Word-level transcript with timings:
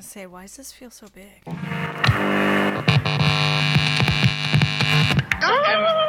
Say, 0.00 0.26
why 0.26 0.42
does 0.42 0.56
this 0.56 0.72
feel 0.72 0.90
so 0.90 1.06
big? 1.14 1.42
Ah! 5.46 6.03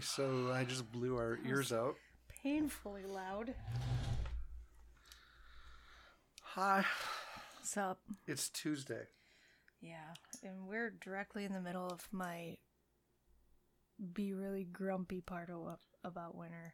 Okay, 0.00 0.06
so 0.06 0.50
I 0.50 0.64
just 0.64 0.90
blew 0.90 1.16
our 1.16 1.38
ears 1.46 1.74
out. 1.74 1.94
Painfully 2.42 3.04
loud. 3.04 3.52
Hi, 6.40 6.86
What's 7.58 7.76
up? 7.76 8.00
it's 8.26 8.48
Tuesday. 8.48 9.02
Yeah, 9.82 10.14
and 10.42 10.66
we're 10.66 10.88
directly 11.04 11.44
in 11.44 11.52
the 11.52 11.60
middle 11.60 11.86
of 11.86 12.08
my 12.12 12.56
be 14.14 14.32
really 14.32 14.64
grumpy 14.64 15.20
part 15.20 15.50
of, 15.50 15.76
about 16.02 16.34
winter. 16.34 16.72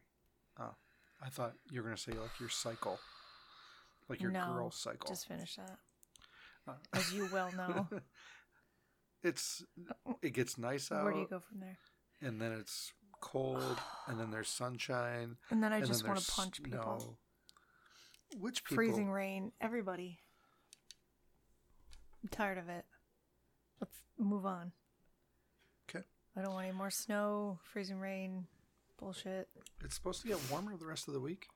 Oh, 0.57 0.75
I 1.21 1.27
thought 1.27 1.55
you 1.69 1.81
were 1.81 1.89
gonna 1.89 1.97
say 1.97 2.13
like 2.13 2.39
your 2.39 2.47
cycle, 2.47 2.97
like 4.07 4.21
your 4.21 4.31
no, 4.31 4.53
girl 4.53 4.71
cycle. 4.71 5.09
just 5.09 5.27
finished 5.27 5.57
that. 5.57 5.77
Uh, 6.65 6.75
As 6.93 7.13
you 7.13 7.27
well 7.33 7.51
know. 7.57 7.87
it's 9.21 9.65
it 10.21 10.31
gets 10.31 10.57
nice 10.57 10.93
out, 10.93 11.03
Where 11.03 11.13
do 11.13 11.19
you 11.19 11.27
go 11.29 11.41
from 11.41 11.59
there? 11.59 11.77
and 12.21 12.41
then 12.41 12.51
it's 12.51 12.93
cold, 13.21 13.77
and 14.07 14.19
then 14.19 14.31
there's 14.31 14.49
sunshine. 14.49 15.37
And 15.49 15.61
then 15.63 15.73
I 15.73 15.77
and 15.77 15.87
just 15.87 16.07
want 16.07 16.19
to 16.19 16.31
punch 16.31 16.61
people. 16.63 17.17
Which 18.39 18.63
people? 18.63 18.75
Freezing 18.75 19.09
rain. 19.09 19.51
Everybody. 19.61 20.19
I'm 22.23 22.29
tired 22.29 22.57
of 22.57 22.69
it. 22.69 22.85
Let's 23.79 23.97
move 24.17 24.45
on. 24.45 24.71
Okay, 25.89 26.03
I 26.35 26.41
don't 26.41 26.53
want 26.53 26.67
any 26.67 26.75
more 26.75 26.89
snow, 26.89 27.59
freezing 27.71 27.99
rain, 27.99 28.47
bullshit. 28.99 29.47
it's 29.83 29.95
supposed 29.95 30.21
to 30.23 30.27
get 30.27 30.39
warmer 30.51 30.75
the 30.75 30.85
rest 30.85 31.07
of 31.07 31.13
the 31.13 31.19
week. 31.21 31.47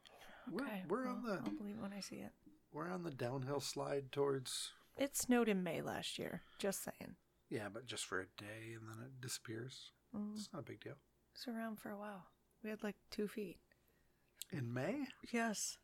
Okay, 0.53 0.84
We're 0.88 1.03
we're 1.03 1.08
on 1.09 1.23
the 1.23 1.34
I'll 1.44 1.52
believe 1.58 1.80
when 1.80 1.94
I 1.94 2.00
see 2.00 2.18
it. 2.18 2.31
we're 2.72 2.90
on 2.90 3.03
the 3.03 3.12
downhill 3.12 3.59
slide 3.59 4.12
towards 4.12 4.72
It 4.98 5.18
snowed 5.18 5.50
in 5.50 5.64
May 5.64 5.81
last 5.81 6.18
year. 6.20 6.42
Just 6.59 6.84
saying. 6.84 7.16
yeah, 7.50 7.68
but 7.73 7.86
just 7.86 8.06
for 8.06 8.20
a 8.22 8.25
day 8.38 8.73
and 8.75 8.88
then 8.88 9.03
it 9.06 9.20
disappears. 9.22 9.92
Mm, 10.16 10.34
It's 10.36 10.50
not 10.53 10.59
a 10.59 10.66
big 10.66 10.81
deal. 10.81 10.96
It's 11.34 11.48
around 11.48 11.80
for 11.80 11.90
a 11.92 11.98
while. 11.98 12.26
We 12.64 12.70
had 12.70 12.84
like 12.84 12.96
two 13.10 13.28
feet. 13.28 13.58
In 14.52 14.74
May? 14.74 15.06
Yes. 15.32 15.78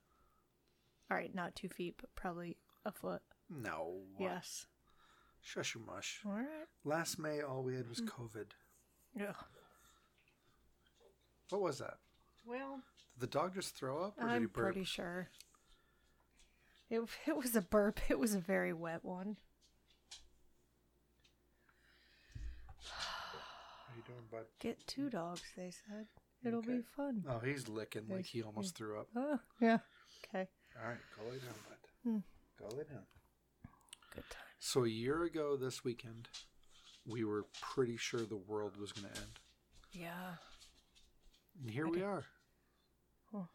All 1.10 1.18
right, 1.18 1.34
not 1.34 1.56
two 1.56 1.70
feet, 1.70 1.96
but 2.00 2.14
probably 2.16 2.58
a 2.86 2.92
foot. 2.92 3.22
No. 3.50 4.02
Yes. 4.20 4.66
Shush 5.42 5.74
your 5.76 5.84
mush. 5.86 6.20
All 6.26 6.34
right. 6.34 6.68
Last 6.84 7.18
May, 7.18 7.42
all 7.42 7.64
we 7.64 7.74
Mm. 7.74 7.78
had 7.78 7.90
was 7.90 8.02
COVID. 8.02 8.48
Yeah. 9.16 9.34
What 11.50 11.62
was 11.62 11.78
that? 11.80 11.98
Well, 12.46 12.82
Did 13.14 13.22
the 13.22 13.28
dog 13.28 13.54
just 13.56 13.74
throw 13.76 14.04
up, 14.04 14.18
or 14.18 14.24
did 14.24 14.30
he 14.32 14.36
I'm 14.36 14.48
burp? 14.48 14.66
pretty 14.74 14.84
sure. 14.84 15.30
It 16.90 17.02
it 17.26 17.36
was 17.38 17.56
a 17.56 17.62
burp. 17.62 18.00
It 18.10 18.20
was 18.20 18.36
a 18.36 18.40
very 18.40 18.74
wet 18.74 19.04
one. 19.06 19.38
How 22.90 23.96
you 23.96 23.97
doing, 24.08 24.26
bud? 24.32 24.46
Get 24.60 24.86
two 24.88 25.10
dogs, 25.10 25.42
they 25.56 25.72
said. 25.72 26.08
It'll 26.46 26.62
be 26.62 26.82
fun. 26.96 27.24
Oh, 27.30 27.40
he's 27.40 27.68
licking 27.68 28.08
like 28.10 28.26
he 28.26 28.42
almost 28.44 28.76
threw 28.76 29.00
up. 29.00 29.08
Oh, 29.16 29.40
yeah. 29.62 29.80
Okay. 30.34 30.48
All 30.82 30.88
right, 30.90 30.98
go 31.18 31.24
lay 31.26 31.38
down, 31.40 31.56
bud. 31.68 31.78
Hmm. 32.04 32.18
Go 32.60 32.76
lay 32.78 32.84
down. 32.84 33.04
Good 34.14 34.30
time. 34.30 34.42
So 34.60 34.86
a 34.86 34.90
year 34.90 35.24
ago 35.24 35.56
this 35.58 35.84
weekend, 35.84 36.28
we 37.08 37.24
were 37.24 37.46
pretty 37.62 37.98
sure 37.98 38.22
the 38.22 38.38
world 38.38 38.78
was 38.78 38.92
going 38.92 39.12
to 39.12 39.20
end, 39.20 39.40
Yeah. 39.92 40.36
and 41.62 41.70
here 41.72 41.88
I 41.88 41.90
we 41.90 41.98
did- 41.98 42.06
are, 42.06 42.26
Oh. 43.34 43.48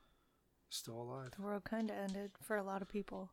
still 0.70 1.00
alive. 1.02 1.30
The 1.36 1.42
world 1.42 1.64
kind 1.64 1.91
of 1.91 1.96
ended 1.96 2.32
for 2.42 2.56
a 2.56 2.62
lot 2.62 2.82
of 2.82 2.88
people. 2.88 3.30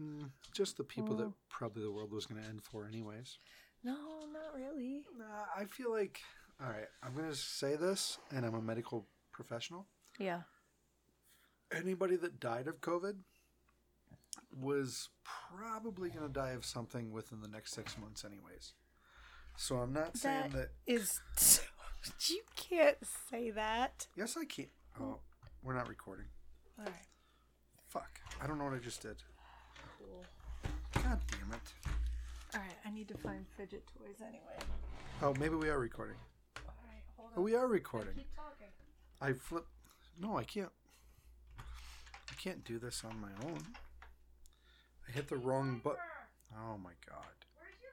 Mm, 0.00 0.30
just 0.52 0.76
the 0.76 0.84
people 0.84 1.16
that 1.16 1.26
Oh. 1.26 1.34
probably 1.48 1.82
the 1.82 1.92
world 1.92 2.10
was 2.12 2.26
going 2.26 2.42
to 2.42 2.48
end 2.48 2.62
for, 2.64 2.86
anyways. 2.86 3.38
No, 3.82 4.26
not 4.32 4.54
really. 4.54 5.04
Nah, 5.16 5.46
I 5.54 5.64
feel 5.66 5.90
like. 5.90 6.20
All 6.62 6.68
right, 6.68 6.88
I'm 7.02 7.14
going 7.14 7.28
to 7.28 7.34
say 7.36 7.76
this, 7.76 8.18
and 8.30 8.44
I'm 8.44 8.54
a 8.54 8.60
medical 8.60 9.06
professional. 9.32 9.86
Yeah. 10.18 10.40
anybody 11.72 12.16
that 12.16 12.38
died 12.40 12.66
of 12.66 12.80
COVID 12.80 13.14
was 14.60 15.08
probably 15.24 16.10
going 16.10 16.26
to 16.26 16.32
die 16.32 16.50
of 16.50 16.64
something 16.66 17.12
within 17.12 17.40
the 17.40 17.48
next 17.48 17.72
six 17.72 17.96
months, 17.96 18.24
anyways. 18.24 18.74
So 19.56 19.76
I'm 19.76 19.92
not 19.92 20.16
saying 20.16 20.50
that. 20.54 20.70
is. 20.86 21.20
you 22.28 22.42
can't 22.56 22.96
say 23.30 23.50
that. 23.50 24.06
Yes, 24.16 24.36
I 24.38 24.44
can. 24.44 24.66
Oh, 25.00 25.18
we're 25.62 25.74
not 25.74 25.88
recording. 25.88 26.26
All 26.78 26.84
right. 26.84 26.94
Fuck. 27.88 28.20
I 28.42 28.46
don't 28.46 28.58
know 28.58 28.64
what 28.64 28.74
I 28.74 28.78
just 28.78 29.00
did. 29.02 29.16
Cool. 29.98 30.24
God 30.94 31.20
damn 31.30 31.52
it. 31.52 31.92
All 32.54 32.60
right. 32.60 32.76
I 32.84 32.90
need 32.90 33.08
to 33.08 33.16
find 33.18 33.44
fidget 33.56 33.84
toys 33.96 34.16
anyway. 34.20 34.58
Oh, 35.22 35.34
maybe 35.38 35.54
we 35.56 35.68
are 35.68 35.78
recording. 35.78 36.16
Hold 37.34 37.38
on. 37.38 37.42
Oh, 37.42 37.42
we 37.42 37.54
are 37.54 37.66
recording. 37.66 38.14
Keep 38.14 38.34
talking. 38.34 38.66
I 39.20 39.32
flip. 39.32 39.66
No, 40.20 40.36
I 40.36 40.44
can't. 40.44 40.70
I 41.58 42.34
can't 42.42 42.64
do 42.64 42.78
this 42.78 43.02
on 43.04 43.20
my 43.20 43.48
own. 43.48 43.60
I 45.08 45.12
hit 45.12 45.28
the 45.28 45.36
wrong 45.36 45.80
button. 45.82 45.98
Oh 46.56 46.78
my 46.78 46.92
god. 47.08 47.24
Where's 47.56 47.74
your 47.82 47.92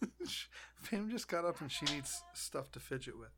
fidget 0.00 0.18
toys? 0.20 0.46
Pam 0.90 1.10
just 1.10 1.28
got 1.28 1.44
up 1.44 1.60
and 1.60 1.70
she 1.70 1.86
needs 1.86 2.22
stuff 2.34 2.70
to 2.72 2.80
fidget 2.80 3.18
with. 3.18 3.30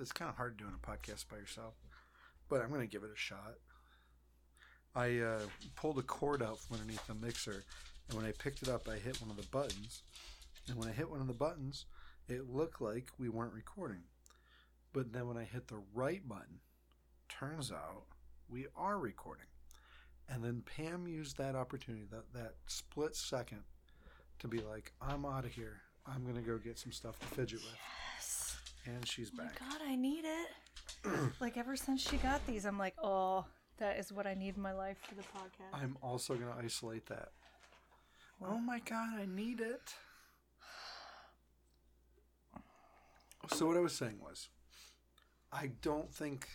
It's 0.00 0.12
kind 0.12 0.28
of 0.30 0.36
hard 0.36 0.56
doing 0.56 0.72
a 0.74 0.86
podcast 0.86 1.28
by 1.28 1.36
yourself, 1.36 1.74
but 2.48 2.62
I'm 2.62 2.68
going 2.68 2.80
to 2.80 2.86
give 2.86 3.02
it 3.02 3.10
a 3.12 3.18
shot. 3.18 3.54
I 4.94 5.18
uh, 5.18 5.40
pulled 5.76 5.98
a 5.98 6.02
cord 6.02 6.42
out 6.42 6.58
from 6.58 6.76
underneath 6.76 7.06
the 7.06 7.14
mixer, 7.14 7.64
and 8.08 8.16
when 8.16 8.26
I 8.26 8.32
picked 8.32 8.62
it 8.62 8.68
up, 8.68 8.88
I 8.88 8.96
hit 8.96 9.20
one 9.20 9.30
of 9.30 9.36
the 9.36 9.46
buttons. 9.48 10.02
And 10.68 10.76
when 10.78 10.88
I 10.88 10.92
hit 10.92 11.10
one 11.10 11.20
of 11.20 11.26
the 11.26 11.34
buttons, 11.34 11.86
it 12.30 12.48
looked 12.50 12.80
like 12.80 13.08
we 13.18 13.28
weren't 13.28 13.52
recording. 13.54 14.02
But 14.92 15.12
then 15.12 15.28
when 15.28 15.36
I 15.36 15.44
hit 15.44 15.68
the 15.68 15.80
right 15.94 16.26
button, 16.28 16.60
turns 17.28 17.70
out 17.70 18.04
we 18.48 18.66
are 18.76 18.98
recording. 18.98 19.46
And 20.28 20.44
then 20.44 20.62
Pam 20.76 21.06
used 21.08 21.36
that 21.38 21.54
opportunity, 21.56 22.04
that, 22.10 22.32
that 22.34 22.54
split 22.66 23.16
second, 23.16 23.62
to 24.40 24.48
be 24.48 24.60
like, 24.60 24.92
I'm 25.00 25.24
out 25.24 25.44
of 25.44 25.52
here. 25.52 25.80
I'm 26.06 26.22
going 26.24 26.36
to 26.36 26.42
go 26.42 26.56
get 26.58 26.78
some 26.78 26.92
stuff 26.92 27.18
to 27.20 27.26
fidget 27.26 27.58
with. 27.60 27.74
Yes. 28.16 28.56
And 28.86 29.06
she's 29.06 29.30
Oh 29.34 29.36
my 29.38 29.44
back. 29.44 29.58
god, 29.60 29.80
I 29.86 29.94
need 29.96 30.24
it. 30.24 31.10
like 31.40 31.56
ever 31.56 31.76
since 31.76 32.00
she 32.08 32.16
got 32.18 32.44
these, 32.46 32.64
I'm 32.64 32.78
like, 32.78 32.94
oh, 33.02 33.44
that 33.78 33.98
is 33.98 34.12
what 34.12 34.26
I 34.26 34.34
need 34.34 34.56
in 34.56 34.62
my 34.62 34.72
life 34.72 34.98
for 35.08 35.14
the 35.14 35.22
podcast. 35.22 35.72
I'm 35.82 35.96
also 36.02 36.34
going 36.34 36.52
to 36.52 36.64
isolate 36.64 37.06
that. 37.06 37.30
Oh 38.42 38.58
my 38.58 38.78
God, 38.80 39.18
I 39.20 39.26
need 39.26 39.60
it. 39.60 39.94
So, 43.48 43.66
what 43.66 43.76
I 43.76 43.80
was 43.80 43.94
saying 43.94 44.18
was, 44.20 44.48
I 45.52 45.70
don't 45.82 46.12
think 46.12 46.48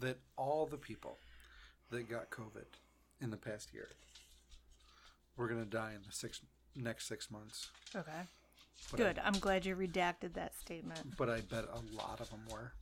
that 0.00 0.18
all 0.36 0.66
the 0.66 0.76
people 0.76 1.18
that 1.90 2.08
got 2.08 2.30
COVID 2.30 2.66
in 3.20 3.30
the 3.30 3.36
past 3.36 3.72
year 3.72 3.88
were 5.36 5.48
going 5.48 5.62
to 5.62 5.68
die 5.68 5.92
in 5.94 6.02
the 6.06 6.12
six 6.12 6.40
next 6.74 7.06
six 7.06 7.30
months. 7.30 7.70
Okay. 7.94 8.10
But 8.90 8.98
Good. 8.98 9.20
I'm 9.24 9.38
glad 9.38 9.64
you 9.64 9.74
redacted 9.74 10.34
that 10.34 10.54
statement. 10.54 11.16
But 11.16 11.30
I 11.30 11.40
bet 11.40 11.64
a 11.64 11.96
lot 11.96 12.20
of 12.20 12.30
them 12.30 12.42
were. 12.50 12.72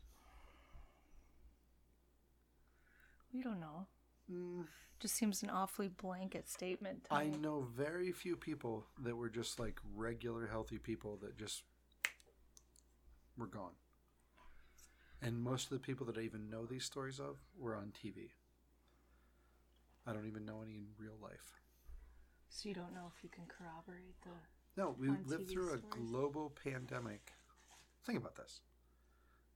We 3.33 3.43
don't 3.43 3.61
know. 3.61 3.87
Mm, 4.31 4.65
Just 5.00 5.15
seems 5.15 5.43
an 5.43 5.50
awfully 5.50 5.88
blanket 5.88 6.49
statement. 6.49 7.05
To 7.05 7.15
I 7.15 7.29
know 7.41 7.67
very 7.77 8.12
few 8.12 8.37
people 8.37 8.87
that 9.03 9.17
were 9.17 9.29
just 9.29 9.59
like 9.59 9.79
regular 9.94 10.47
healthy 10.47 10.79
people 10.79 11.19
that 11.23 11.37
just 11.37 11.62
were 13.37 13.47
gone. 13.47 13.73
And 15.23 15.39
most 15.39 15.65
of 15.65 15.71
the 15.71 15.79
people 15.79 16.07
that 16.07 16.19
I 16.19 16.23
even 16.23 16.51
know 16.51 16.67
these 16.67 16.85
stories 16.85 17.19
of 17.19 17.37
were 17.59 17.75
on 17.75 17.93
TV. 17.93 18.31
I 20.07 20.13
don't 20.13 20.27
even 20.27 20.45
know 20.45 20.61
any 20.63 20.75
in 20.75 20.87
real 20.99 21.17
life. 21.23 21.55
So 22.51 22.69
you 22.69 22.75
don't 22.75 22.95
know 22.95 23.11
if 23.17 23.25
you 23.25 23.31
can 23.31 23.45
corroborate 23.47 24.21
the. 24.23 24.31
No, 24.77 24.95
we 24.99 25.09
lived 25.09 25.49
TV 25.49 25.53
through 25.53 25.73
a 25.73 25.79
global 25.79 26.53
pandemic. 26.63 27.33
Think 28.05 28.19
about 28.19 28.37
this. 28.37 28.61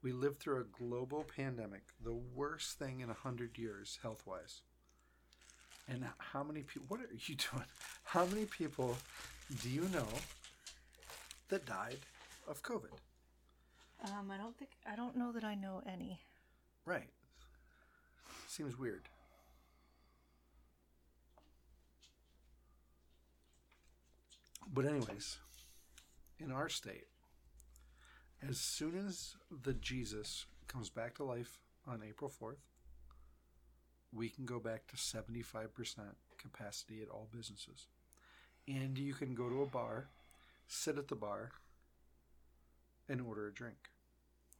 We 0.03 0.13
lived 0.13 0.39
through 0.39 0.61
a 0.61 0.65
global 0.65 1.25
pandemic, 1.25 1.83
the 2.03 2.15
worst 2.15 2.79
thing 2.79 3.01
in 3.01 3.11
a 3.11 3.15
hundred 3.15 3.59
years, 3.59 3.99
health 4.01 4.23
wise. 4.27 4.63
And 5.89 6.05
how 6.19 6.45
many 6.45 6.63
people? 6.63 6.87
What 6.89 7.01
are 7.01 7.09
you 7.13 7.35
doing? 7.53 7.67
How 8.05 8.25
many 8.27 8.47
people 8.47 8.97
do 9.63 9.69
you 9.69 9.83
know 9.93 10.07
that 11.49 11.67
died 11.67 11.99
of 12.47 12.63
COVID. 12.63 12.93
Um, 14.05 14.31
I 14.31 14.37
don't 14.37 14.57
think 14.57 14.71
I 14.91 14.95
don't 14.97 15.17
know 15.17 15.33
that 15.33 15.45
I 15.45 15.55
know 15.55 15.83
any. 15.87 16.21
Right. 16.85 17.09
Seems 18.47 18.79
weird. 18.79 19.03
But 24.73 24.85
anyways, 24.85 25.39
in 26.39 26.53
our 26.53 26.69
state, 26.69 27.07
as 28.47 28.59
soon 28.59 28.97
as 29.07 29.35
the 29.65 29.73
Jesus 29.75 30.47
comes 30.69 30.91
back 30.91 31.17
to 31.17 31.25
life 31.25 31.59
on 31.87 32.03
April 32.07 32.31
4th, 32.31 32.61
we 34.13 34.29
can 34.29 34.45
go 34.45 34.59
back 34.59 34.87
to 34.89 34.97
75% 34.97 35.29
capacity 36.39 37.03
at 37.03 37.09
all 37.09 37.29
businesses. 37.35 37.87
And 38.67 38.99
you 38.99 39.15
can 39.15 39.35
go 39.35 39.49
to 39.49 39.63
a 39.63 39.67
bar, 39.67 40.09
sit 40.67 40.99
at 40.99 41.09
the 41.09 41.17
bar, 41.17 41.51
and 43.09 43.21
order 43.21 43.49
a 43.49 43.53
drink. 43.55 43.77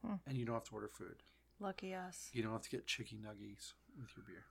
Hmm. 0.05 0.15
And 0.27 0.37
you 0.37 0.45
don't 0.45 0.55
have 0.55 0.63
to 0.65 0.75
order 0.75 0.87
food. 0.87 1.23
Lucky 1.59 1.93
us. 1.93 2.29
You 2.33 2.41
don't 2.43 2.53
have 2.53 2.61
to 2.61 2.69
get 2.69 2.87
chicken 2.87 3.19
nuggies 3.19 3.73
with 3.99 4.15
your 4.15 4.23
beer. 4.25 4.45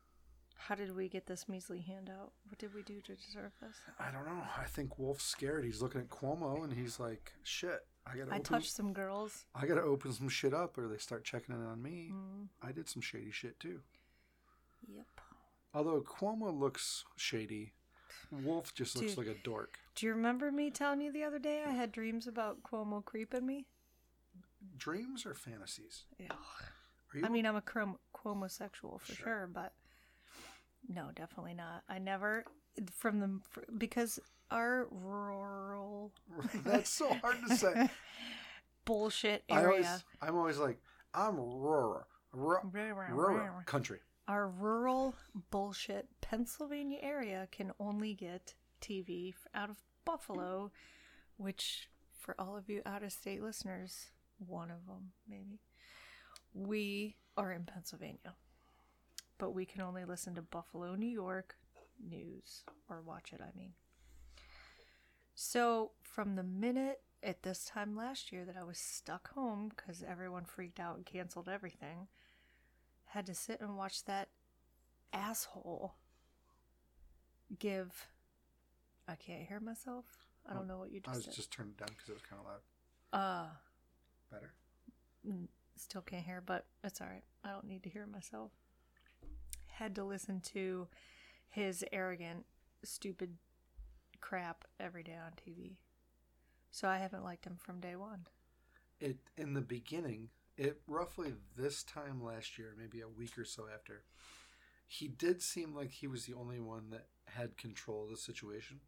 How 0.56 0.74
did 0.74 0.94
we 0.94 1.08
get 1.08 1.26
this 1.26 1.48
measly 1.48 1.80
handout? 1.80 2.32
What 2.48 2.58
did 2.58 2.74
we 2.74 2.82
do 2.82 3.00
to 3.00 3.14
deserve 3.14 3.52
this? 3.62 3.76
I 3.98 4.10
don't 4.10 4.26
know. 4.26 4.42
I 4.58 4.64
think 4.64 4.98
Wolf's 4.98 5.24
scared. 5.24 5.64
He's 5.64 5.80
looking 5.80 6.00
at 6.00 6.08
Cuomo 6.10 6.64
and 6.64 6.72
he's 6.72 6.98
like, 6.98 7.32
"Shit, 7.44 7.86
I 8.04 8.10
gotta 8.16 8.32
I 8.32 8.34
open. 8.34 8.42
touched 8.42 8.72
some 8.72 8.92
girls. 8.92 9.46
I 9.54 9.66
gotta 9.66 9.82
open 9.82 10.12
some 10.12 10.28
shit 10.28 10.52
up, 10.52 10.76
or 10.76 10.88
they 10.88 10.98
start 10.98 11.24
checking 11.24 11.54
in 11.54 11.62
on 11.64 11.80
me." 11.80 12.10
Mm, 12.12 12.48
I 12.60 12.72
did 12.72 12.88
some 12.88 13.00
shady 13.02 13.30
shit 13.30 13.58
too. 13.60 13.80
yep. 14.86 15.06
Although 15.72 16.00
Cuomo 16.02 16.52
looks 16.58 17.04
shady, 17.16 17.72
Wolf 18.32 18.74
just 18.74 18.96
looks 18.96 19.14
Dude. 19.14 19.26
like 19.26 19.36
a 19.36 19.38
dork. 19.42 19.78
Do 19.94 20.06
you 20.06 20.12
remember 20.12 20.50
me 20.50 20.70
telling 20.70 21.00
you 21.00 21.12
the 21.12 21.22
other 21.24 21.38
day 21.38 21.62
I 21.64 21.70
had 21.70 21.92
dreams 21.92 22.26
about 22.26 22.62
Cuomo 22.64 23.04
creeping 23.04 23.46
me? 23.46 23.66
Dreams 24.76 25.24
or 25.26 25.34
fantasies? 25.34 26.04
Yeah. 26.18 26.26
You? 27.14 27.24
I 27.24 27.28
mean, 27.28 27.46
I'm 27.46 27.56
a 27.56 27.62
Crom- 27.62 27.98
Cuomo-sexual 28.14 28.98
for 28.98 29.12
Sure. 29.14 29.24
sure. 29.24 29.50
but 29.52 29.72
no, 30.88 31.10
definitely 31.14 31.54
not. 31.54 31.82
I 31.88 31.98
never 31.98 32.44
from 32.92 33.20
the 33.20 33.40
because 33.78 34.20
our 34.50 34.86
rural 34.90 36.12
that's 36.64 36.90
so 36.90 37.12
hard 37.14 37.36
to 37.48 37.56
say. 37.56 37.88
bullshit 38.84 39.44
I 39.50 39.64
always, 39.64 39.84
area, 39.86 40.02
I'm 40.22 40.36
always 40.36 40.58
like, 40.58 40.78
I'm 41.14 41.36
rural, 41.36 42.04
rural, 42.32 42.60
rural 43.10 43.62
country. 43.66 43.98
our 44.26 44.48
rural 44.48 45.14
bullshit 45.50 46.08
Pennsylvania 46.20 46.98
area 47.02 47.48
can 47.50 47.72
only 47.80 48.14
get 48.14 48.54
TV 48.80 49.34
out 49.54 49.68
of 49.70 49.76
Buffalo, 50.04 50.70
which 51.36 51.88
for 52.18 52.34
all 52.38 52.56
of 52.56 52.68
you 52.70 52.80
out 52.86 53.02
of 53.02 53.12
state 53.12 53.42
listeners, 53.42 54.06
one 54.46 54.70
of 54.70 54.86
them 54.86 55.12
maybe, 55.28 55.60
we 56.54 57.16
are 57.36 57.52
in 57.52 57.64
Pennsylvania, 57.64 58.34
but 59.38 59.50
we 59.50 59.64
can 59.64 59.80
only 59.80 60.04
listen 60.04 60.34
to 60.34 60.42
Buffalo, 60.42 60.94
New 60.94 61.06
York 61.06 61.56
news 62.08 62.62
or 62.88 63.00
watch 63.00 63.32
it, 63.32 63.40
I 63.42 63.56
mean. 63.56 63.72
So 65.34 65.92
from 66.02 66.36
the 66.36 66.42
minute 66.42 67.00
at 67.22 67.42
this 67.42 67.64
time 67.64 67.96
last 67.96 68.32
year 68.32 68.44
that 68.44 68.56
I 68.56 68.64
was 68.64 68.78
stuck 68.78 69.32
home 69.34 69.70
because 69.70 70.04
everyone 70.08 70.44
freaked 70.44 70.80
out 70.80 70.96
and 70.96 71.04
canceled 71.04 71.48
everything, 71.48 72.08
had 73.06 73.26
to 73.26 73.34
sit 73.34 73.60
and 73.60 73.76
watch 73.76 74.04
that 74.04 74.28
asshole 75.12 75.94
give. 77.58 78.08
I 79.06 79.14
can't 79.14 79.46
hear 79.46 79.60
myself. 79.60 80.04
I 80.48 80.54
don't 80.54 80.66
know 80.66 80.78
what 80.78 80.90
you 80.92 81.00
I 81.06 81.14
was 81.14 81.24
just 81.24 81.36
just 81.36 81.50
turning 81.50 81.72
it 81.72 81.78
down 81.78 81.88
because 81.88 82.08
it 82.08 82.14
was 82.14 82.22
kind 82.22 82.40
of 82.40 82.46
loud. 82.46 82.60
Uh, 83.12 83.46
Better. 84.30 84.52
Mm, 85.28 85.48
still 85.76 86.02
can't 86.02 86.24
hear, 86.24 86.42
but 86.44 86.66
it's 86.84 87.00
all 87.00 87.06
right. 87.08 87.24
I 87.44 87.50
don't 87.50 87.66
need 87.66 87.82
to 87.84 87.88
hear 87.90 88.06
myself. 88.06 88.52
Had 89.66 89.94
to 89.96 90.04
listen 90.04 90.40
to 90.52 90.88
his 91.48 91.84
arrogant, 91.92 92.44
stupid 92.84 93.36
crap 94.20 94.64
every 94.80 95.02
day 95.02 95.16
on 95.16 95.32
TV. 95.32 95.76
So 96.70 96.88
I 96.88 96.98
haven't 96.98 97.24
liked 97.24 97.46
him 97.46 97.56
from 97.58 97.80
day 97.80 97.96
one. 97.96 98.26
it 99.00 99.18
in 99.36 99.54
the 99.54 99.60
beginning 99.60 100.28
it 100.56 100.80
roughly 100.88 101.32
this 101.56 101.82
time 101.84 102.22
last 102.22 102.58
year 102.58 102.74
maybe 102.76 103.00
a 103.00 103.08
week 103.08 103.38
or 103.38 103.44
so 103.44 103.66
after 103.72 104.02
he 104.88 105.06
did 105.06 105.40
seem 105.40 105.72
like 105.74 105.92
he 105.92 106.08
was 106.08 106.24
the 106.26 106.34
only 106.34 106.58
one 106.58 106.90
that 106.90 107.06
had 107.26 107.56
control 107.56 108.04
of 108.04 108.10
the 108.10 108.16
situation 108.16 108.80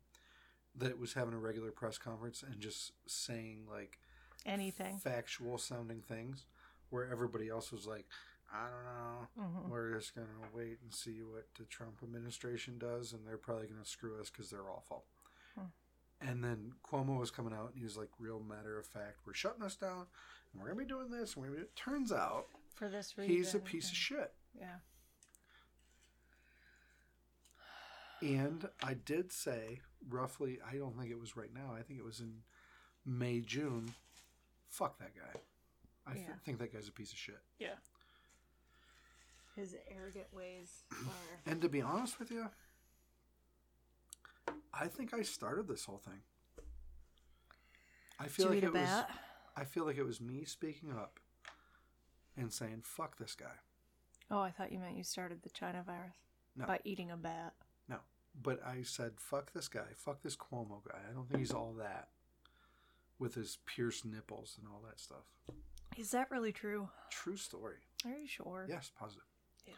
that 0.74 0.98
was 0.98 1.12
having 1.14 1.34
a 1.34 1.38
regular 1.38 1.70
press 1.70 1.96
conference 1.98 2.42
and 2.42 2.58
just 2.60 2.92
saying 3.06 3.66
like 3.70 3.98
Anything. 4.46 4.98
factual 4.98 5.58
sounding 5.58 6.00
things 6.00 6.46
where 6.90 7.10
everybody 7.10 7.48
else 7.48 7.70
was 7.72 7.86
like 7.86 8.06
i 8.52 8.64
don't 8.64 8.84
know 8.84 9.44
hmm 9.64 9.70
we're 9.70 9.94
just 9.94 10.14
gonna 10.14 10.26
wait 10.54 10.78
and 10.82 10.92
see 10.92 11.20
what 11.22 11.46
the 11.58 11.64
trump 11.64 11.98
administration 12.02 12.78
does 12.78 13.12
and 13.12 13.26
they're 13.26 13.36
probably 13.36 13.66
gonna 13.66 13.84
screw 13.84 14.18
us 14.20 14.28
because 14.30 14.50
they're 14.50 14.68
awful 14.70 15.04
Hmm. 15.56 15.66
and 16.20 16.44
then 16.44 16.72
Cuomo 16.88 17.18
was 17.18 17.30
coming 17.30 17.52
out 17.52 17.70
and 17.70 17.78
he 17.78 17.82
was 17.84 17.96
like, 17.96 18.08
real 18.20 18.38
matter 18.40 18.78
of 18.78 18.86
fact, 18.86 19.18
we're 19.26 19.34
shutting 19.34 19.62
us 19.64 19.74
down 19.74 20.06
and 20.52 20.62
we're 20.62 20.68
going 20.72 20.78
to 20.78 20.84
be 20.84 20.88
doing 20.88 21.10
this. 21.10 21.34
And 21.34 21.42
we're 21.44 21.50
gonna 21.50 21.62
be... 21.64 21.70
Turns 21.74 22.12
out 22.12 22.46
For 22.76 22.88
this 22.88 23.18
reason. 23.18 23.34
he's 23.34 23.52
a 23.54 23.58
piece 23.58 23.90
of 23.90 23.96
shit. 23.96 24.32
Yeah. 24.56 24.76
And 28.22 28.68
I 28.82 28.94
did 28.94 29.32
say, 29.32 29.80
roughly, 30.08 30.58
I 30.68 30.76
don't 30.76 30.96
think 30.98 31.10
it 31.10 31.18
was 31.18 31.36
right 31.36 31.52
now. 31.52 31.74
I 31.76 31.82
think 31.82 31.98
it 31.98 32.04
was 32.04 32.20
in 32.20 32.42
May, 33.06 33.40
June. 33.40 33.94
Fuck 34.70 34.98
that 34.98 35.14
guy. 35.14 35.40
I 36.06 36.14
th- 36.14 36.26
Yeah. 36.26 36.34
think 36.44 36.58
that 36.58 36.72
guy's 36.72 36.88
a 36.88 36.92
piece 36.92 37.12
of 37.12 37.18
shit. 37.18 37.40
Yeah. 37.58 37.74
His 39.56 39.76
arrogant 39.88 40.32
ways 40.32 40.84
are. 40.92 41.40
And 41.44 41.60
to 41.60 41.68
be 41.68 41.82
honest 41.82 42.18
with 42.18 42.30
you, 42.30 42.48
I 44.72 44.86
think 44.88 45.12
I 45.12 45.22
started 45.22 45.68
this 45.68 45.84
whole 45.84 45.98
thing. 45.98 46.22
I 48.18 48.28
feel 48.28 48.46
Did 48.46 48.54
like 48.54 48.62
it 48.62 48.66
eat 48.66 48.68
a 48.68 48.72
was. 48.72 48.88
bat? 48.88 49.10
I 49.56 49.64
feel 49.64 49.84
like 49.84 49.96
it 49.96 50.04
was 50.04 50.20
me 50.20 50.44
speaking 50.44 50.92
up 50.92 51.18
and 52.36 52.52
saying 52.52 52.82
"fuck 52.84 53.16
this 53.18 53.34
guy." 53.34 53.58
Oh, 54.30 54.40
I 54.40 54.50
thought 54.50 54.70
you 54.72 54.78
meant 54.78 54.96
you 54.96 55.02
started 55.04 55.42
the 55.42 55.50
China 55.50 55.82
virus 55.82 56.14
No. 56.54 56.66
by 56.66 56.80
eating 56.84 57.10
a 57.10 57.16
bat. 57.16 57.54
No, 57.88 57.98
but 58.40 58.64
I 58.64 58.82
said 58.82 59.20
"fuck 59.20 59.52
this 59.52 59.68
guy," 59.68 59.92
"fuck 59.96 60.22
this 60.22 60.36
Cuomo 60.36 60.82
guy." 60.86 61.00
I 61.08 61.12
don't 61.12 61.26
think 61.28 61.40
he's 61.40 61.50
all 61.52 61.72
that 61.74 62.08
with 63.20 63.34
his 63.36 63.58
pierced 63.66 64.04
nipples 64.04 64.56
and 64.58 64.66
all 64.66 64.80
that 64.88 64.98
stuff. 64.98 65.30
Is 65.96 66.10
that 66.10 66.30
really 66.30 66.52
true? 66.52 66.88
True 67.10 67.36
story. 67.36 67.76
Are 68.04 68.10
you 68.10 68.26
sure? 68.26 68.66
Yes, 68.68 68.90
positive. 68.98 69.22
Ew. 69.66 69.74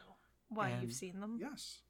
Why 0.49 0.71
And- 0.71 0.83
you've 0.83 0.95
seen 0.95 1.21
them? 1.21 1.39
Yes. 1.41 1.81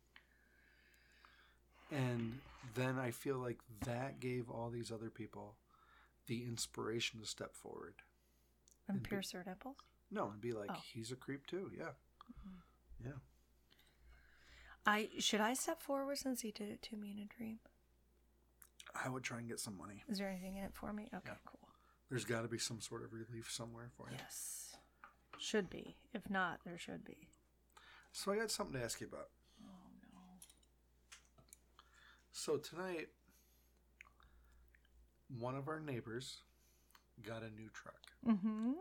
And 1.90 2.40
then 2.75 2.99
I 2.99 3.11
feel 3.11 3.37
like 3.37 3.59
that 3.85 4.18
gave 4.18 4.49
all 4.50 4.71
these 4.71 4.90
other 4.90 5.11
people 5.11 5.56
the 6.26 6.44
inspiration 6.44 7.21
to 7.21 7.26
step 7.26 7.54
forward. 7.54 7.94
And 8.88 8.97
and 8.97 9.02
be- 9.02 9.11
pierce 9.11 9.32
their 9.32 9.44
nipples? 9.44 9.76
No, 10.11 10.30
and 10.30 10.40
be 10.40 10.52
like, 10.52 10.71
Oh. 10.71 10.80
he's 10.92 11.12
a 11.12 11.16
creep 11.16 11.47
too. 11.47 11.71
Yeah. 11.76 11.90
Mm-hmm. 12.30 13.06
Yeah. 13.09 13.18
I 14.87 15.11
should 15.18 15.40
I 15.40 15.54
step 15.54 15.80
forward 15.82 16.18
since 16.18 16.40
he 16.40 16.50
did 16.50 16.68
it 16.71 16.82
to 16.82 16.97
me 16.97 17.11
in 17.12 17.18
a 17.18 17.26
dream? 17.26 17.61
I 18.94 19.08
would 19.08 19.22
try 19.22 19.38
and 19.38 19.49
get 19.49 19.58
some 19.61 19.76
money. 19.76 20.02
Is 20.08 20.18
there 20.18 20.28
anything 20.28 20.56
in 20.56 20.64
it 20.64 20.75
for 20.75 20.92
me? 20.92 21.04
Okay, 21.14 21.22
Yeah. 21.26 21.34
cool. 21.46 21.68
There's 22.11 22.25
got 22.25 22.42
to 22.42 22.49
be 22.49 22.58
some 22.58 22.80
sort 22.80 23.02
of 23.04 23.12
relief 23.12 23.50
somewhere 23.50 23.88
for 23.96 24.08
you. 24.11 24.16
Yes. 24.18 24.76
Should 25.38 25.70
be. 25.70 25.96
If 26.12 26.28
not, 26.28 26.61
there 26.64 26.76
should 26.78 27.04
be. 27.04 27.28
So 28.12 28.32
I 28.32 28.37
got 28.37 28.50
something 28.50 28.78
to 28.78 28.84
ask 28.84 29.00
you 29.00 29.06
about. 29.06 29.30
Oh 29.64 29.88
no. 30.12 30.20
So 32.32 32.58
tonight, 32.58 33.08
one 35.38 35.54
of 35.56 35.68
our 35.68 35.80
neighbors 35.80 36.42
got 37.26 37.42
a 37.42 37.50
new 37.50 37.68
truck. 37.72 38.02
Mm-hmm. 38.26 38.72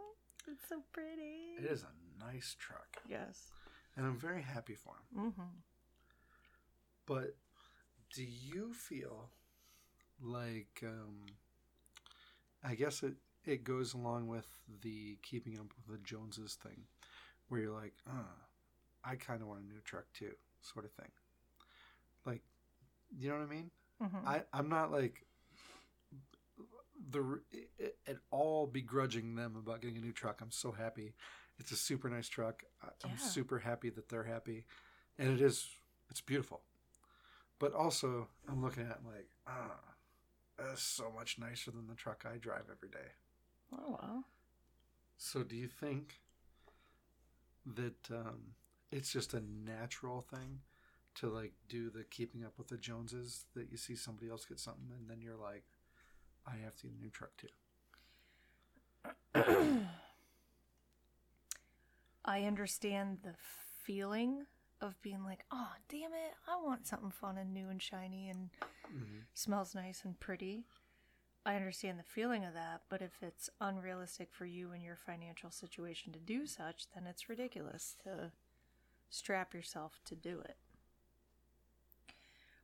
It's 0.51 0.67
so 0.67 0.81
pretty. 0.91 1.55
It 1.59 1.65
is 1.71 1.83
a 1.83 2.23
nice 2.25 2.55
truck, 2.59 2.97
Yes. 3.07 3.51
and 3.95 4.05
I'm 4.05 4.17
very 4.17 4.41
happy 4.41 4.75
for 4.75 4.93
him. 5.13 5.25
Mm-hmm. 5.31 5.41
But 7.05 7.35
do 8.13 8.23
you 8.23 8.73
feel 8.73 9.29
like 10.21 10.81
um, 10.83 11.25
I 12.63 12.75
guess 12.75 13.03
it 13.03 13.15
it 13.45 13.63
goes 13.63 13.93
along 13.93 14.27
with 14.27 14.47
the 14.81 15.17
keeping 15.23 15.57
up 15.59 15.67
with 15.75 15.87
the 15.97 16.03
Joneses 16.03 16.55
thing, 16.61 16.83
where 17.49 17.61
you're 17.61 17.73
like, 17.73 17.93
uh, 18.07 18.35
I 19.03 19.15
kind 19.15 19.41
of 19.41 19.47
want 19.47 19.61
a 19.61 19.67
new 19.67 19.81
truck 19.83 20.05
too, 20.13 20.33
sort 20.61 20.85
of 20.85 20.91
thing. 20.91 21.09
Like, 22.25 22.41
you 23.17 23.29
know 23.29 23.37
what 23.37 23.43
I 23.47 23.49
mean? 23.49 23.71
Mm-hmm. 24.01 24.27
I 24.27 24.43
I'm 24.53 24.69
not 24.69 24.91
like 24.91 25.25
the 27.09 27.39
at 28.07 28.17
all 28.29 28.67
begrudging 28.67 29.35
them 29.35 29.55
about 29.55 29.81
getting 29.81 29.97
a 29.97 30.01
new 30.01 30.11
truck. 30.11 30.39
I'm 30.41 30.51
so 30.51 30.71
happy. 30.71 31.13
It's 31.59 31.71
a 31.71 31.75
super 31.75 32.09
nice 32.09 32.27
truck. 32.27 32.63
I'm 33.03 33.11
Yeah. 33.11 33.17
super 33.17 33.59
happy 33.59 33.89
that 33.89 34.09
they're 34.09 34.23
happy, 34.23 34.65
and 35.17 35.29
it 35.29 35.41
is. 35.41 35.67
It's 36.09 36.21
beautiful. 36.21 36.61
But 37.59 37.73
also, 37.73 38.27
I'm 38.49 38.61
looking 38.61 38.83
at 38.83 38.99
like, 39.05 39.29
ah, 39.47 39.79
that's 40.67 40.83
so 40.83 41.11
much 41.15 41.37
nicer 41.39 41.71
than 41.71 41.87
the 41.87 41.95
truck 41.95 42.25
I 42.31 42.37
drive 42.37 42.65
every 42.71 42.89
day. 42.89 43.13
Oh 43.73 43.97
well. 44.01 44.25
So, 45.17 45.43
do 45.43 45.55
you 45.55 45.67
think 45.67 46.19
that 47.65 48.09
um, 48.09 48.55
it's 48.91 49.11
just 49.11 49.33
a 49.33 49.41
natural 49.41 50.21
thing 50.21 50.59
to 51.15 51.29
like 51.29 51.53
do 51.69 51.89
the 51.89 52.03
keeping 52.03 52.43
up 52.43 52.53
with 52.57 52.67
the 52.67 52.77
Joneses 52.77 53.45
that 53.55 53.69
you 53.71 53.77
see 53.77 53.95
somebody 53.95 54.29
else 54.29 54.45
get 54.45 54.59
something 54.59 54.91
and 54.97 55.09
then 55.09 55.21
you're 55.21 55.35
like, 55.35 55.65
I 56.47 56.55
have 56.63 56.75
to 56.77 56.87
get 56.87 56.95
a 56.97 57.01
new 57.01 57.09
truck 57.09 57.31
too? 57.37 57.47
I 62.25 62.43
understand 62.43 63.19
the 63.23 63.33
feeling 63.83 64.45
of 64.81 65.01
being 65.01 65.23
like, 65.23 65.45
oh, 65.51 65.69
damn 65.89 66.13
it, 66.13 66.33
I 66.47 66.61
want 66.63 66.87
something 66.87 67.11
fun 67.11 67.37
and 67.37 67.53
new 67.53 67.69
and 67.69 67.81
shiny 67.81 68.29
and 68.29 68.49
mm-hmm. 68.87 69.19
smells 69.33 69.75
nice 69.75 70.01
and 70.03 70.19
pretty. 70.19 70.65
I 71.45 71.55
understand 71.55 71.97
the 71.97 72.03
feeling 72.03 72.45
of 72.45 72.53
that, 72.53 72.81
but 72.89 73.01
if 73.01 73.11
it's 73.21 73.49
unrealistic 73.59 74.29
for 74.31 74.45
you 74.45 74.71
and 74.71 74.83
your 74.83 74.95
financial 74.95 75.49
situation 75.49 76.13
to 76.13 76.19
do 76.19 76.45
such, 76.45 76.85
then 76.93 77.07
it's 77.07 77.29
ridiculous 77.29 77.95
to 78.03 78.31
strap 79.09 79.53
yourself 79.53 79.99
to 80.05 80.15
do 80.15 80.39
it. 80.41 80.57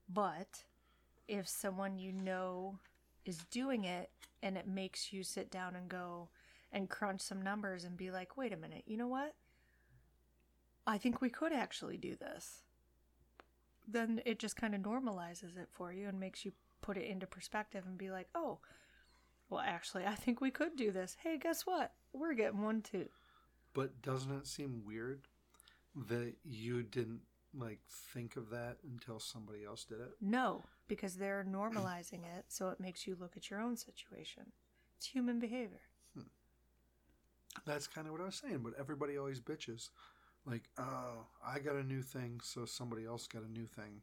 But 0.07 0.63
if 1.27 1.47
someone 1.47 1.97
you 1.97 2.11
know 2.11 2.79
is 3.25 3.39
doing 3.51 3.83
it 3.83 4.09
and 4.41 4.57
it 4.57 4.67
makes 4.67 5.11
you 5.11 5.23
sit 5.23 5.51
down 5.51 5.75
and 5.75 5.89
go 5.89 6.29
and 6.71 6.89
crunch 6.89 7.21
some 7.21 7.41
numbers 7.41 7.83
and 7.83 7.97
be 7.97 8.11
like, 8.11 8.37
wait 8.37 8.53
a 8.53 8.57
minute, 8.57 8.83
you 8.85 8.97
know 8.97 9.07
what? 9.07 9.33
I 10.87 10.97
think 10.97 11.21
we 11.21 11.29
could 11.29 11.51
actually 11.51 11.97
do 11.97 12.15
this. 12.15 12.61
Then 13.87 14.21
it 14.25 14.39
just 14.39 14.55
kind 14.55 14.73
of 14.73 14.81
normalizes 14.81 15.57
it 15.57 15.67
for 15.71 15.91
you 15.91 16.07
and 16.07 16.19
makes 16.19 16.45
you 16.45 16.53
put 16.81 16.97
it 16.97 17.09
into 17.09 17.27
perspective 17.27 17.83
and 17.85 17.97
be 17.97 18.09
like, 18.09 18.29
oh, 18.33 18.59
well, 19.49 19.61
actually, 19.61 20.05
I 20.05 20.15
think 20.15 20.41
we 20.41 20.49
could 20.49 20.75
do 20.77 20.91
this. 20.91 21.17
Hey, 21.21 21.37
guess 21.37 21.65
what? 21.65 21.91
We're 22.13 22.33
getting 22.33 22.61
one 22.61 22.81
too. 22.81 23.09
But 23.73 24.01
doesn't 24.01 24.31
it 24.31 24.47
seem 24.47 24.83
weird 24.85 25.21
that 26.07 26.33
you 26.43 26.83
didn't 26.83 27.21
like 27.53 27.79
think 28.13 28.35
of 28.35 28.49
that 28.49 28.77
until 28.83 29.19
somebody 29.19 29.65
else 29.65 29.83
did 29.83 29.99
it? 29.99 30.15
No, 30.21 30.63
because 30.87 31.15
they're 31.15 31.45
normalizing 31.49 32.23
it, 32.37 32.45
so 32.47 32.69
it 32.69 32.79
makes 32.79 33.05
you 33.07 33.17
look 33.19 33.35
at 33.35 33.49
your 33.49 33.61
own 33.61 33.75
situation. 33.75 34.51
It's 34.97 35.07
human 35.07 35.39
behavior. 35.39 35.81
Hmm. 36.13 36.27
That's 37.65 37.87
kind 37.87 38.07
of 38.07 38.13
what 38.13 38.21
I 38.21 38.25
was 38.25 38.35
saying, 38.35 38.59
but 38.63 38.73
everybody 38.79 39.17
always 39.17 39.39
bitches. 39.39 39.89
Like, 40.49 40.63
oh, 40.77 41.25
I 41.45 41.59
got 41.59 41.75
a 41.75 41.83
new 41.83 42.01
thing, 42.01 42.39
so 42.41 42.65
somebody 42.65 43.05
else 43.05 43.27
got 43.27 43.43
a 43.43 43.51
new 43.51 43.65
thing. 43.65 44.01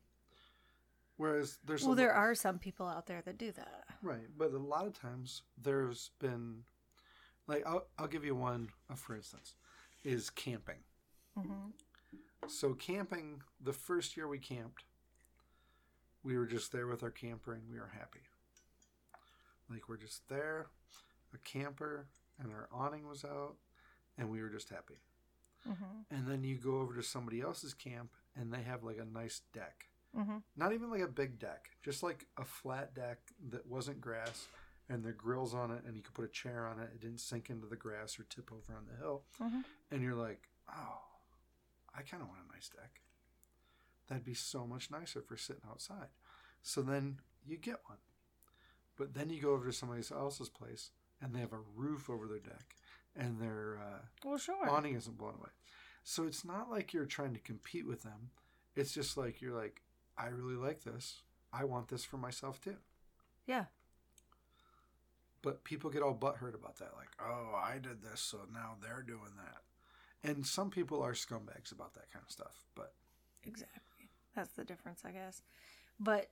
Whereas 1.17 1.59
there's 1.65 1.85
Well, 1.85 1.95
there 1.95 2.09
lo- 2.13 2.15
are 2.19 2.35
some 2.35 2.59
people 2.59 2.87
out 2.87 3.07
there 3.07 3.23
that 3.23 3.39
do 3.39 3.51
that. 3.53 3.85
right, 4.03 4.27
but 4.37 4.53
a 4.53 4.59
lot 4.59 4.87
of 4.87 4.93
times 4.93 5.43
there's 5.57 6.11
been, 6.19 6.65
like, 7.47 7.65
I'll 7.67 7.87
I'll 7.99 8.09
give 8.09 8.25
you 8.25 8.35
one, 8.35 8.69
uh, 8.91 8.95
for 8.95 9.15
instance, 9.17 9.55
is 10.05 10.29
camping. 10.29 10.81
hmm 11.35 11.71
So 12.47 12.75
camping, 12.75 13.43
the 13.61 13.73
first 13.73 14.17
year 14.17 14.29
we 14.29 14.39
camped, 14.39 14.85
we 16.23 16.37
were 16.37 16.47
just 16.47 16.73
there 16.73 16.87
with 16.87 17.03
our 17.03 17.11
camper 17.11 17.55
and 17.55 17.63
we 17.71 17.79
were 17.79 17.93
happy. 17.97 18.21
Like 19.71 19.89
we're 19.89 19.97
just 19.97 20.29
there, 20.29 20.67
a 21.33 21.39
camper, 21.39 22.07
and 22.39 22.53
our 22.53 22.69
awning 22.71 23.09
was 23.09 23.25
out, 23.25 23.55
and 24.19 24.31
we 24.31 24.43
were 24.43 24.51
just 24.51 24.69
happy. 24.69 24.99
Hmm 25.67 26.03
And 26.11 26.27
then 26.29 26.45
you 26.45 26.57
go 26.57 26.79
over 26.81 26.95
to 26.95 27.03
somebody 27.03 27.41
else's 27.41 27.75
camp 27.75 28.11
and 28.37 28.53
they 28.53 28.63
have 28.63 28.83
like 28.85 28.99
a 28.99 29.05
nice 29.05 29.41
deck. 29.53 29.87
hmm 30.15 30.39
Not 30.57 30.73
even 30.73 30.91
like 30.91 31.01
a 31.03 31.09
big 31.09 31.39
deck, 31.39 31.71
just 31.83 32.03
like 32.03 32.27
a 32.39 32.45
flat 32.45 32.95
deck 32.95 33.19
that 33.51 33.67
wasn't 33.67 34.01
grass 34.01 34.47
and 34.89 35.05
there 35.05 35.13
grills 35.13 35.55
on 35.55 35.71
it 35.71 35.83
and 35.87 35.97
you 35.97 36.03
could 36.03 36.15
put 36.15 36.25
a 36.27 36.29
chair 36.29 36.67
on 36.67 36.79
it. 36.79 36.91
It 36.95 37.01
didn't 37.01 37.21
sink 37.21 37.51
into 37.51 37.67
the 37.67 37.77
grass 37.77 38.19
or 38.19 38.25
tip 38.25 38.51
over 38.53 38.77
on 38.77 38.85
the 38.91 38.97
hill. 38.99 39.23
hmm 39.39 39.61
And 39.91 40.03
you're 40.03 40.15
like, 40.15 40.49
oh, 40.71 41.01
I 41.97 42.03
kind 42.03 42.23
of 42.23 42.29
want 42.29 42.41
a 42.49 42.53
nice 42.55 42.69
deck. 42.69 43.01
That'd 44.09 44.25
be 44.25 44.35
so 44.35 44.67
much 44.67 44.91
nicer 44.91 45.23
for 45.23 45.37
sitting 45.37 45.63
outside. 45.69 46.09
So 46.63 46.83
then 46.83 47.21
you 47.47 47.57
get 47.57 47.81
one. 47.87 47.99
But 48.97 49.15
then 49.15 49.31
you 49.31 49.41
go 49.41 49.53
over 49.53 49.67
to 49.67 49.73
somebody 49.73 50.03
else's 50.13 50.49
place 50.49 50.91
and 51.21 51.35
they 51.35 51.41
have 51.41 51.53
a 51.53 51.61
roof 51.75 52.09
over 52.11 52.27
their 52.27 52.39
deck 52.39 52.77
and 53.17 53.41
their 53.41 53.79
uh, 53.81 53.99
Well, 54.25 54.39
sure. 54.39 54.69
awning 54.69 54.95
isn't 54.95 55.19
blown 55.19 55.35
away. 55.35 55.51
So 56.03 56.25
it's 56.27 56.45
not 56.45 56.71
like 56.71 56.93
you're 56.93 57.07
trying 57.07 57.33
to 57.35 57.41
compete 57.41 57.87
with 57.87 58.03
them. 58.03 58.31
It's 58.77 58.93
just 58.93 59.17
like 59.17 59.41
you're 59.41 59.57
like, 59.57 59.83
I 60.19 60.27
really 60.27 60.57
like 60.57 60.85
this. 60.85 61.23
I 61.53 61.65
want 61.65 61.89
this 61.89 62.05
for 62.05 62.17
myself 62.19 62.61
too. 62.61 62.77
Yeah. 63.47 63.67
But 65.43 65.65
people 65.65 65.91
get 65.91 66.03
all 66.03 66.15
butthurt 66.15 66.55
about 66.55 66.77
that. 66.79 66.93
Like, 66.97 67.11
oh, 67.21 67.55
I 67.55 67.79
did 67.79 68.03
this, 68.03 68.21
so 68.21 68.39
now 68.53 68.77
they're 68.83 69.03
doing 69.07 69.33
that. 69.37 70.29
And 70.29 70.47
some 70.47 70.71
people 70.71 71.03
are 71.03 71.13
scumbags 71.13 71.71
about 71.71 71.95
that 71.95 72.11
kind 72.11 72.25
of 72.27 72.33
stuff. 72.33 72.65
But 72.75 72.93
Exactly. 73.45 74.09
That's 74.35 74.53
the 74.55 74.65
difference, 74.65 75.03
I 75.05 75.11
guess. 75.13 75.43
But 76.01 76.31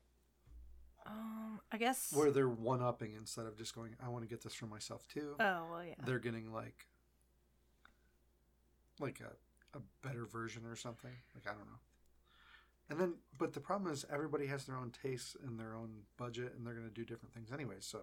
um, 1.06 1.60
I 1.72 1.76
guess. 1.78 2.12
where 2.14 2.30
they're 2.30 2.48
one 2.48 2.82
upping 2.82 3.12
instead 3.16 3.46
of 3.46 3.56
just 3.56 3.74
going, 3.74 3.96
I 4.04 4.08
want 4.08 4.24
to 4.24 4.28
get 4.28 4.42
this 4.42 4.54
for 4.54 4.66
myself 4.66 5.06
too. 5.08 5.34
oh 5.40 5.66
well, 5.70 5.84
yeah. 5.86 5.94
They're 6.04 6.18
getting 6.18 6.52
like, 6.52 6.86
like 9.00 9.20
a, 9.20 9.76
a 9.78 9.80
better 10.06 10.24
version 10.24 10.64
or 10.66 10.76
something. 10.76 11.10
Like, 11.34 11.46
I 11.46 11.56
don't 11.56 11.66
know. 11.66 11.78
And 12.90 13.00
then, 13.00 13.14
but 13.38 13.52
the 13.54 13.60
problem 13.60 13.90
is 13.92 14.04
everybody 14.12 14.46
has 14.46 14.64
their 14.66 14.76
own 14.76 14.90
tastes 15.02 15.36
and 15.46 15.58
their 15.58 15.74
own 15.74 15.90
budget 16.18 16.54
and 16.56 16.66
they're 16.66 16.74
going 16.74 16.88
to 16.88 16.92
do 16.92 17.04
different 17.04 17.32
things 17.32 17.50
anyway. 17.52 17.76
So 17.80 18.00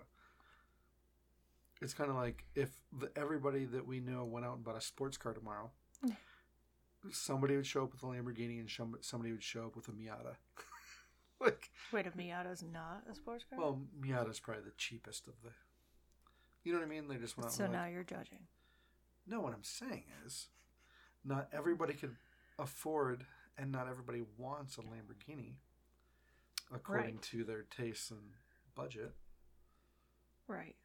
it's 1.81 1.93
kind 1.93 2.09
of 2.09 2.15
like 2.15 2.45
if 2.55 2.69
the, 2.97 3.11
everybody 3.15 3.65
that 3.65 3.85
we 3.85 3.99
know 3.99 4.25
went 4.25 4.45
out 4.45 4.55
and 4.55 4.63
bought 4.63 4.77
a 4.77 4.81
sports 4.81 5.15
car 5.17 5.33
tomorrow, 5.33 5.69
somebody 7.11 7.55
would 7.55 7.67
show 7.67 7.83
up 7.83 7.91
with 7.91 8.01
a 8.03 8.05
Lamborghini 8.05 8.59
and 8.59 8.69
some- 8.69 8.97
somebody 9.01 9.31
would 9.31 9.43
show 9.43 9.65
up 9.67 9.75
with 9.75 9.87
a 9.89 9.91
Miata. 9.91 10.35
like, 11.45 11.69
Wait, 11.91 12.05
a 12.07 12.11
Miata's 12.11 12.63
not 12.63 13.03
a 13.09 13.15
sports 13.15 13.45
car. 13.49 13.59
well, 13.59 13.81
Miata's 13.99 14.39
probably 14.39 14.63
the 14.63 14.71
cheapest 14.77 15.27
of 15.27 15.33
the. 15.43 15.49
You 16.63 16.73
know 16.73 16.79
what 16.79 16.85
I 16.85 16.89
mean? 16.89 17.07
They 17.07 17.15
just 17.15 17.37
went 17.37 17.47
out 17.47 17.53
so 17.53 17.63
and 17.65 17.73
now 17.73 17.83
like, 17.83 17.93
you're 17.93 18.03
judging. 18.03 18.39
No, 19.25 19.39
what 19.39 19.53
I'm 19.53 19.63
saying 19.63 20.03
is, 20.25 20.47
not 21.23 21.47
everybody 21.53 21.93
could 21.93 22.15
afford, 22.57 23.25
and 23.57 23.71
not 23.71 23.87
everybody 23.87 24.23
wants 24.37 24.77
a 24.77 24.81
Lamborghini, 24.81 25.53
according 26.73 27.15
Right. 27.15 27.21
to 27.23 27.43
their 27.43 27.63
tastes 27.63 28.11
and 28.11 28.31
budget. 28.75 29.13
Right. 30.47 30.75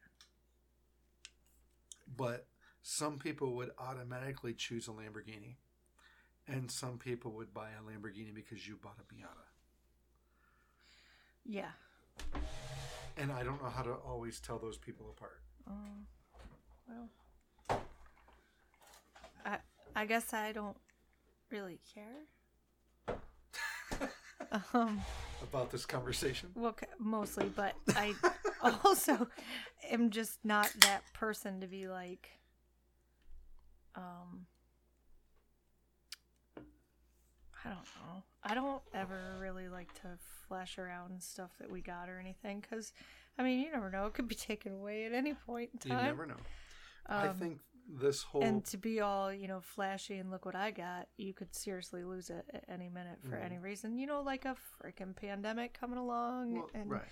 But 2.15 2.47
some 2.81 3.17
people 3.17 3.55
would 3.55 3.71
automatically 3.79 4.53
choose 4.53 4.87
a 4.87 4.91
Lamborghini, 4.91 5.55
and 6.47 6.69
some 6.71 6.97
people 6.99 7.31
would 7.33 7.53
buy 7.53 7.69
a 7.71 7.81
Lamborghini 7.81 8.33
because 8.33 8.67
you 8.67 8.77
bought 8.81 8.97
a 8.99 9.13
Miata. 9.13 9.47
Yeah. 11.45 11.69
And 13.17 13.31
I 13.31 13.43
don't 13.43 13.61
know 13.63 13.69
how 13.69 13.83
to 13.83 13.93
always 13.93 14.39
tell 14.39 14.57
those 14.57 14.77
people 14.77 15.05
apart. 15.15 15.39
Um, 15.67 16.05
well, 16.87 17.79
I 19.45 19.57
I 19.95 20.05
guess 20.05 20.33
I 20.33 20.51
don't 20.51 20.77
really 21.49 21.79
care. 21.93 23.17
um, 24.73 25.01
About 25.43 25.71
this 25.71 25.85
conversation. 25.85 26.49
well, 26.55 26.75
mostly, 26.99 27.49
but 27.55 27.75
I 27.95 28.13
also 28.83 29.27
am 29.89 30.09
just 30.09 30.39
not 30.43 30.71
that 30.81 31.03
person 31.13 31.61
to 31.61 31.67
be 31.67 31.87
like, 31.87 32.29
um, 33.95 34.45
I 36.57 37.69
don't 37.69 37.75
know. 37.75 38.23
I 38.45 38.53
don't 38.53 38.81
ever 38.93 39.37
really 39.41 39.67
like 39.69 39.91
to 40.01 40.17
flash 40.47 40.77
around 40.77 41.21
stuff 41.23 41.51
that 41.59 41.69
we 41.71 41.81
got 41.81 42.09
or 42.09 42.19
anything 42.19 42.59
because, 42.61 42.93
I 43.39 43.43
mean, 43.43 43.59
you 43.59 43.71
never 43.71 43.89
know. 43.89 44.05
It 44.05 44.13
could 44.13 44.27
be 44.27 44.35
taken 44.51 44.73
away 44.73 45.05
at 45.05 45.13
any 45.13 45.33
point 45.33 45.71
in 45.83 45.89
You 45.91 45.95
time. 45.97 46.05
never 46.05 46.25
know. 46.27 46.37
I 47.07 47.27
Um, 47.29 47.35
think 47.35 47.59
this 47.87 48.23
whole 48.23 48.41
and 48.43 48.65
to 48.65 48.77
be 48.77 48.99
all 48.99 49.31
you 49.31 49.47
know 49.47 49.61
flashy 49.61 50.17
and 50.17 50.31
look 50.31 50.43
what 50.43 50.55
i 50.55 50.71
got 50.71 51.07
you 51.17 51.35
could 51.35 51.53
seriously 51.53 52.03
lose 52.03 52.31
it 52.31 52.43
at 52.51 52.63
any 52.67 52.89
minute 52.89 53.19
for 53.29 53.35
Mhm. 53.35 53.45
any 53.45 53.57
reason 53.59 53.99
you 53.99 54.07
know 54.07 54.21
like 54.23 54.43
a 54.43 54.55
freaking 54.81 55.15
pandemic 55.15 55.79
coming 55.79 55.99
along 55.99 56.53
well, 56.55 56.69
and 56.73 56.89
right. 56.89 57.03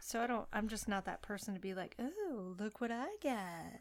so 0.00 0.22
i 0.22 0.26
don't 0.26 0.48
i'm 0.54 0.68
just 0.68 0.88
not 0.88 1.04
that 1.04 1.20
person 1.20 1.52
to 1.52 1.60
be 1.60 1.74
like 1.74 1.94
oh 1.98 2.54
look 2.58 2.80
what 2.80 2.90
i 2.90 3.08
got 3.22 3.80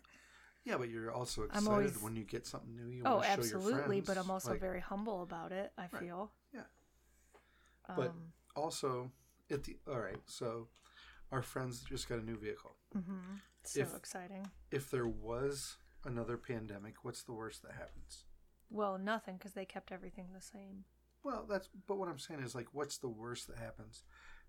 Yeah, 0.65 0.75
but 0.75 0.89
you're 0.89 1.09
also 1.09 1.43
excited 1.43 1.69
always- 1.69 2.01
when 2.01 2.17
you 2.17 2.25
get 2.25 2.45
something 2.45 2.75
new. 2.75 2.87
You 2.97 3.03
oh 3.05 3.11
want 3.11 3.23
to 3.23 3.29
show 3.29 3.33
absolutely 3.55 3.95
your 3.97 4.05
but 4.05 4.17
i'm 4.17 4.29
also 4.29 4.51
Like, 4.51 4.59
very 4.59 4.81
humble 4.81 5.21
about 5.23 5.53
it 5.53 5.71
i 5.77 5.83
Right. 5.83 5.89
feel. 6.01 6.33
But- 7.87 8.09
um, 8.09 8.33
also 8.55 9.11
at 9.49 9.63
the 9.63 9.77
all 9.87 9.99
right. 9.99 10.21
So 10.25 10.67
our 11.31 11.41
friends 11.41 11.81
just 11.83 12.07
got 12.09 12.19
a 12.19 12.23
new 12.23 12.37
vehicle. 12.37 12.75
mhm. 12.95 13.39
so 13.63 13.81
if- 13.81 13.95
exciting 13.95 14.49
If 14.71 14.89
there 14.91 15.07
was 15.07 15.77
another 16.03 16.35
pandemic, 16.37 17.03
what's 17.03 17.23
the 17.23 17.33
worst 17.33 17.61
that 17.63 17.73
happens? 17.73 18.25
well 18.69 18.97
nothing 18.97 19.35
because 19.37 19.53
they 19.53 19.65
kept 19.65 19.91
everything 19.91 20.31
the 20.33 20.41
same 20.41 20.85
Well, 21.23 21.45
that's 21.49 21.67
but 21.87 21.97
what 21.97 22.07
I'm 22.09 22.17
saying 22.19 22.41
is 22.41 22.55
like, 22.55 22.73
what's 22.73 22.97
the 22.97 23.09
worst 23.09 23.47
that 23.47 23.57
happens? 23.57 24.03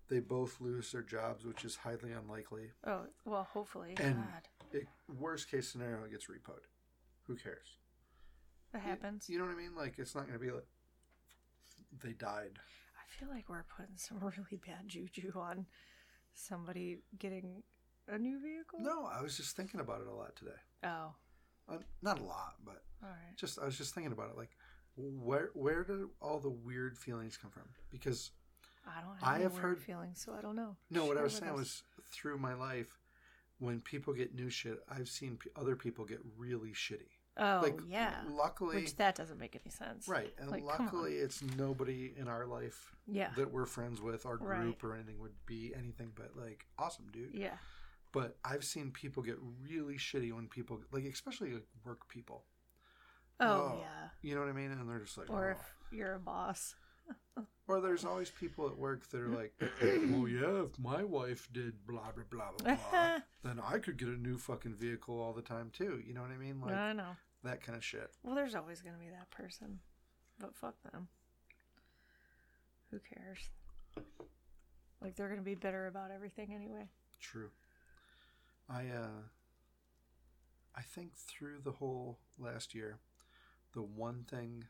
They 0.09 0.19
both 0.19 0.59
lose 0.59 0.91
their 0.91 1.01
jobs, 1.03 1.45
which 1.45 1.63
is 1.63 1.75
highly 1.77 2.11
unlikely. 2.11 2.71
Oh, 2.85 3.05
well, 3.25 3.43
hopefully. 3.43 3.95
And- 3.99 4.15
God, 4.15 4.47
It, 4.71 4.87
worst 5.07 5.49
case 5.51 5.69
scenario, 5.69 6.03
it 6.05 6.11
gets 6.11 6.27
repoed. 6.27 6.65
Who 7.27 7.35
cares? 7.35 7.77
that 8.71 8.81
happens. 8.81 9.29
You 9.29 9.37
know 9.37 9.45
what 9.45 9.53
I 9.53 9.57
mean? 9.57 9.75
Like 9.75 9.99
it's 9.99 10.15
not 10.15 10.25
going 10.27 10.33
to 10.39 10.43
be 10.45 10.51
like 10.51 10.65
they 12.01 12.13
died. 12.13 12.59
Feel 13.23 13.33
like 13.33 13.47
we're 13.47 13.63
putting 13.77 13.95
some 13.95 14.17
really 14.21 14.59
bad 14.65 14.87
juju 14.87 15.31
on 15.35 15.65
somebody 16.33 16.97
getting 17.17 17.63
a 18.07 18.17
new 18.17 18.39
vehicle. 18.41 18.79
No, 18.81 19.05
I 19.05 19.21
was 19.21 19.37
just 19.37 19.55
thinking 19.55 19.79
about 19.79 20.01
it 20.01 20.07
a 20.07 20.13
lot 20.13 20.35
today. 20.35 20.51
Oh, 20.83 21.13
Uh, 21.69 21.77
not 22.01 22.19
a 22.19 22.23
lot, 22.23 22.55
but 22.65 22.81
all 23.01 23.09
right. 23.09 23.37
just 23.37 23.59
I 23.59 23.65
was 23.65 23.77
just 23.77 23.93
thinking 23.93 24.11
about 24.11 24.29
it. 24.31 24.37
Like, 24.37 24.49
where 24.97 25.51
where 25.53 25.83
do 25.85 26.09
all 26.21 26.39
the 26.39 26.49
weird 26.49 26.97
feelings 26.97 27.37
come 27.37 27.51
from? 27.51 27.63
Because 27.89 28.31
I 28.85 28.99
don't 29.01 29.15
have 29.19 29.27
I 29.29 29.39
have 29.41 29.53
weird 29.53 29.63
heard- 29.63 29.81
feelings, 29.81 30.21
so 30.21 30.33
I 30.37 30.41
don't 30.41 30.55
know. 30.57 30.75
no, 30.89 31.05
what 31.05 31.17
I 31.17 31.23
was 31.23 31.35
saying 31.35 31.53
us. 31.53 31.57
was 31.57 31.83
through 32.11 32.37
my 32.39 32.53
life, 32.55 32.99
when 33.59 33.79
people 33.79 34.13
get 34.13 34.35
new 34.35 34.49
shit, 34.49 34.79
I've 34.89 35.07
seen 35.07 35.37
p- 35.37 35.49
other 35.55 35.77
people 35.77 36.03
get 36.03 36.19
really 36.37 36.71
shitty. 36.71 37.11
Oh, 37.37 37.61
like, 37.63 37.79
yeah. 37.87 38.21
luckily, 38.29 38.75
Which 38.75 38.95
that 38.97 39.15
doesn't 39.15 39.39
make 39.39 39.55
any 39.55 39.71
sense. 39.71 40.07
right, 40.07 40.31
and 40.37 40.51
Like, 40.51 40.63
luckily, 40.63 41.15
it's 41.15 41.41
nobody 41.57 42.13
in 42.15 42.27
our 42.27 42.45
life 42.45 42.95
Yeah. 43.07 43.31
that 43.35 43.51
we're 43.51 43.65
friends 43.65 44.01
with, 44.01 44.25
our 44.27 44.37
Right. 44.37 44.61
group 44.61 44.83
or 44.83 44.93
anything 44.93 45.17
would 45.19 45.33
be 45.47 45.73
anything 45.73 46.11
but 46.15 46.35
like 46.35 46.67
awesome, 46.77 47.09
dude. 47.11 47.33
Yeah. 47.33 47.57
But 48.11 48.37
I've 48.45 48.63
seen 48.63 48.91
people 48.91 49.23
get 49.23 49.37
really 49.67 49.95
shitty 49.97 50.31
when 50.31 50.47
people 50.47 50.83
like, 50.91 51.05
especially 51.05 51.53
like 51.53 51.67
work 51.83 52.07
people. 52.07 52.45
Oh, 53.39 53.45
Oh, 53.73 53.77
yeah. 53.79 54.09
You 54.21 54.35
know 54.35 54.41
what 54.41 54.49
I 54.49 54.53
mean? 54.53 54.71
And 54.71 54.87
they're 54.87 54.99
just 54.99 55.17
like, 55.17 55.31
Or 55.31 55.49
oh. 55.49 55.51
if 55.59 55.75
you're 55.91 56.13
a 56.13 56.19
boss. 56.19 56.75
Or 57.67 57.79
there's 57.79 58.03
always 58.03 58.29
people 58.29 58.67
at 58.67 58.77
work 58.77 59.09
that 59.09 59.21
are 59.21 59.29
like, 59.29 59.53
well, 59.81 60.27
yeah, 60.27 60.63
if 60.63 60.77
my 60.77 61.03
wife 61.03 61.47
did 61.53 61.73
blah, 61.87 62.11
blah, 62.13 62.23
blah, 62.29 62.51
blah, 62.57 62.75
blah, 62.91 63.17
then 63.43 63.59
I 63.65 63.77
could 63.79 63.97
get 63.97 64.09
a 64.09 64.17
new 64.17 64.37
fucking 64.37 64.75
vehicle 64.75 65.19
all 65.19 65.31
the 65.31 65.41
time 65.41 65.71
too. 65.71 66.01
You 66.05 66.13
know 66.13 66.21
what 66.21 66.31
I 66.31 66.37
mean? 66.37 66.59
Like 66.59 66.73
I 66.73 66.91
know. 66.91 67.15
that 67.43 67.63
kind 67.63 67.77
of 67.77 67.83
shit. 67.83 68.11
Well, 68.21 68.35
there's 68.35 68.53
always 68.53 68.81
going 68.81 68.95
to 68.95 68.99
be 68.99 69.09
that 69.11 69.31
person. 69.31 69.79
But 70.39 70.55
fuck 70.55 70.75
them. 70.91 71.07
Who 72.91 72.99
cares? 72.99 73.49
Like, 75.01 75.15
they're 75.15 75.27
going 75.27 75.39
to 75.39 75.45
be 75.45 75.55
bitter 75.55 75.87
about 75.87 76.11
everything 76.11 76.53
anyway. 76.53 76.89
True. 77.19 77.49
I, 78.69 78.87
uh, 78.87 79.23
I 80.75 80.81
think 80.81 81.15
through 81.17 81.59
the 81.63 81.71
whole 81.71 82.19
last 82.37 82.73
year, 82.75 82.99
the 83.73 83.81
one 83.81 84.25
thing 84.29 84.65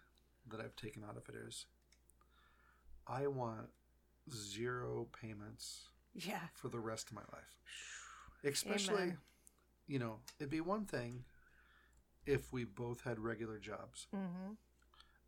that 0.50 0.60
I've 0.60 0.75
taken 0.75 1.04
out 1.04 1.18
of 1.18 1.28
it 1.30 1.36
is 1.36 1.66
I 3.08 3.28
want 3.28 3.70
zero 4.32 5.08
payments 5.22 5.90
Yeah. 6.14 6.48
for 6.54 6.70
the 6.70 6.80
rest 6.80 7.10
of 7.10 7.16
my 7.16 7.24
life. 7.34 7.60
Especially, 8.44 9.04
Amen. 9.04 9.18
you 9.88 10.00
know, 10.00 10.20
it'd 10.40 10.50
be 10.50 10.62
one 10.62 10.86
thing 10.86 11.26
if 12.26 12.52
we 12.54 12.64
both 12.66 13.02
had 13.02 13.20
regular 13.20 13.60
jobs, 13.60 14.08
Mm 14.14 14.58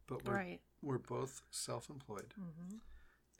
but 0.07 0.23
we're, 0.23 0.33
Right. 0.35 0.61
we're 0.83 0.99
both 0.99 1.41
self-employed. 1.49 2.33
Mm 2.39 2.53
hmm. 2.53 2.77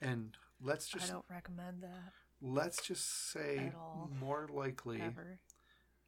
And 0.00 0.36
let's 0.60 0.88
just. 0.88 1.08
I 1.08 1.12
don't 1.12 1.24
recommend 1.30 1.82
that 1.82 2.12
let's 2.40 2.82
just 2.82 3.30
say 3.32 3.72
all. 3.76 4.10
more 4.18 4.48
likely 4.52 5.00
ever. 5.00 5.38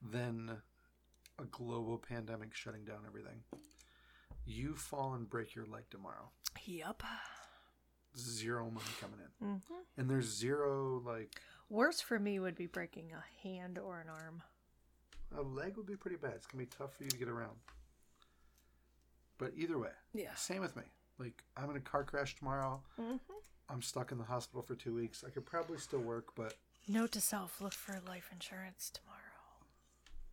than 0.02 0.62
a 1.38 1.44
global 1.44 1.98
pandemic 1.98 2.54
shutting 2.54 2.84
down 2.84 3.04
everything. 3.06 3.44
You 4.44 4.74
fall 4.74 5.14
and 5.14 5.28
break 5.28 5.54
your 5.54 5.66
leg 5.66 5.84
tomorrow. 5.90 6.30
Yup. 6.64 7.02
Zero 8.16 8.64
money 8.70 8.86
coming 9.00 9.18
in. 9.20 9.46
Mm 9.46 9.60
hmm. 9.68 9.74
And 9.96 10.10
there's 10.10 10.26
zero 10.26 11.02
like 11.04 11.40
Worse 11.70 12.00
for 12.00 12.18
me 12.18 12.38
would 12.38 12.54
be 12.56 12.66
breaking 12.66 13.10
a 13.12 13.46
hand 13.46 13.78
or 13.78 14.00
an 14.00 14.08
arm. 14.08 14.42
a 15.36 15.42
leg 15.42 15.76
would 15.76 15.86
be 15.86 15.96
pretty 15.96 16.16
bad. 16.16 16.32
It's 16.36 16.46
gonna 16.46 16.64
be 16.64 16.70
tough 16.70 16.94
for 16.96 17.04
you 17.04 17.10
to 17.10 17.16
get 17.18 17.28
around. 17.28 17.56
But 19.38 19.52
either 19.56 19.78
way, 19.78 19.92
Yeah. 20.14 20.34
same 20.34 20.60
with 20.62 20.74
me. 20.76 20.82
Like 21.18 21.44
I'm 21.56 21.70
in 21.70 21.76
a 21.76 21.80
car 21.80 22.04
crash 22.04 22.34
tomorrow. 22.36 22.82
Mm 22.98 23.20
I'm 23.70 23.82
stuck 23.82 24.12
in 24.12 24.18
the 24.18 24.24
hospital 24.24 24.62
for 24.62 24.74
two 24.74 24.94
weeks. 24.94 25.22
I 25.26 25.28
could 25.30 25.44
probably 25.44 25.76
still 25.76 26.00
work, 26.00 26.34
but 26.34 26.54
Note 26.88 27.12
to 27.12 27.20
self 27.20 27.60
look 27.60 27.74
for 27.74 28.00
life 28.08 28.30
insurance 28.32 28.90
tomorrow. 28.90 29.18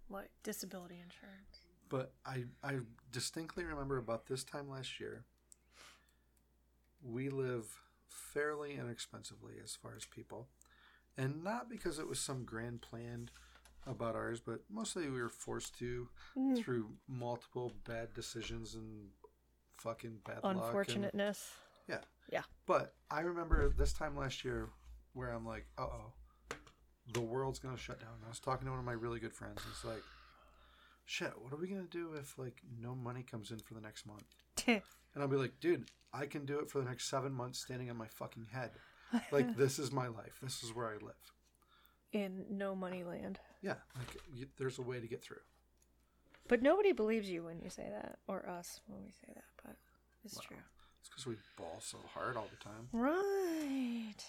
Like 0.10 0.30
disability 0.44 0.96
insurance. 1.04 1.60
but 1.90 2.14
I 2.26 2.46
I 2.64 2.80
distinctly 3.12 3.64
remember 3.66 3.98
about 3.98 4.26
this 4.28 4.44
time 4.46 4.70
last 4.70 5.00
year. 5.02 5.26
We 7.08 7.30
live 7.30 7.80
fairly 8.10 8.74
inexpensively 8.76 9.54
as 9.64 9.76
far 9.76 9.94
as 9.96 10.06
people, 10.06 10.48
and 11.18 11.44
not 11.44 11.70
because 11.70 12.00
it 12.00 12.08
was 12.08 12.20
some 12.20 12.44
grand 12.46 12.82
plan 12.82 13.30
about 13.86 14.16
ours, 14.16 14.40
but 14.40 14.62
mostly 14.70 15.08
we 15.10 15.22
were 15.22 15.30
forced 15.30 15.78
to 15.78 16.10
Mm. 16.36 16.58
through 16.58 16.98
multiple 17.08 17.72
bad 17.84 18.14
decisions 18.16 18.74
and 18.74 19.12
fucking 19.78 20.22
bad 20.26 20.44
luck. 20.44 20.46
and- 20.56 20.62
Unfortunateness. 20.62 21.54
Yeah. 21.88 22.02
Yeah. 22.32 22.44
But 22.66 22.96
I 23.12 23.20
remember 23.20 23.70
this 23.70 23.94
time 23.94 24.16
last 24.18 24.44
year 24.44 24.72
where 25.14 25.32
I'm 25.32 25.46
like, 25.46 25.68
uh 25.78 25.84
oh, 25.84 26.14
the 27.14 27.22
world's 27.22 27.60
gonna 27.60 27.78
shut 27.78 28.00
down. 28.00 28.24
I 28.26 28.30
was 28.30 28.40
talking 28.40 28.66
to 28.66 28.72
one 28.72 28.80
of 28.80 28.86
my 28.86 28.94
really 28.94 29.20
good 29.20 29.34
friends. 29.34 29.62
And 29.64 29.72
it's 29.72 29.86
like, 29.86 30.02
shit, 31.06 31.40
what 31.40 31.54
are 31.54 31.58
we 31.58 31.68
gonna 31.68 31.84
do 31.84 32.14
if 32.14 32.40
like 32.40 32.64
no 32.80 32.96
money 32.96 33.22
comes 33.22 33.52
in 33.52 33.60
for 33.60 33.76
the 33.76 33.82
next 33.82 34.08
month? 34.08 34.26
And 35.16 35.24
I'll 35.24 35.30
be 35.30 35.38
like, 35.38 35.60
dude, 35.60 35.86
I 36.14 36.26
can 36.26 36.46
do 36.46 36.60
it 36.60 36.70
for 36.70 36.80
the 36.80 36.86
next 36.86 37.10
seven 37.10 37.32
months 37.32 37.60
standing 37.60 37.90
on 37.90 37.98
my 37.98 38.08
fucking 38.08 38.48
head. 38.52 38.72
Like 39.32 39.56
this 39.58 39.80
is 39.80 39.92
my 39.92 40.08
life. 40.08 40.40
This 40.44 40.62
is 40.62 40.76
where 40.76 40.88
I 40.88 40.94
live. 40.94 41.16
In 42.12 42.46
no 42.50 42.76
money 42.76 43.04
land. 43.04 43.40
Yeah, 43.62 43.76
like 43.98 44.18
you, 44.34 44.48
there's 44.58 44.78
a 44.78 44.82
way 44.82 45.00
to 45.00 45.08
get 45.08 45.24
through. 45.24 45.42
But 46.48 46.62
nobody 46.62 46.92
believes 46.92 47.30
you 47.30 47.44
when 47.44 47.60
you 47.60 47.70
say 47.70 47.88
that, 47.92 48.20
or 48.28 48.48
us 48.48 48.82
when 48.88 49.02
we 49.04 49.12
say 49.12 49.34
that. 49.34 49.44
But 49.64 49.76
it's 50.24 50.40
true. 50.40 50.58
It's 51.00 51.10
because 51.10 51.26
we 51.26 51.36
ball 51.58 51.80
so 51.80 51.98
hard 52.14 52.38
all 52.38 52.48
the 52.50 52.64
time. 52.64 52.88
Right. 52.92 54.24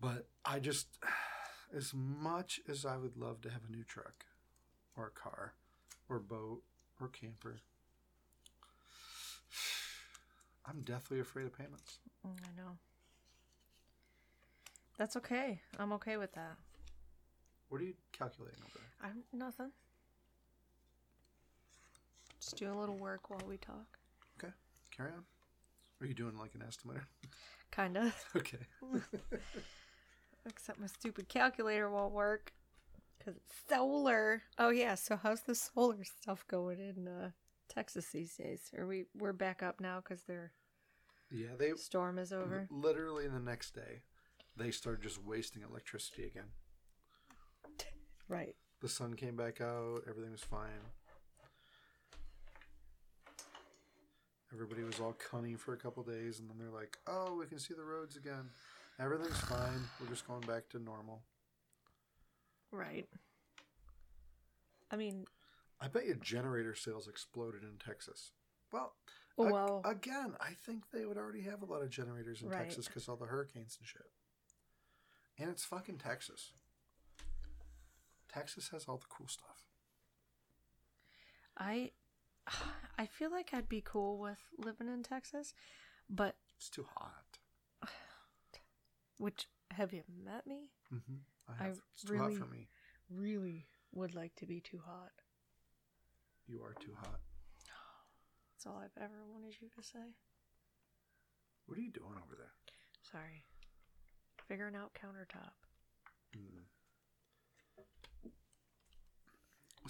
But 0.00 0.26
I 0.44 0.58
just, 0.58 0.88
as 1.76 1.92
much 1.94 2.60
as 2.68 2.84
I 2.84 2.96
would 2.96 3.16
love 3.16 3.40
to 3.42 3.50
have 3.50 3.62
a 3.68 3.72
new 3.72 3.84
truck, 3.84 4.24
or 4.96 5.06
a 5.06 5.10
car, 5.10 5.54
or 6.08 6.18
boat, 6.18 6.62
or 7.00 7.08
camper, 7.08 7.60
I'm 10.70 10.82
deathly 10.82 11.18
afraid 11.18 11.46
of 11.46 11.58
payments. 11.58 11.98
Mm, 12.24 12.36
I 12.44 12.62
know. 12.62 12.70
That's 14.96 15.16
okay. 15.16 15.60
I'm 15.78 15.92
okay 15.94 16.16
with 16.16 16.32
that. 16.34 16.56
What 17.70 17.80
are 17.80 17.84
you 17.84 17.94
calculating 18.12 18.60
over 18.62 18.78
there? 18.78 19.10
I'm 19.10 19.22
nothing. 19.32 19.72
Just 22.40 22.56
do 22.56 22.72
a 22.72 22.74
little 22.74 22.96
work 22.96 23.30
while 23.30 23.40
we 23.48 23.56
talk. 23.56 23.98
Okay, 24.38 24.52
carry 24.96 25.10
on. 25.10 25.24
Are 26.00 26.06
you 26.06 26.14
doing 26.14 26.38
like 26.38 26.54
an 26.54 26.62
estimator? 26.68 27.02
Kinda. 27.70 28.12
okay. 28.36 28.58
Except 30.46 30.80
my 30.80 30.86
stupid 30.86 31.28
calculator 31.28 31.90
won't 31.90 32.12
work. 32.12 32.52
Because 33.18 33.36
it's 33.36 33.54
solar. 33.68 34.42
Oh, 34.58 34.70
yeah. 34.70 34.94
So, 34.94 35.16
how's 35.16 35.42
the 35.42 35.54
solar 35.54 36.04
stuff 36.04 36.46
going 36.48 36.78
in 36.78 37.06
uh, 37.06 37.30
Texas 37.68 38.06
these 38.12 38.34
days? 38.34 38.70
Are 38.78 38.86
we, 38.86 39.04
we're 39.14 39.34
back 39.34 39.62
up 39.62 39.80
now 39.80 40.00
because 40.00 40.22
their 40.22 40.52
Yeah, 41.30 41.50
they 41.58 41.72
storm 41.76 42.18
is 42.18 42.32
over? 42.32 42.66
literally 42.70 43.28
the 43.28 43.38
next 43.38 43.74
day, 43.74 44.02
they 44.56 44.70
started 44.70 45.02
just 45.02 45.22
wasting 45.24 45.62
electricity 45.62 46.24
again. 46.24 46.48
Right. 48.28 48.54
The 48.80 48.88
sun 48.88 49.14
came 49.14 49.34
back 49.34 49.60
out. 49.60 50.02
Everything 50.08 50.30
was 50.30 50.40
fine. 50.44 50.68
Everybody 54.52 54.84
was 54.84 55.00
all 55.00 55.14
cunny 55.14 55.58
for 55.58 55.74
a 55.74 55.76
couple 55.76 56.04
days, 56.04 56.38
and 56.38 56.48
then 56.48 56.56
they're 56.56 56.70
like, 56.70 56.96
"Oh, 57.08 57.36
we 57.36 57.46
can 57.46 57.58
see 57.58 57.74
the 57.74 57.82
roads 57.84 58.16
again. 58.16 58.48
Everything's 59.00 59.38
fine. 59.40 59.80
We're 60.00 60.06
just 60.08 60.28
going 60.28 60.42
back 60.42 60.68
to 60.70 60.78
normal." 60.78 61.22
Right. 62.70 63.08
I 64.92 64.96
mean, 64.96 65.24
I 65.80 65.88
bet 65.88 66.06
you 66.06 66.14
generator 66.14 66.74
sales 66.76 67.08
exploded 67.08 67.62
in 67.62 67.78
Texas. 67.84 68.30
Well, 68.72 68.94
Well. 69.36 69.80
again, 69.84 70.34
I 70.40 70.52
think 70.52 70.90
they 70.92 71.06
would 71.06 71.16
already 71.16 71.40
have 71.42 71.62
a 71.62 71.66
lot 71.66 71.82
of 71.82 71.88
generators 71.90 72.42
in 72.42 72.48
Right. 72.50 72.58
Texas 72.64 72.86
because 72.86 73.08
all 73.08 73.16
the 73.16 73.26
hurricanes 73.26 73.76
and 73.78 73.86
shit. 73.88 74.10
And 75.38 75.48
it's 75.50 75.64
fucking 75.64 75.98
Texas. 75.98 76.52
Texas 78.28 78.68
has 78.68 78.84
all 78.84 78.98
the 78.98 79.06
cool 79.08 79.26
stuff. 79.28 79.64
I 81.56 81.92
I 82.98 83.06
feel 83.06 83.30
like 83.30 83.52
I'd 83.54 83.68
be 83.68 83.80
cool 83.80 84.18
with 84.18 84.38
living 84.58 84.88
in 84.88 85.02
Texas, 85.02 85.54
but 86.08 86.36
It's 86.56 86.68
too 86.70 86.86
hot. 86.96 87.38
which 89.16 89.48
have 89.72 89.92
you 89.92 90.02
met 90.24 90.46
me? 90.46 90.70
hmm 90.88 90.98
I 91.48 91.64
I 91.64 91.68
it's 91.70 92.02
too 92.04 92.12
really- 92.12 92.34
hot 92.36 92.46
for 92.46 92.52
me. 92.52 92.68
Really 93.08 93.68
would 93.92 94.14
like 94.14 94.34
to 94.36 94.46
be 94.46 94.60
too 94.60 94.78
hot. 94.84 95.12
You 96.46 96.62
are 96.62 96.74
too 96.74 96.94
hot. 96.94 97.20
That's 98.60 98.74
all 98.76 98.82
I've 98.84 99.02
ever 99.02 99.24
wanted 99.32 99.56
you 99.58 99.68
to 99.74 99.82
say. 99.82 100.16
What 101.64 101.78
are 101.78 101.80
you 101.80 101.90
doing 101.90 102.12
over 102.22 102.36
there? 102.36 102.52
Sorry. 103.10 103.44
figuring 104.46 104.76
out 104.76 104.92
countertop. 104.92 105.52
Mm. 106.36 106.64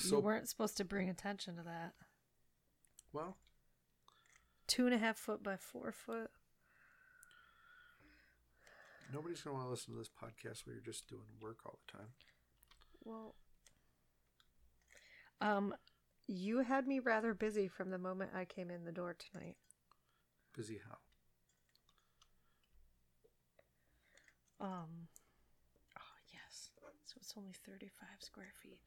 you 0.09 0.21
weren't 0.21 0.49
supposed 0.49 0.77
to 0.77 0.85
bring 0.85 1.09
attention 1.09 1.57
to 1.57 1.65
that. 1.65 1.95
well, 3.13 3.39
Two 4.69 4.87
and 4.87 4.95
a 4.95 4.99
half 4.99 5.17
foot 5.17 5.43
by 5.43 5.57
four 5.57 5.91
foot. 5.91 6.31
nobody's 9.13 9.41
gonna 9.41 9.57
want 9.57 9.67
to 9.67 9.71
listen 9.71 9.95
to 9.95 9.99
this 9.99 10.09
podcast 10.09 10.65
where 10.65 10.77
you're 10.77 10.85
just 10.85 11.09
doing 11.09 11.23
work 11.41 11.59
all 11.67 11.81
the 11.89 11.99
time. 11.99 12.09
Well, 13.03 13.35
um, 15.41 15.75
you 16.31 16.61
had 16.61 16.87
me 16.87 17.01
rather 17.01 17.35
busy 17.35 17.67
from 17.67 17.91
the 17.91 17.99
moment 17.99 18.31
I 18.35 18.45
came 18.45 18.71
in 18.71 18.85
the 18.85 18.93
door 18.93 19.17
tonight. 19.19 19.57
Busy 20.57 20.81
how? 20.87 20.99
Um, 24.65 25.09
oh 25.99 26.19
yes, 26.33 26.71
so 27.05 27.17
it's 27.21 27.35
only 27.37 27.53
thirty-five 27.67 28.21
square 28.21 28.53
feet. 28.63 28.79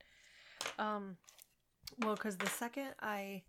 Um, 0.79 1.17
well, 1.99 2.15
because 2.15 2.38
the 2.38 2.47
second 2.47 2.95
I 3.01 3.43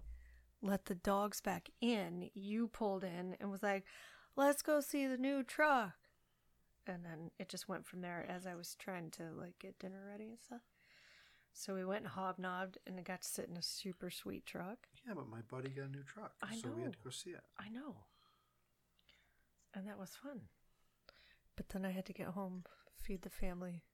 let 0.60 0.86
the 0.86 0.96
dogs 0.96 1.40
back 1.40 1.68
in, 1.80 2.30
you 2.34 2.66
pulled 2.68 3.04
in 3.04 3.36
and 3.38 3.50
was 3.50 3.62
like, 3.62 3.84
"Let's 4.34 4.62
go 4.62 4.80
see 4.80 5.06
the 5.06 5.18
new 5.18 5.44
truck," 5.44 5.92
and 6.86 7.04
then 7.04 7.30
it 7.38 7.48
just 7.48 7.68
went 7.68 7.86
from 7.86 8.00
there 8.00 8.26
as 8.28 8.44
I 8.44 8.56
was 8.56 8.74
trying 8.76 9.10
to 9.12 9.30
like 9.38 9.58
get 9.60 9.78
dinner 9.78 10.02
ready 10.10 10.30
and 10.30 10.40
stuff. 10.40 10.62
So 11.54 11.74
we 11.74 11.84
went 11.84 12.02
and 12.02 12.08
hobnobbed 12.08 12.78
and 12.86 13.02
got 13.04 13.22
to 13.22 13.28
sit 13.28 13.48
in 13.48 13.56
a 13.56 13.62
super 13.62 14.10
sweet 14.10 14.44
truck. 14.44 14.88
Yeah, 15.06 15.14
but 15.14 15.28
my 15.28 15.40
buddy 15.48 15.70
got 15.70 15.86
a 15.86 15.88
new 15.88 16.02
truck, 16.02 16.32
I 16.42 16.56
so 16.56 16.68
we 16.76 16.82
had 16.82 16.92
to 16.92 16.98
go 17.02 17.10
see 17.10 17.30
it. 17.30 17.42
I 17.58 17.68
know. 17.68 17.94
And 19.72 19.86
that 19.86 19.98
was 19.98 20.10
fun. 20.20 20.42
But 21.56 21.68
then 21.68 21.84
I 21.84 21.90
had 21.90 22.06
to 22.06 22.12
get 22.12 22.28
home, 22.28 22.64
feed 23.00 23.22
the 23.22 23.30
family, 23.30 23.84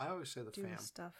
I 0.00 0.08
always 0.08 0.30
say 0.30 0.40
the 0.40 0.50
do 0.50 0.62
fam. 0.62 0.78
stuff. 0.78 1.14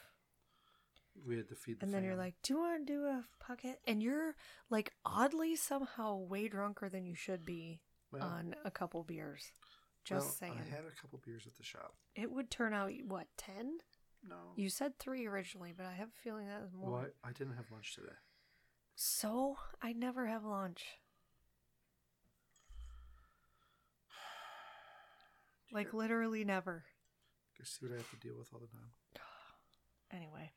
We 1.26 1.36
had 1.36 1.48
to 1.48 1.54
feed 1.54 1.80
the 1.80 1.84
And 1.84 1.94
then 1.94 2.02
you're 2.02 2.16
like, 2.16 2.34
"Do 2.42 2.54
you 2.54 2.60
want 2.60 2.86
to 2.86 2.92
do 2.92 3.04
a 3.04 3.26
pocket?" 3.38 3.78
And 3.86 4.02
you're 4.02 4.36
like 4.70 4.92
oddly 5.04 5.54
somehow 5.54 6.16
way 6.16 6.48
drunker 6.48 6.88
than 6.88 7.04
you 7.04 7.14
should 7.14 7.44
be 7.44 7.82
well, 8.10 8.22
on 8.22 8.54
a 8.64 8.70
couple 8.70 9.04
beers. 9.04 9.52
Just 10.04 10.24
well, 10.24 10.32
saying. 10.32 10.58
I 10.58 10.74
had 10.74 10.84
a 10.86 11.00
couple 11.00 11.20
beers 11.24 11.46
at 11.46 11.56
the 11.58 11.62
shop. 11.62 11.94
It 12.14 12.32
would 12.32 12.50
turn 12.50 12.72
out 12.72 12.90
what, 13.06 13.26
10? 13.36 13.80
No. 14.26 14.52
You 14.56 14.68
said 14.68 14.98
3 14.98 15.26
originally, 15.26 15.72
but 15.76 15.86
I 15.86 15.92
have 15.94 16.08
a 16.08 16.22
feeling 16.22 16.46
that 16.48 16.60
was 16.62 16.72
more. 16.72 16.90
Well, 16.90 17.06
I, 17.24 17.28
I 17.28 17.32
didn't 17.32 17.54
have 17.56 17.70
lunch 17.72 17.94
today. 17.94 18.12
So, 18.94 19.56
I 19.82 19.92
never 19.92 20.26
have 20.26 20.44
lunch. 20.44 20.84
Like 25.72 25.92
literally 25.94 26.44
never. 26.44 26.84
You 27.58 27.64
see 27.64 27.86
what 27.86 27.94
I 27.94 27.98
have 27.98 28.10
to 28.10 28.16
deal 28.16 28.34
with 28.38 28.48
all 28.52 28.60
the 28.60 28.66
time. 28.66 28.90
Anyway, 30.12 30.50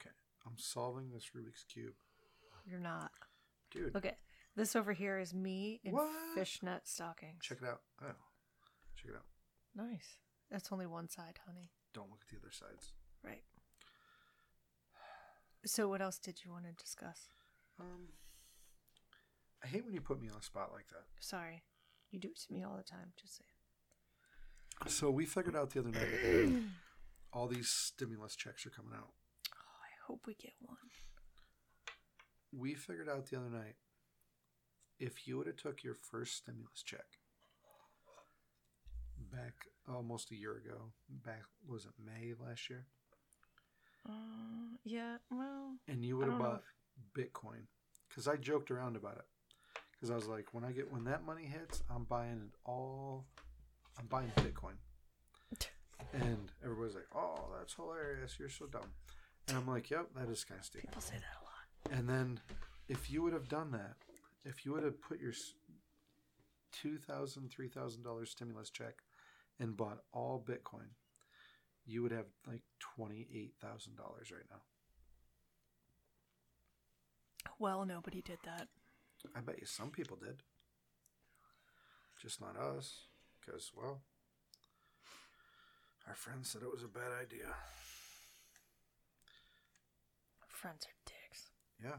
Okay, 0.00 0.14
I'm 0.46 0.56
solving 0.56 1.10
this 1.10 1.30
Rubik's 1.36 1.64
cube, 1.64 1.92
you're 2.66 2.80
not. 2.80 3.10
dude. 3.70 3.92
Look 3.94 4.06
at 4.06 4.16
this 4.56 4.74
over 4.74 4.94
here 4.94 5.18
is 5.18 5.34
me 5.34 5.80
in 5.84 5.92
What? 5.92 6.08
fishnet 6.34 6.88
stockings. 6.88 7.42
Check 7.44 7.58
it 7.60 7.68
out. 7.68 7.82
Oh, 8.02 8.06
check 8.96 9.10
it 9.10 9.16
out. 9.16 9.26
Nice. 9.76 10.16
That's 10.50 10.72
only 10.72 10.86
one 10.86 11.10
side, 11.10 11.38
honey. 11.46 11.70
Don't 11.92 12.08
look 12.10 12.20
at 12.22 12.28
the 12.32 12.38
other 12.40 12.50
sides. 12.50 12.94
Right. 13.24 13.42
So, 15.64 15.88
what 15.88 16.02
else 16.02 16.18
did 16.18 16.44
you 16.44 16.50
want 16.50 16.64
to 16.64 16.72
discuss? 16.72 17.28
Um, 17.80 18.08
I 19.62 19.66
hate 19.66 19.84
when 19.84 19.94
you 19.94 20.00
put 20.00 20.20
me 20.20 20.28
on 20.28 20.38
a 20.38 20.42
spot 20.42 20.70
like 20.72 20.88
that. 20.88 21.04
Sorry, 21.20 21.62
you 22.10 22.20
do 22.20 22.28
it 22.28 22.40
to 22.46 22.52
me 22.52 22.62
all 22.62 22.76
the 22.76 22.82
time. 22.82 23.12
Just 23.20 23.38
say. 23.38 23.44
So 24.88 25.10
we 25.10 25.24
figured 25.24 25.56
out 25.56 25.70
the 25.70 25.80
other 25.80 25.90
night 25.90 26.62
all 27.32 27.46
these 27.46 27.68
stimulus 27.68 28.36
checks 28.36 28.66
are 28.66 28.70
coming 28.70 28.92
out. 28.94 29.12
Oh, 29.54 29.78
I 29.82 30.06
hope 30.06 30.22
we 30.26 30.34
get 30.34 30.52
one. 30.60 30.76
We 32.52 32.74
figured 32.74 33.08
out 33.08 33.30
the 33.30 33.38
other 33.38 33.50
night 33.50 33.76
if 34.98 35.26
you 35.26 35.38
would 35.38 35.46
have 35.46 35.56
took 35.56 35.82
your 35.82 35.94
first 35.94 36.36
stimulus 36.36 36.82
check 36.84 37.04
back 39.32 39.54
almost 39.88 40.30
a 40.30 40.36
year 40.36 40.56
ago, 40.56 40.92
back 41.08 41.42
was 41.66 41.84
it 41.84 41.92
May 42.04 42.34
last 42.38 42.70
year, 42.70 42.86
Uh, 44.08 44.76
yeah. 44.84 45.16
Well, 45.30 45.76
and 45.88 46.04
you 46.04 46.16
would 46.18 46.28
have 46.28 46.38
bought 46.38 46.62
Bitcoin, 47.16 47.66
because 48.08 48.28
I 48.28 48.36
joked 48.36 48.70
around 48.70 48.96
about 48.96 49.16
it, 49.16 49.24
because 49.92 50.10
I 50.10 50.14
was 50.14 50.26
like, 50.26 50.52
when 50.52 50.64
I 50.64 50.72
get 50.72 50.92
when 50.92 51.04
that 51.04 51.24
money 51.24 51.44
hits, 51.44 51.82
I'm 51.94 52.04
buying 52.04 52.50
it 52.52 52.58
all. 52.64 53.26
I'm 53.98 54.06
buying 54.06 54.32
Bitcoin. 54.36 54.74
And 56.12 56.50
everybody's 56.62 56.94
like, 56.96 57.06
"Oh, 57.14 57.46
that's 57.56 57.74
hilarious! 57.74 58.36
You're 58.38 58.48
so 58.48 58.66
dumb." 58.66 58.90
And 59.48 59.56
I'm 59.56 59.66
like, 59.66 59.90
"Yep, 59.90 60.08
that 60.16 60.28
is 60.28 60.44
kind 60.44 60.58
of 60.60 60.66
stupid." 60.66 60.88
people 60.88 61.00
say 61.00 61.14
that 61.14 61.40
a 61.40 61.44
lot. 61.44 61.98
And 61.98 62.08
then, 62.08 62.40
if 62.88 63.10
you 63.10 63.22
would 63.22 63.32
have 63.32 63.48
done 63.48 63.70
that, 63.72 63.94
if 64.44 64.64
you 64.66 64.72
would 64.72 64.82
have 64.84 65.00
put 65.00 65.20
your 65.20 65.32
two 66.72 66.98
thousand, 66.98 67.50
three 67.50 67.68
thousand 67.68 68.02
dollars 68.02 68.30
stimulus 68.30 68.70
check 68.70 68.94
and 69.58 69.76
bought 69.76 70.00
all 70.12 70.44
Bitcoin, 70.46 70.88
you 71.86 72.02
would 72.02 72.12
have 72.12 72.26
like 72.46 72.62
twenty 72.78 73.26
eight 73.32 73.54
thousand 73.60 73.96
dollars 73.96 74.30
right 74.30 74.46
now. 74.50 74.62
Well, 77.58 77.84
nobody 77.84 78.22
did 78.22 78.38
that. 78.44 78.68
I 79.34 79.40
bet 79.40 79.58
you 79.58 79.66
some 79.66 79.90
people 79.90 80.16
did, 80.16 80.42
just 82.20 82.40
not 82.40 82.56
us, 82.58 83.06
because 83.40 83.70
well, 83.74 84.00
our 86.06 86.14
friends 86.14 86.50
said 86.50 86.62
it 86.62 86.72
was 86.72 86.82
a 86.82 86.88
bad 86.88 87.12
idea. 87.20 87.46
Friends 90.48 90.86
are 90.86 90.96
dicks. 91.06 91.50
Yeah, 91.82 91.98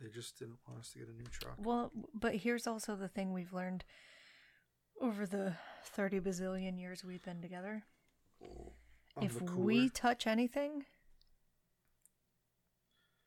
they 0.00 0.08
just 0.08 0.38
didn't 0.38 0.58
want 0.66 0.80
us 0.80 0.92
to 0.92 0.98
get 0.98 1.08
a 1.08 1.12
new 1.12 1.28
truck. 1.30 1.54
Well, 1.58 1.92
but 2.14 2.36
here's 2.36 2.66
also 2.66 2.96
the 2.96 3.08
thing 3.08 3.32
we've 3.32 3.52
learned 3.52 3.84
over 5.00 5.26
the 5.26 5.54
30 5.84 6.20
bazillion 6.20 6.78
years 6.78 7.04
we've 7.04 7.22
been 7.22 7.40
together. 7.40 7.84
On 9.16 9.24
if 9.24 9.40
we 9.40 9.88
touch 9.88 10.26
anything, 10.26 10.84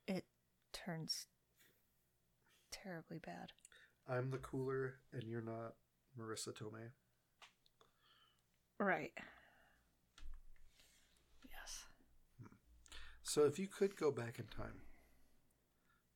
it 0.07 0.25
turns 0.71 1.27
terribly 2.71 3.19
bad. 3.19 3.51
I'm 4.07 4.31
the 4.31 4.37
cooler, 4.37 4.95
and 5.13 5.23
you're 5.23 5.41
not 5.41 5.75
Marisa 6.19 6.49
Tomei. 6.49 6.91
Right. 8.79 9.11
Yes. 11.49 11.85
So 13.23 13.45
if 13.45 13.59
you 13.59 13.67
could 13.67 13.95
go 13.95 14.11
back 14.11 14.39
in 14.39 14.45
time 14.45 14.81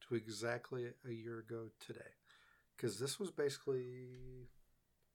to 0.08 0.16
exactly 0.16 0.86
a 1.08 1.12
year 1.12 1.40
ago 1.40 1.70
today, 1.86 2.00
because 2.76 3.00
this 3.00 3.20
was 3.20 3.32
basically 3.32 4.48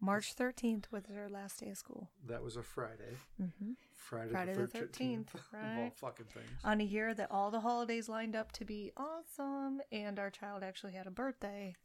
March 0.01 0.35
13th 0.35 0.85
was 0.91 1.05
our 1.15 1.29
last 1.29 1.61
day 1.61 1.69
of 1.71 1.77
school. 1.77 2.09
that 2.27 2.43
was 2.43 2.57
a 2.57 2.63
Friday, 2.63 3.17
Mm-hmm. 3.41 3.73
Friday, 3.95 4.31
Friday 4.33 4.55
the 4.55 4.67
the 4.67 4.79
13th, 4.79 5.27
13th, 5.27 5.35
of 5.35 5.41
all 5.55 5.61
right. 5.61 5.93
fucking 5.97 6.27
things. 6.33 6.49
On 6.65 6.81
a 6.81 6.85
year 6.85 7.13
that 7.15 7.31
all 7.31 7.51
the 7.51 7.61
holidays 7.61 8.09
lined 8.09 8.35
up 8.35 8.51
to 8.53 8.65
be 8.65 8.93
awesome, 8.97 9.81
and 9.93 10.19
our 10.19 10.31
child 10.31 10.63
actually 10.63 10.95
had 10.95 11.07
a 11.07 11.11
birthday. 11.11 11.77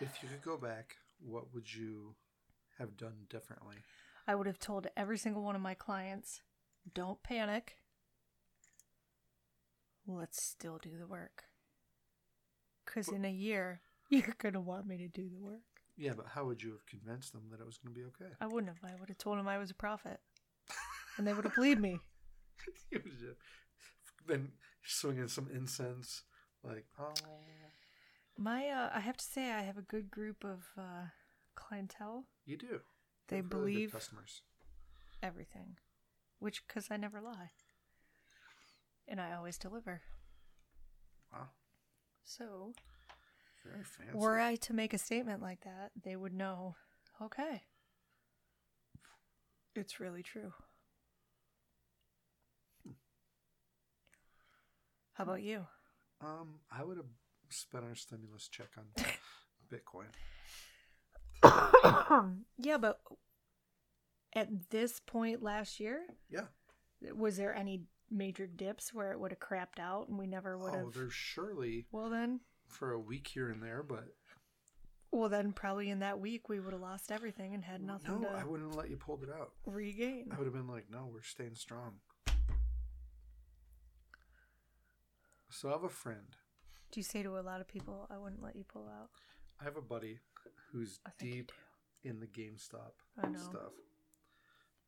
If 0.00 0.22
you 0.22 0.28
could 0.28 0.42
go 0.42 0.56
back, 0.56 0.96
what 1.24 1.54
would 1.54 1.72
you 1.72 2.14
have 2.78 2.96
done 2.96 3.26
differently? 3.28 3.76
I 4.26 4.34
would 4.34 4.46
have 4.46 4.58
told 4.58 4.88
every 4.96 5.18
single 5.18 5.42
one 5.44 5.54
of 5.54 5.62
my 5.62 5.74
clients, 5.74 6.42
don't 6.94 7.22
panic. 7.22 7.76
Let's 10.06 10.42
still 10.42 10.78
do 10.82 10.90
the 10.98 11.06
work. 11.06 11.44
Because 12.84 13.08
in 13.08 13.24
a 13.24 13.30
year, 13.30 13.80
you're 14.10 14.34
going 14.38 14.54
to 14.54 14.60
want 14.60 14.86
me 14.86 14.96
to 14.98 15.08
do 15.08 15.28
the 15.28 15.38
work. 15.40 15.60
Yeah, 16.00 16.12
but 16.16 16.26
how 16.34 16.46
would 16.46 16.62
you 16.62 16.70
have 16.70 16.86
convinced 16.86 17.34
them 17.34 17.42
that 17.50 17.60
it 17.60 17.66
was 17.66 17.76
going 17.76 17.94
to 17.94 18.00
be 18.00 18.06
okay? 18.06 18.32
I 18.40 18.46
wouldn't 18.46 18.68
have. 18.74 18.78
I 18.90 18.98
would 18.98 19.10
have 19.10 19.18
told 19.18 19.38
them 19.38 19.46
I 19.46 19.58
was 19.58 19.70
a 19.70 19.74
prophet. 19.74 20.18
And 21.18 21.26
they 21.26 21.34
would 21.34 21.44
have 21.44 21.54
believed 21.54 21.80
me. 21.80 22.00
You 22.90 23.00
would 23.04 23.18
just- 23.18 23.38
then 24.26 24.52
swinging 24.82 25.28
some 25.28 25.48
incense, 25.52 26.22
like 26.62 26.86
oh, 26.98 27.12
My, 28.38 28.68
uh, 28.68 28.90
I 28.94 29.00
have 29.00 29.16
to 29.18 29.24
say, 29.24 29.50
I 29.50 29.62
have 29.62 29.76
a 29.78 29.82
good 29.82 30.10
group 30.10 30.44
of 30.44 30.64
uh, 30.78 31.06
clientele. 31.54 32.24
you 32.46 32.56
do. 32.56 32.80
They 33.28 33.36
You 33.38 33.42
really 33.42 33.48
believe 33.72 33.92
customers. 33.92 34.42
everything, 35.22 35.76
which, 36.38 36.66
because 36.66 36.88
I 36.90 36.96
never 36.96 37.20
lie. 37.20 37.50
And 39.08 39.20
I 39.20 39.34
always 39.34 39.58
deliver. 39.58 40.00
Wow, 41.32 41.48
So, 42.24 42.72
very 43.64 43.84
fancy. 43.84 44.16
were 44.16 44.38
I 44.40 44.56
to 44.56 44.72
make 44.72 44.92
a 44.94 44.98
statement 44.98 45.42
like 45.42 45.60
that, 45.62 45.90
they 46.02 46.16
would 46.16 46.32
know, 46.32 46.76
okay, 47.22 47.62
it's 49.74 50.00
really 50.00 50.22
true. 50.22 50.52
How 55.14 55.24
about 55.24 55.42
you? 55.42 55.66
Um, 56.20 56.60
I 56.70 56.82
would 56.84 56.96
have 56.96 57.06
spent 57.50 57.84
our 57.84 57.94
stimulus 57.94 58.48
check 58.48 58.68
on 58.78 58.84
Bitcoin. 59.70 60.06
yeah, 62.58 62.78
but 62.78 63.00
At 64.34 64.70
this 64.70 65.00
point 65.00 65.42
last 65.42 65.80
year, 65.80 66.02
Yeah. 66.30 66.46
was 67.14 67.36
there 67.36 67.54
any 67.54 67.82
major 68.10 68.46
dips 68.46 68.92
where 68.94 69.12
it 69.12 69.20
would 69.20 69.30
have 69.32 69.40
crapped 69.40 69.78
out 69.78 70.08
and 70.08 70.18
we 70.18 70.26
never 70.26 70.56
would 70.58 70.74
have? 70.74 70.86
Oh, 70.86 70.90
there's 70.90 71.12
surely 71.12 71.86
well 71.92 72.08
then, 72.10 72.40
for 72.70 72.92
a 72.92 72.98
week 73.00 73.28
here 73.28 73.50
and 73.50 73.62
there, 73.62 73.82
but 73.82 74.14
well 75.12 75.28
then, 75.28 75.52
probably 75.52 75.90
in 75.90 75.98
that 76.00 76.20
week 76.20 76.48
we 76.48 76.60
would 76.60 76.72
have 76.72 76.80
lost 76.82 77.10
everything 77.10 77.54
and 77.54 77.64
had 77.64 77.82
nothing 77.82 78.20
no, 78.20 78.28
I 78.28 78.44
wouldn't 78.44 78.70
have 78.70 78.76
let 78.78 78.90
you 78.90 78.96
pulled 78.96 79.22
it 79.22 79.28
out. 79.30 79.52
regain. 79.66 80.28
I 80.32 80.36
would 80.38 80.44
have 80.46 80.54
been 80.54 80.68
like, 80.68 80.86
no, 80.90 81.08
we're 81.12 81.22
staying 81.22 81.56
strong. 81.56 81.94
So 85.50 85.68
I 85.68 85.72
have 85.72 85.82
a 85.84 85.88
friend. 85.88 86.36
Do 86.92 87.00
you 87.00 87.04
say 87.04 87.22
to 87.24 87.38
a 87.38 87.42
lot 87.42 87.60
of 87.60 87.66
people, 87.68 88.06
"I 88.10 88.18
wouldn't 88.18 88.42
let 88.42 88.54
you 88.56 88.64
pull 88.64 88.88
out"? 88.88 89.10
I 89.60 89.64
have 89.64 89.76
a 89.76 89.82
buddy 89.82 90.20
who's 90.72 91.00
I 91.04 91.10
think 91.10 91.30
you 91.30 91.36
deep 91.42 91.52
in 92.04 92.20
the 92.20 92.26
GameStop 92.26 92.92
I 93.22 93.28
know. 93.28 93.38
stuff. 93.38 93.72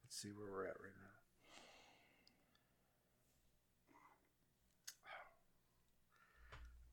Let's 0.05 0.17
see 0.17 0.29
where 0.31 0.51
we're 0.51 0.67
at 0.67 0.81
right 0.81 0.95
now. 0.97 1.11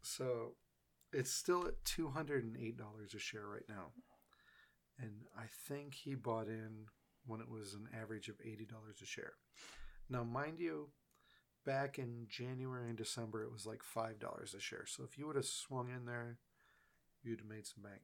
So 0.01 0.53
it's 1.11 1.31
still 1.31 1.65
at 1.65 1.83
$208 1.85 3.15
a 3.15 3.19
share 3.19 3.47
right 3.47 3.67
now. 3.67 3.91
And 4.99 5.11
I 5.37 5.45
think 5.67 5.93
he 5.93 6.15
bought 6.15 6.47
in 6.47 6.87
when 7.25 7.41
it 7.41 7.49
was 7.49 7.73
an 7.73 7.87
average 7.99 8.27
of 8.27 8.37
$80 8.39 8.67
a 9.01 9.05
share. 9.05 9.33
Now, 10.09 10.23
mind 10.23 10.59
you, 10.59 10.89
back 11.65 11.99
in 11.99 12.27
January 12.29 12.89
and 12.89 12.97
December, 12.97 13.43
it 13.43 13.51
was 13.51 13.65
like 13.65 13.81
$5 13.83 14.55
a 14.55 14.59
share. 14.59 14.85
So 14.87 15.03
if 15.03 15.17
you 15.17 15.27
would 15.27 15.35
have 15.35 15.45
swung 15.45 15.89
in 15.89 16.05
there, 16.05 16.39
you'd 17.23 17.39
have 17.39 17.49
made 17.49 17.65
some 17.65 17.83
bank. 17.83 18.01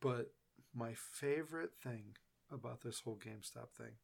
But 0.00 0.32
my 0.74 0.92
favorite 0.94 1.72
thing 1.82 2.16
about 2.52 2.82
this 2.82 3.00
whole 3.00 3.16
GameStop 3.16 3.70
thing 3.76 3.94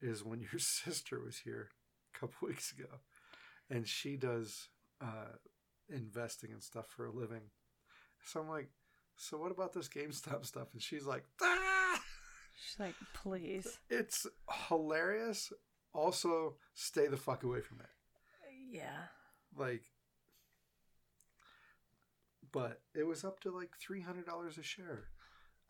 is 0.00 0.24
when 0.24 0.40
your 0.40 0.58
sister 0.58 1.20
was 1.20 1.38
here 1.38 1.70
a 2.14 2.18
couple 2.18 2.48
weeks 2.48 2.72
ago 2.72 3.00
and 3.70 3.88
she 3.88 4.16
does 4.16 4.68
uh, 5.00 5.36
investing 5.88 6.52
and 6.52 6.62
stuff 6.62 6.86
for 6.88 7.06
a 7.06 7.12
living. 7.12 7.42
So 8.24 8.40
I'm 8.40 8.48
like, 8.48 8.70
so 9.16 9.36
what 9.38 9.52
about 9.52 9.72
this 9.72 9.88
GameStop 9.88 10.44
stuff? 10.46 10.68
And 10.72 10.82
she's 10.82 11.06
like, 11.06 11.24
ah! 11.42 12.00
She's 12.56 12.78
like, 12.78 12.94
"Please, 13.14 13.78
It's 13.90 14.26
hilarious. 14.68 15.52
Also, 15.92 16.54
stay 16.74 17.08
the 17.08 17.16
fuck 17.16 17.42
away 17.42 17.60
from 17.60 17.80
it. 17.80 17.86
yeah." 18.70 19.06
Like, 19.56 19.82
but 22.52 22.80
it 22.94 23.04
was 23.04 23.24
up 23.24 23.40
to 23.40 23.50
like 23.50 23.70
$300 23.78 24.58
a 24.58 24.62
share. 24.62 25.04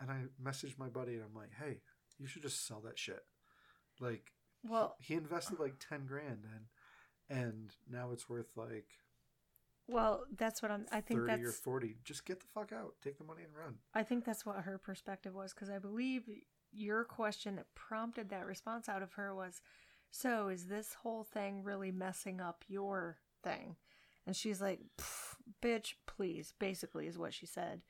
And 0.01 0.11
I 0.11 0.25
messaged 0.43 0.79
my 0.79 0.89
buddy 0.89 1.15
and 1.15 1.23
I'm 1.25 1.35
like, 1.35 1.53
hey, 1.59 1.81
you 2.19 2.27
should 2.27 2.43
just 2.43 2.67
sell 2.67 2.81
that 2.85 2.99
shit. 2.99 3.23
Like, 4.01 4.33
Well, 4.63 4.97
he 5.01 5.15
invested 5.15 5.59
like 5.61 5.75
10 5.79 6.07
grand 6.07 6.45
and 6.45 6.65
and 7.31 7.71
now 7.91 8.11
it's 8.13 8.29
worth 8.29 8.51
like 8.57 8.87
well, 9.89 10.25
that's 10.37 10.63
what 10.63 10.71
I'm. 10.71 10.87
I 10.93 11.01
think 11.01 11.27
30 11.27 11.45
or 11.45 11.51
40 11.51 11.97
just 12.05 12.25
get 12.25 12.41
the 12.41 12.47
fuck 12.55 12.73
out 12.73 12.95
take 13.03 13.19
the 13.19 13.25
money 13.25 13.43
and 13.43 13.53
run 13.55 13.77
I 13.95 14.03
think 14.03 14.25
that's 14.25 14.47
what 14.47 14.57
her 14.57 14.79
perspective 14.79 15.35
was 15.35 15.53
because 15.53 15.71
I 15.71 15.79
believe 15.79 16.23
your 16.73 17.05
question 17.05 17.57
that 17.57 17.75
prompted 17.75 18.31
that 18.31 18.47
response 18.47 18.89
out 18.89 19.03
of 19.03 19.13
her 19.15 19.35
was, 19.35 19.61
"So 20.11 20.49
is 20.49 20.67
this 20.67 20.95
whole 20.95 21.25
thing 21.25 21.63
really 21.63 21.93
messing 21.93 22.41
up 22.41 22.65
your 22.69 23.19
thing?" 23.43 23.77
And 24.27 24.35
she's 24.35 24.61
like, 24.61 24.81
"Bitch, 25.63 25.95
please." 26.07 26.55
Basically, 26.59 27.07
is 27.07 27.19
what 27.19 27.35
she 27.35 27.47
said. 27.47 27.83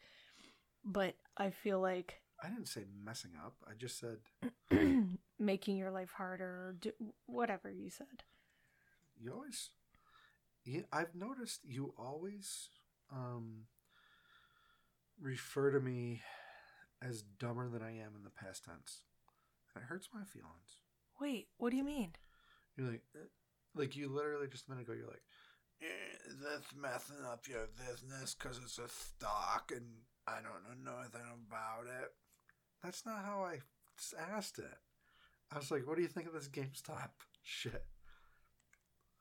But 0.85 1.14
I 1.37 1.50
feel 1.50 1.80
like 1.80 2.20
i 2.42 2.48
didn't 2.48 2.66
say 2.66 2.83
messing 3.04 3.30
up 3.42 3.54
i 3.66 3.72
just 3.78 3.96
said 3.98 4.18
making 5.38 5.76
your 5.76 5.90
life 5.90 6.12
harder, 6.12 6.44
or 6.44 6.76
do, 6.80 6.92
whatever 7.26 7.70
you 7.70 7.90
said. 7.90 8.24
you 9.20 9.33
always 9.33 9.70
you, 10.64 10.85
i've 10.92 11.14
noticed 11.14 11.61
you 11.64 11.94
always 11.98 12.68
um 13.12 13.64
refer 15.20 15.70
to 15.70 15.81
me 15.81 16.22
as 17.03 17.22
dumber 17.22 17.68
than 17.68 17.83
i 17.83 17.90
am 17.90 18.12
in 18.16 18.24
the 18.24 18.31
past 18.31 18.64
tense 18.64 19.03
and 19.74 19.83
it 19.83 19.87
hurts 19.87 20.09
my 20.12 20.24
feelings 20.24 20.79
Wait, 21.20 21.48
what 21.59 21.70
do 21.70 21.77
you 21.77 21.85
mean? 21.85 22.12
You're 22.77 22.90
like, 22.90 23.03
eh, 23.14 23.27
like 23.74 23.96
you 23.96 24.09
literally 24.09 24.48
just 24.48 24.66
a 24.66 24.70
minute 24.70 24.83
ago. 24.83 24.94
You're 24.94 25.07
like, 25.07 25.22
eh, 25.83 26.35
that's 26.42 26.74
messing 26.74 27.24
up 27.24 27.46
your 27.48 27.68
business 27.88 28.35
because 28.35 28.59
it's 28.59 28.79
a 28.79 28.88
stock 28.88 29.72
and 29.74 29.87
I 30.27 30.37
don't 30.37 30.85
know 30.85 30.92
nothing 30.92 31.20
about 31.48 31.87
it. 31.87 32.11
That's 32.83 33.07
not 33.07 33.24
how 33.24 33.44
I 33.44 33.61
asked 34.37 34.59
it. 34.59 34.79
I 35.53 35.59
was 35.59 35.70
like, 35.70 35.87
what 35.87 35.96
do 35.96 36.03
you 36.03 36.09
think 36.09 36.27
of 36.27 36.33
this 36.33 36.48
GameStop 36.48 37.11
shit? 37.42 37.85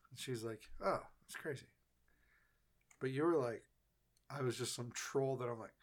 And 0.09 0.19
she's 0.19 0.43
like, 0.43 0.61
oh, 0.83 1.01
it's 1.25 1.35
crazy. 1.35 1.65
But 2.99 3.11
you 3.11 3.23
were 3.23 3.35
like, 3.37 3.63
I 4.29 4.41
was 4.41 4.57
just 4.57 4.75
some 4.75 4.91
troll 4.93 5.35
that 5.37 5.47
I'm 5.49 5.59
like, 5.59 5.73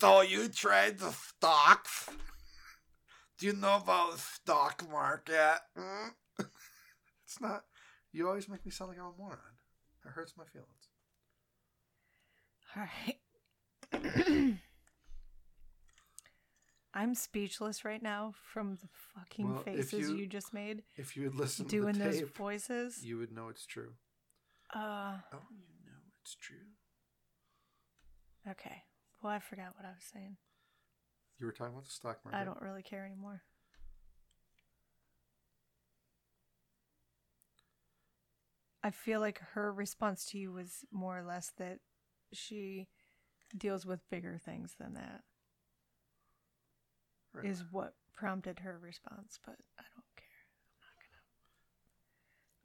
so 0.00 0.20
you 0.22 0.48
trade 0.48 0.98
the 0.98 1.12
stocks? 1.12 2.08
Do 3.38 3.46
you 3.46 3.52
know 3.54 3.76
about 3.76 4.12
the 4.12 4.18
stock 4.18 4.84
market? 4.90 5.58
Hmm? 5.76 6.08
it's 7.24 7.40
not. 7.40 7.64
You 8.12 8.28
always 8.28 8.48
make 8.48 8.64
me 8.64 8.70
sound 8.72 8.90
like 8.90 8.98
I'm 8.98 9.06
a 9.06 9.12
moron. 9.18 9.38
It 10.04 10.10
hurts 10.10 10.34
my 10.36 10.44
feelings. 10.44 10.88
All 12.76 12.82
right. 14.02 14.58
I'm 16.94 17.14
speechless 17.14 17.84
right 17.86 18.02
now 18.02 18.34
from 18.52 18.76
the 18.76 18.88
fucking 19.14 19.50
Well, 19.54 19.62
faces 19.62 20.10
you- 20.10 20.16
you, 20.16 20.26
just 20.26 20.52
made 20.52 20.82
If 20.96 21.16
you 21.16 21.24
had 21.24 21.34
listened 21.34 21.68
doing 21.70 21.94
to 21.94 21.98
the 22.00 22.04
those 22.06 22.18
tape, 22.20 22.36
voices. 22.36 23.02
you 23.04 23.16
would 23.18 23.32
know 23.32 23.48
it's 23.48 23.64
true. 23.66 23.94
Uh, 24.72 25.18
Oh, 25.32 25.38
you 25.50 25.86
know 25.86 25.98
it's 26.22 26.34
true. 26.34 26.56
okay. 28.50 28.82
Well, 29.22 29.32
I 29.32 29.38
forgot 29.38 29.74
what 29.76 29.84
I 29.84 29.90
was 29.90 30.04
saying. 30.12 30.36
You 31.38 31.46
were 31.46 31.52
talking 31.52 31.72
about 31.74 31.84
the 31.84 31.90
stock 31.90 32.24
market. 32.24 32.38
I 32.38 32.44
don't 32.44 32.60
really 32.62 32.82
care 32.82 33.04
anymore. 33.04 33.42
I 38.82 38.90
feel 38.90 39.20
like 39.20 39.40
her 39.54 39.72
response 39.72 40.24
to 40.26 40.38
you 40.38 40.52
was 40.52 40.84
more 40.90 41.18
or 41.18 41.22
less 41.22 41.52
that 41.58 41.78
she 42.32 42.88
deals 43.56 43.86
with 43.86 44.08
bigger 44.10 44.40
things 44.44 44.74
than 44.78 44.94
that. 44.94 45.22
Right. 47.32 47.46
Is 47.46 47.64
what 47.70 47.94
prompted 48.14 48.58
her 48.60 48.78
response, 48.78 49.38
but 49.44 49.54
I 49.78 49.84
don't 49.94 50.16
care. 50.16 50.42
I'm 50.76 50.80
not 50.82 50.96
gonna 50.98 51.22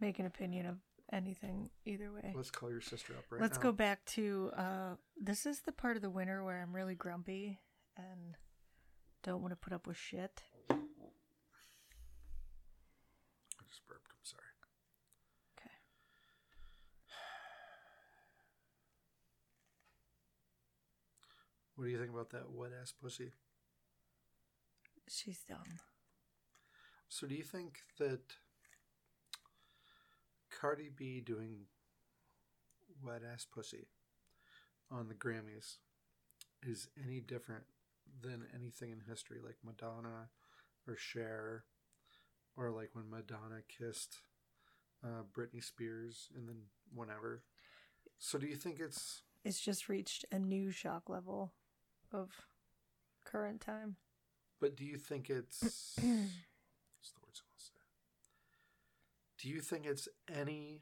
make 0.07 0.19
an 0.19 0.25
opinion 0.25 0.65
of 0.65 0.77
anything 1.11 1.69
either 1.85 2.11
way. 2.11 2.33
Let's 2.35 2.51
call 2.51 2.69
your 2.71 2.81
sister 2.81 3.13
up 3.13 3.23
right 3.29 3.39
now. 3.39 3.45
Let's 3.45 3.57
now. 3.57 3.63
go 3.63 3.71
back 3.71 4.03
to 4.05 4.51
uh 4.57 4.95
this 5.19 5.45
is 5.45 5.61
the 5.61 5.71
part 5.71 5.95
of 5.95 6.01
the 6.01 6.09
winter 6.09 6.43
where 6.43 6.61
I'm 6.61 6.75
really 6.75 6.95
grumpy 6.95 7.59
and 7.95 8.35
don't 9.23 9.41
want 9.41 9.51
to 9.51 9.57
put 9.57 9.73
up 9.73 9.87
with 9.87 9.97
shit. 9.97 10.43
I 10.69 10.75
just 13.67 13.87
burped. 13.87 14.09
I'm 14.11 14.23
sorry. 14.23 14.43
Okay. 15.57 15.69
What 21.75 21.85
do 21.85 21.91
you 21.91 21.99
think 21.99 22.11
about 22.11 22.29
that 22.31 22.51
wet 22.51 22.71
ass 22.79 22.93
pussy? 23.01 23.31
She's 25.09 25.39
dumb. 25.47 25.79
So, 27.09 27.27
do 27.27 27.35
you 27.35 27.43
think 27.43 27.79
that 27.99 28.19
Cardi 30.59 30.89
B 30.95 31.21
doing 31.21 31.65
wet 33.03 33.21
ass 33.31 33.45
pussy 33.45 33.87
on 34.89 35.07
the 35.07 35.13
Grammys 35.13 35.77
is 36.63 36.87
any 37.05 37.19
different 37.19 37.63
than 38.21 38.45
anything 38.55 38.91
in 38.91 39.01
history, 39.07 39.37
like 39.43 39.57
Madonna 39.63 40.29
or 40.87 40.95
Cher, 40.95 41.63
or 42.55 42.71
like 42.71 42.89
when 42.93 43.09
Madonna 43.09 43.61
kissed 43.67 44.17
uh, 45.03 45.23
Britney 45.31 45.63
Spears 45.63 46.29
and 46.35 46.47
then 46.47 46.61
whenever? 46.93 47.43
So, 48.17 48.39
do 48.39 48.47
you 48.47 48.55
think 48.55 48.79
it's 48.79 49.21
It's 49.43 49.59
just 49.59 49.89
reached 49.89 50.25
a 50.31 50.39
new 50.39 50.71
shock 50.71 51.07
level 51.07 51.51
of 52.11 52.47
current 53.25 53.61
time. 53.61 53.97
But 54.59 54.75
do 54.75 54.85
you 54.85 54.97
think 54.97 55.29
it's 55.29 55.61
what's 55.95 57.11
the 57.11 57.21
words 57.21 57.41
I 57.41 57.45
want 57.45 57.59
to 57.59 57.65
say? 57.65 57.73
Do 59.41 59.49
you 59.49 59.61
think 59.61 59.85
it's 59.85 60.07
any 60.33 60.81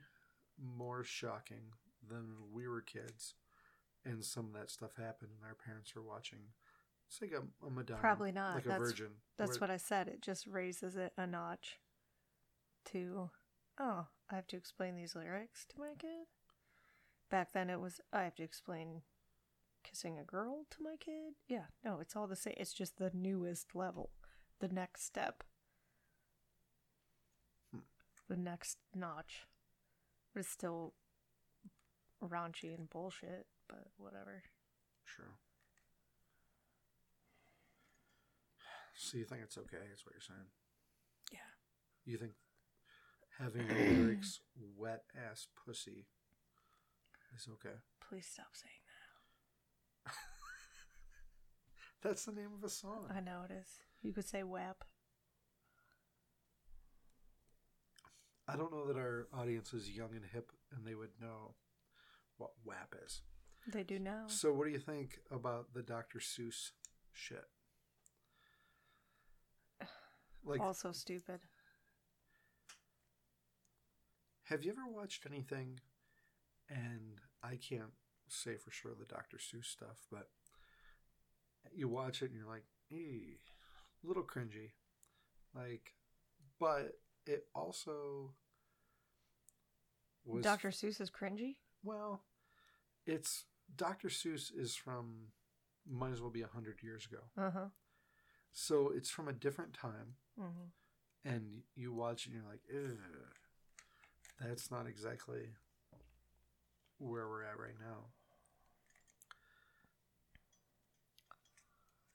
more 0.57 1.03
shocking 1.03 1.73
than 2.07 2.35
when 2.39 2.51
we 2.53 2.67
were 2.67 2.81
kids 2.81 3.33
and 4.05 4.23
some 4.23 4.45
of 4.45 4.53
that 4.53 4.69
stuff 4.71 4.95
happened 4.97 5.31
and 5.35 5.45
our 5.47 5.55
parents 5.55 5.93
were 5.95 6.01
watching? 6.03 6.39
It's 7.07 7.21
like 7.21 7.33
a, 7.33 7.65
a 7.65 7.69
Madonna, 7.69 7.99
Probably 7.99 8.31
not. 8.31 8.55
like 8.55 8.65
a 8.65 8.69
That's- 8.69 8.87
virgin. 8.89 9.09
That's 9.37 9.59
what 9.59 9.69
I 9.69 9.77
said. 9.77 10.07
It 10.07 10.21
just 10.21 10.47
raises 10.47 10.95
it 10.95 11.11
a 11.17 11.27
notch 11.27 11.79
to, 12.85 13.29
oh, 13.79 14.07
I 14.31 14.35
have 14.35 14.47
to 14.47 14.55
explain 14.57 14.95
these 14.95 15.15
lyrics 15.15 15.65
to 15.69 15.79
my 15.79 15.93
kid. 15.97 16.27
Back 17.29 17.51
then 17.53 17.69
it 17.69 17.79
was, 17.79 17.99
I 18.13 18.23
have 18.23 18.35
to 18.35 18.43
explain 18.43 19.01
kissing 19.83 20.17
a 20.17 20.23
girl 20.23 20.65
to 20.71 20.77
my 20.81 20.95
kid. 20.99 21.33
Yeah, 21.47 21.65
no, 21.83 21.99
it's 21.99 22.15
all 22.15 22.27
the 22.27 22.35
same. 22.35 22.53
It's 22.57 22.73
just 22.73 22.97
the 22.97 23.11
newest 23.13 23.75
level, 23.75 24.11
the 24.59 24.67
next 24.69 25.05
step. 25.05 25.43
The 28.29 28.38
next 28.38 28.77
notch. 28.93 29.47
But 30.33 30.41
it's 30.41 30.49
still 30.49 30.93
raunchy 32.23 32.75
and 32.75 32.89
bullshit, 32.89 33.45
but 33.67 33.88
whatever. 33.97 34.43
True. 35.05 35.25
So 38.95 39.17
you 39.17 39.25
think 39.25 39.41
it's 39.43 39.57
okay? 39.57 39.83
Is 39.93 40.05
what 40.05 40.13
you're 40.13 40.21
saying? 40.21 40.47
Yeah. 41.31 41.39
You 42.05 42.17
think 42.17 42.31
having 43.39 43.67
the 43.67 43.73
lyrics 43.73 44.39
"wet 44.77 45.03
ass 45.29 45.47
pussy" 45.65 46.07
is 47.35 47.47
okay? 47.53 47.75
Please 48.07 48.27
stop 48.31 48.47
saying 48.53 48.73
that. 50.05 50.13
That's 52.07 52.25
the 52.25 52.31
name 52.31 52.51
of 52.57 52.63
a 52.63 52.69
song. 52.69 53.07
I 53.13 53.19
know 53.19 53.41
it 53.49 53.53
is. 53.53 53.67
You 54.01 54.13
could 54.13 54.27
say 54.27 54.43
WAP. 54.43 54.85
I 58.47 58.55
don't 58.55 58.71
know 58.71 58.86
that 58.88 58.97
our 58.97 59.27
audience 59.34 59.73
is 59.73 59.89
young 59.89 60.10
and 60.15 60.25
hip, 60.31 60.51
and 60.75 60.86
they 60.86 60.95
would 60.95 61.12
know 61.19 61.55
what 62.38 62.51
WAP 62.63 62.95
is. 63.05 63.21
They 63.67 63.84
do 63.84 63.97
now. 63.97 64.25
So, 64.27 64.53
what 64.53 64.65
do 64.65 64.71
you 64.71 64.79
think 64.79 65.19
about 65.31 65.73
the 65.73 65.81
Dr. 65.81 66.19
Seuss 66.19 66.71
shit? 67.12 67.45
Like, 70.45 70.62
also 70.62 70.91
stupid. 70.91 71.39
have 74.43 74.63
you 74.63 74.71
ever 74.71 74.88
watched 74.88 75.25
anything? 75.25 75.79
And 76.69 77.19
I 77.43 77.55
can't 77.55 77.93
say 78.27 78.58
for 78.58 78.69
sure 78.69 78.93
the 78.93 79.05
Dr. 79.05 79.38
Seuss 79.38 79.65
stuff, 79.65 80.05
but 80.12 80.29
you 81.73 81.88
watch 81.88 82.21
it 82.21 82.29
and 82.29 82.36
you're 82.36 82.47
like, 82.47 82.65
"Ee, 82.91 83.39
a 84.03 84.08
little 84.08 84.23
cringy," 84.23 84.73
like, 85.53 85.95
but 86.60 86.99
it 87.27 87.45
also 87.53 88.31
was 90.25 90.43
Dr. 90.43 90.69
Seuss 90.69 90.99
is 91.01 91.09
cringy? 91.09 91.55
Well, 91.83 92.21
it's 93.05 93.45
Dr. 93.75 94.09
Seuss 94.09 94.51
is 94.55 94.75
from 94.75 95.27
might 95.89 96.11
as 96.11 96.21
well 96.21 96.31
be 96.31 96.41
a 96.41 96.47
hundred 96.47 96.81
years 96.81 97.05
ago. 97.05 97.21
Uh 97.38 97.51
huh. 97.51 97.65
So 98.53 98.91
it's 98.95 99.09
from 99.09 99.27
a 99.27 99.33
different 99.33 99.73
time, 99.73 100.15
hmm 100.39 100.67
and 101.27 101.63
you 101.75 101.91
watch 101.91 102.25
it 102.27 102.31
and 102.31 102.35
you're 102.35 102.51
like, 102.51 102.61
Ugh, 102.71 102.97
that's 104.39 104.69
not 104.69 104.85
exactly 104.88 105.49
where 106.99 107.27
we're 107.27 107.43
at 107.43 107.59
right 107.59 107.75
now. 107.79 108.05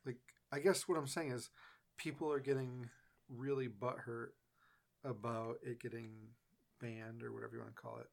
Like, 0.06 0.18
I 0.52 0.60
guess 0.60 0.88
what 0.88 0.96
I'm 0.96 1.06
saying 1.06 1.32
is, 1.32 1.50
people 1.96 2.32
are 2.32 2.40
getting 2.40 2.88
really 3.28 3.68
butthurt 3.68 4.28
about 5.04 5.56
it 5.62 5.80
getting 5.80 6.10
banned 6.80 7.22
or 7.22 7.32
whatever 7.32 7.54
you 7.54 7.60
want 7.60 7.74
to 7.74 7.80
call 7.80 7.98
it, 7.98 8.08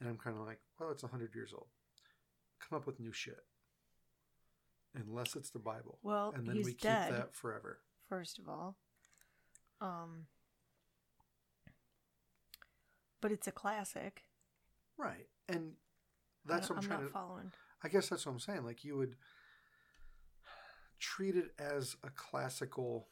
and 0.00 0.08
I'm 0.08 0.18
kind 0.18 0.36
of 0.36 0.46
like, 0.46 0.58
well, 0.78 0.90
it's 0.90 1.02
hundred 1.02 1.34
years 1.34 1.52
old. 1.54 1.66
Come 2.60 2.76
up 2.78 2.86
with 2.86 3.00
new 3.00 3.12
shit, 3.12 3.44
unless 4.94 5.34
it's 5.36 5.50
the 5.50 5.58
Bible, 5.58 5.98
Well, 6.02 6.32
and 6.36 6.46
then 6.46 6.56
we 6.56 6.72
keep 6.72 6.80
that 6.82 7.34
forever. 7.34 7.80
first 8.08 8.38
of 8.38 8.48
all. 8.48 8.76
Um, 9.80 10.26
but 13.20 13.32
it's 13.32 13.46
a 13.48 13.52
classic. 13.52 14.22
Right. 14.96 15.26
And 15.48 15.72
that's 16.44 16.68
what 16.68 16.78
I'm 16.78 16.84
I'm 16.84 16.88
trying 16.88 17.00
not 17.00 17.06
to 17.06 17.12
following. 17.12 17.52
I 17.82 17.88
guess 17.88 18.08
that's 18.08 18.26
what 18.26 18.32
I'm 18.32 18.38
saying. 18.40 18.64
Like 18.64 18.84
you 18.84 18.96
would 18.96 19.16
treat 21.00 21.34
it 21.36 21.50
as 21.58 21.96
a 22.04 22.10
classical 22.10 23.08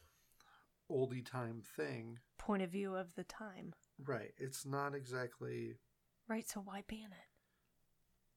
oldie 0.91 1.25
time 1.25 1.63
thing. 1.63 2.19
Point 2.39 2.63
of 2.63 2.71
view 2.71 2.95
of 2.97 3.15
the 3.15 3.25
time. 3.25 3.73
Right. 4.03 4.33
It's 4.39 4.65
not 4.67 4.95
exactly 4.95 5.77
Right, 6.29 6.49
so 6.49 6.61
why 6.61 6.83
ban 6.89 7.11
it? 7.13 7.29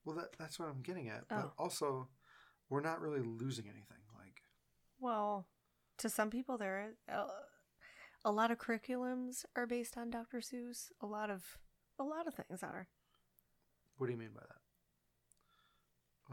well 0.05 0.15
that 0.17 0.37
that's 0.37 0.59
what 0.59 0.67
I'm 0.69 0.81
getting 0.81 1.07
at. 1.09 1.27
But 1.29 1.45
Oh. 1.45 1.53
also 1.57 2.09
we're 2.69 2.81
not 2.81 3.01
really 3.01 3.21
losing 3.21 3.65
anything. 3.65 4.03
Like 4.17 4.41
Well, 4.99 5.47
to 5.97 6.09
some 6.09 6.29
people, 6.29 6.57
there 6.57 6.93
uh, 7.09 7.27
a 8.25 8.31
lot 8.31 8.51
of 8.51 8.57
curriculums 8.57 9.45
are 9.55 9.67
based 9.67 9.97
on 9.97 10.09
Dr. 10.09 10.39
Seuss. 10.39 10.91
A 11.01 11.05
lot 11.05 11.29
of 11.29 11.57
a 11.99 12.03
lot 12.03 12.27
of 12.27 12.33
things 12.35 12.63
are. 12.63 12.87
what 13.97 14.07
do 14.07 14.13
you 14.13 14.17
mean 14.19 14.33
by 14.33 14.41
that? 14.41 14.61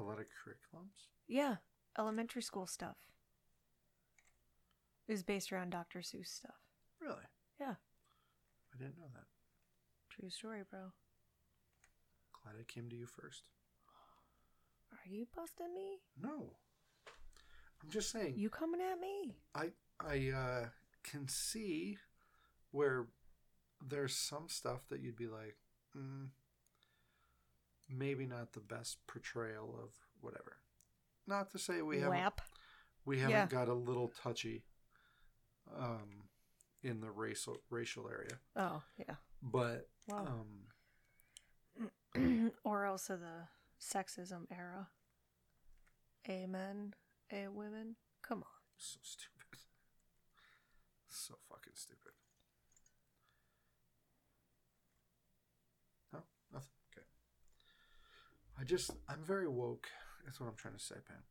A 0.00 0.02
lot 0.02 0.18
of 0.18 0.24
curriculums? 0.26 1.08
Yeah, 1.28 1.56
elementary 1.98 2.42
school 2.42 2.66
stuff 2.66 2.96
is 5.10 5.22
based 5.22 5.52
around 5.52 5.70
Dr. 5.70 6.00
Seuss 6.00 6.28
stuff. 6.28 6.54
Really? 7.00 7.24
Yeah, 7.60 7.74
I 8.74 8.78
didn't 8.78 8.98
know 8.98 9.08
that. 9.14 9.24
true 10.08 10.30
story, 10.30 10.62
bro. 10.70 10.92
Glad 12.42 12.54
I 12.60 12.64
came 12.64 12.88
to 12.88 12.96
you 12.96 13.06
first. 13.06 13.44
Are 14.92 15.08
you 15.08 15.26
busting 15.34 15.74
me? 15.74 15.98
No. 16.20 16.54
I'm 17.82 17.90
just 17.90 18.10
saying 18.10 18.34
You 18.36 18.50
coming 18.50 18.80
at 18.80 18.98
me? 19.00 19.36
I 19.54 19.70
I 19.98 20.30
uh, 20.36 20.66
can 21.02 21.28
see 21.28 21.98
where 22.70 23.06
there's 23.86 24.14
some 24.14 24.48
stuff 24.48 24.80
that 24.90 25.00
you'd 25.00 25.16
be 25.16 25.26
like, 25.26 25.56
mm, 25.96 26.28
maybe 27.88 28.26
not 28.26 28.52
the 28.52 28.60
best 28.60 28.98
portrayal 29.06 29.74
of 29.82 29.90
whatever. 30.20 30.56
Not 31.26 31.50
to 31.52 31.58
say 31.58 31.82
we 31.82 31.96
haven't 32.00 32.18
WAP. 32.18 32.40
we 33.04 33.18
haven't 33.18 33.30
Yeah. 33.32 33.46
got 33.46 33.68
a 33.68 33.74
little 33.74 34.08
touchy 34.08 34.64
um, 35.78 36.28
in 36.82 37.00
the 37.00 37.10
racial 37.10 37.58
racial 37.70 38.08
area, 38.08 38.38
Oh, 38.56 38.82
yeah. 38.98 39.16
but 39.42 39.88
Wow. 40.08 40.44
um, 42.16 42.50
or 42.64 42.86
also 42.86 43.16
the 43.16 43.48
sexism 43.80 44.46
era. 44.50 44.88
A 46.28 46.46
men, 46.46 46.94
a 47.32 47.48
women. 47.48 47.96
Come 48.22 48.38
on. 48.38 48.44
so 48.76 48.98
stupid, 49.02 49.58
so 51.08 51.34
fucking 51.48 51.72
stupid. 51.74 52.12
No, 56.12 56.20
nothing. 56.52 56.68
Okay. 56.92 57.06
I 58.60 58.64
just 58.64 58.90
I'm 59.08 59.22
very 59.24 59.48
woke. 59.48 59.88
That's 60.24 60.40
what 60.40 60.48
I'm 60.48 60.56
trying 60.56 60.74
to 60.74 60.80
say, 60.80 60.96
Pam. 61.06 61.22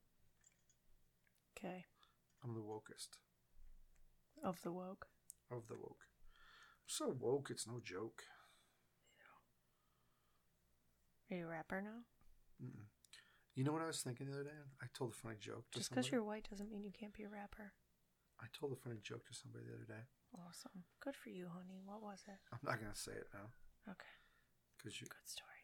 Okay. 1.58 1.86
I'm 2.44 2.54
the 2.54 2.62
wokest 2.62 3.18
Of 4.44 4.62
the 4.62 4.72
woke. 4.72 5.08
of 5.52 5.68
the 5.68 5.76
woke. 5.76 6.06
I'm 6.08 6.88
so 6.88 7.10
woke, 7.20 7.50
it's 7.52 7.68
no 7.68 7.80
joke. 7.84 8.24
Are 11.32 11.36
you 11.38 11.46
a 11.46 11.50
rapper 11.50 11.82
now? 11.82 12.02
Mm-mm. 12.58 12.90
You 13.54 13.64
know 13.64 13.72
what 13.74 13.84
I 13.84 13.92
was 13.92 14.02
thinking 14.02 14.26
the 14.28 14.34
other 14.34 14.50
day? 14.50 14.60
I 14.82 14.88
told 14.98 15.12
a 15.12 15.14
funny 15.14 15.38
joke 15.38 15.70
to 15.72 15.80
Just 15.80 15.90
because 15.92 16.06
somebody. 16.10 16.16
you're 16.16 16.24
white 16.26 16.48
doesn't 16.50 16.72
mean 16.72 16.82
you 16.82 16.96
can't 16.96 17.14
be 17.14 17.24
a 17.24 17.30
rapper. 17.30 17.74
I 18.42 18.48
told 18.56 18.72
a 18.74 18.80
funny 18.80 18.98
joke 19.04 19.28
to 19.28 19.36
somebody 19.36 19.66
the 19.68 19.76
other 19.78 19.86
day. 19.90 20.08
Awesome. 20.34 20.88
Good 21.04 21.14
for 21.14 21.30
you, 21.30 21.52
honey. 21.54 21.84
What 21.86 22.02
was 22.02 22.24
it? 22.26 22.40
I'm 22.54 22.64
not 22.64 22.80
gonna 22.82 22.96
say 22.98 23.14
it 23.14 23.28
now 23.36 23.52
Okay. 23.92 24.16
because 24.78 24.98
you 25.02 25.06
Good 25.06 25.28
story. 25.30 25.62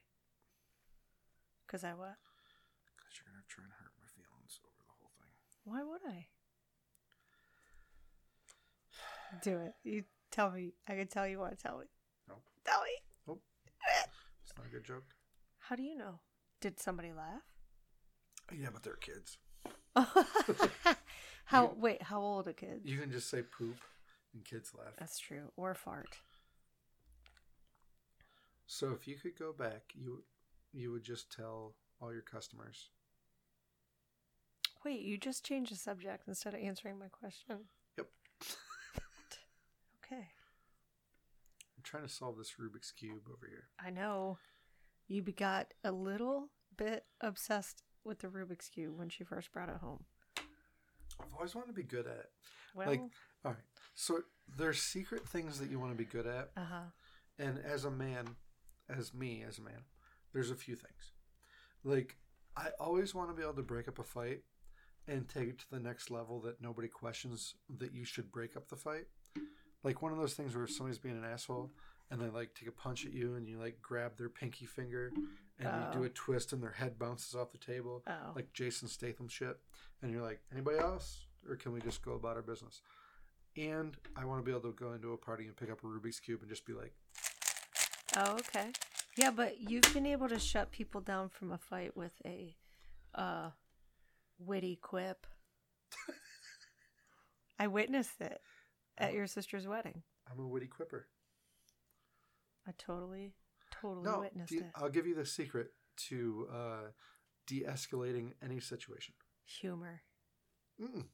Because 1.66 1.82
I 1.88 1.96
what? 1.98 2.20
because 2.94 3.14
you're 3.18 3.32
gonna 3.32 3.48
try 3.50 3.64
and 3.66 3.74
hurt 3.74 3.96
my 3.98 4.06
feelings 4.12 4.60
over 4.62 4.76
the 4.86 4.92
whole 5.02 5.14
thing. 5.18 5.34
Why 5.66 5.82
would 5.82 6.04
I? 6.06 6.30
Do 9.42 9.58
it. 9.60 9.74
You 9.84 10.04
tell 10.32 10.52
me. 10.52 10.74
I 10.88 10.96
can 10.96 11.08
tell 11.08 11.28
you 11.28 11.40
what. 11.40 11.52
To 11.52 11.56
tell 11.58 11.78
me. 11.80 11.86
No. 12.28 12.36
Tell 12.66 12.82
me. 12.82 12.90
It's 14.44 14.54
not 14.58 14.68
a 14.68 14.70
good 14.70 14.84
joke. 14.84 15.04
How 15.60 15.76
do 15.76 15.84
you 15.84 15.98
know? 15.98 16.20
Did 16.62 16.80
somebody 16.80 17.12
laugh? 17.12 17.42
Yeah, 18.56 18.68
but 18.72 18.84
they're 18.84 18.96
kids. 18.96 19.38
how? 21.46 21.74
Wait. 21.78 22.04
How 22.04 22.22
old 22.22 22.48
a 22.48 22.54
kid? 22.54 22.82
You 22.84 23.00
can 23.00 23.12
just 23.12 23.30
say 23.30 23.42
poop 23.42 23.78
and 24.34 24.46
kids 24.46 24.72
laugh. 24.78 24.94
That's 25.00 25.18
true. 25.20 25.52
Or 25.58 25.74
fart. 25.74 26.18
So 28.68 28.92
if 28.92 29.08
you 29.08 29.16
could 29.16 29.38
go 29.38 29.52
back, 29.52 29.94
you 29.94 30.24
you 30.74 30.92
would 30.92 31.04
just 31.04 31.32
tell 31.36 31.74
all 32.02 32.14
your 32.14 32.22
customers. 32.22 32.90
Wait. 34.84 35.02
You 35.02 35.18
just 35.18 35.44
changed 35.44 35.72
the 35.72 35.78
subject 35.78 36.28
instead 36.28 36.54
of 36.54 36.60
answering 36.62 37.00
my 37.00 37.08
question. 37.08 37.66
Okay. 40.06 40.28
I'm 41.78 41.84
trying 41.84 42.04
to 42.04 42.10
solve 42.10 42.38
this 42.38 42.54
Rubik's 42.60 42.92
cube 42.92 43.28
over 43.32 43.48
here. 43.48 43.66
I 43.84 43.90
know. 43.90 44.38
You 45.08 45.22
got 45.22 45.74
a 45.84 45.92
little 45.92 46.50
bit 46.78 47.06
obsessed 47.22 47.84
with 48.04 48.20
the 48.20 48.28
Rubik's 48.28 48.70
cube 48.70 48.98
when 48.98 49.10
she 49.10 49.24
first 49.24 49.52
brought 49.52 49.70
it 49.70 49.78
home. 49.78 50.06
I've 51.20 51.34
always 51.34 51.56
wanted 51.56 51.68
to 51.68 51.74
be 51.74 51.84
good 51.84 52.08
at 52.08 52.18
it. 52.18 52.30
Well. 52.76 52.90
Like, 52.90 53.02
all 53.44 53.52
right. 53.52 53.64
So 53.94 54.20
there's 54.58 54.82
secret 54.82 55.28
things 55.28 55.60
that 55.60 55.70
you 55.70 55.80
want 55.80 55.92
to 55.92 55.98
be 55.98 56.06
good 56.06 56.28
at, 56.28 56.52
uh 56.58 56.66
huh. 56.66 56.84
and 57.40 57.60
as 57.66 57.86
a 57.86 57.92
man, 57.92 58.28
as 58.90 59.14
me 59.14 59.44
as 59.48 59.58
a 59.58 59.62
man, 59.62 59.86
there's 60.34 60.52
a 60.52 60.56
few 60.56 60.76
things. 60.76 61.14
Like 61.84 62.18
I 62.58 62.70
always 62.80 63.16
want 63.16 63.30
to 63.30 63.36
be 63.36 63.42
able 63.42 63.54
to 63.54 63.64
break 63.64 63.88
up 63.88 64.00
a 64.00 64.04
fight 64.04 64.42
and 65.08 65.30
take 65.30 65.50
it 65.50 65.60
to 65.60 65.66
the 65.72 65.80
next 65.80 66.10
level 66.12 66.42
that 66.42 66.62
nobody 66.62 66.88
questions 66.88 67.56
that 67.78 67.94
you 67.94 68.04
should 68.04 68.32
break 68.32 68.56
up 68.56 68.68
the 68.68 68.76
fight. 68.76 69.06
Like 69.86 70.02
one 70.02 70.12
of 70.12 70.18
those 70.18 70.34
things 70.34 70.54
where 70.56 70.64
if 70.66 70.72
somebody's 70.72 70.98
being 70.98 71.16
an 71.18 71.24
asshole, 71.24 71.72
and 72.12 72.20
they 72.20 72.28
like 72.30 72.54
take 72.56 72.68
a 72.68 72.72
punch 72.72 73.06
at 73.06 73.14
you, 73.14 73.36
and 73.36 73.48
you 73.48 73.60
like 73.60 73.82
grab 73.82 74.18
their 74.18 74.30
pinky 74.30 74.66
finger, 74.66 75.14
and 75.60 75.68
Oh. 75.70 75.88
you 75.94 76.00
do 76.00 76.04
a 76.04 76.10
twist, 76.10 76.52
and 76.54 76.62
their 76.62 76.72
head 76.72 76.98
bounces 77.00 77.36
off 77.36 77.52
the 77.52 77.58
table, 77.60 78.04
Oh. 78.08 78.34
like 78.36 78.52
Jason 78.52 78.88
Statham 78.88 79.28
shit. 79.28 79.58
And 80.02 80.12
you're 80.12 80.22
like, 80.24 80.42
anybody 80.52 80.80
else, 80.80 81.28
or 81.48 81.56
can 81.56 81.72
we 81.72 81.80
just 81.82 82.02
go 82.04 82.14
about 82.14 82.36
our 82.36 82.42
business? 82.42 82.82
And 83.56 83.96
I 84.16 84.26
want 84.26 84.40
to 84.40 84.44
be 84.44 84.52
able 84.52 84.70
to 84.72 84.74
go 84.78 84.92
into 84.94 85.14
a 85.14 85.18
party 85.18 85.46
and 85.46 85.56
pick 85.56 85.70
up 85.72 85.84
a 85.84 85.88
Rubik's 85.88 86.20
cube 86.20 86.42
and 86.42 86.50
just 86.50 86.66
be 86.66 86.74
like, 86.74 86.94
Oh, 88.18 88.34
okay. 88.36 88.72
Yeah, 89.18 89.32
but 89.32 89.60
you've 89.62 89.94
been 89.94 90.06
able 90.06 90.28
to 90.30 90.40
shut 90.40 90.72
people 90.72 91.00
down 91.02 91.30
from 91.30 91.52
a 91.52 91.58
fight 91.58 91.96
with 91.96 92.14
a 92.26 92.56
uh 93.14 93.52
witty 94.40 94.78
quip. 94.82 95.26
I 97.60 97.68
witnessed 97.68 98.20
it 98.20 98.42
at 98.98 99.14
your 99.14 99.28
sister's 99.28 99.68
wedding. 99.68 100.04
I'm 100.32 100.40
a 100.44 100.48
witty 100.48 100.68
quipper. 100.68 101.08
I 102.68 102.72
totally, 102.78 103.34
totally 103.72 104.10
No, 104.10 104.20
witnessed 104.22 104.52
de- 104.52 104.60
it. 104.60 104.72
I'll 104.76 104.90
give 104.90 105.06
you 105.06 105.16
the 105.16 105.26
secret 105.26 105.68
to 106.08 106.48
uh, 106.52 106.88
de-escalating 107.48 108.34
any 108.44 108.60
situation. 108.60 109.14
Humor. 109.60 110.02
Mm-mm. 110.82 111.06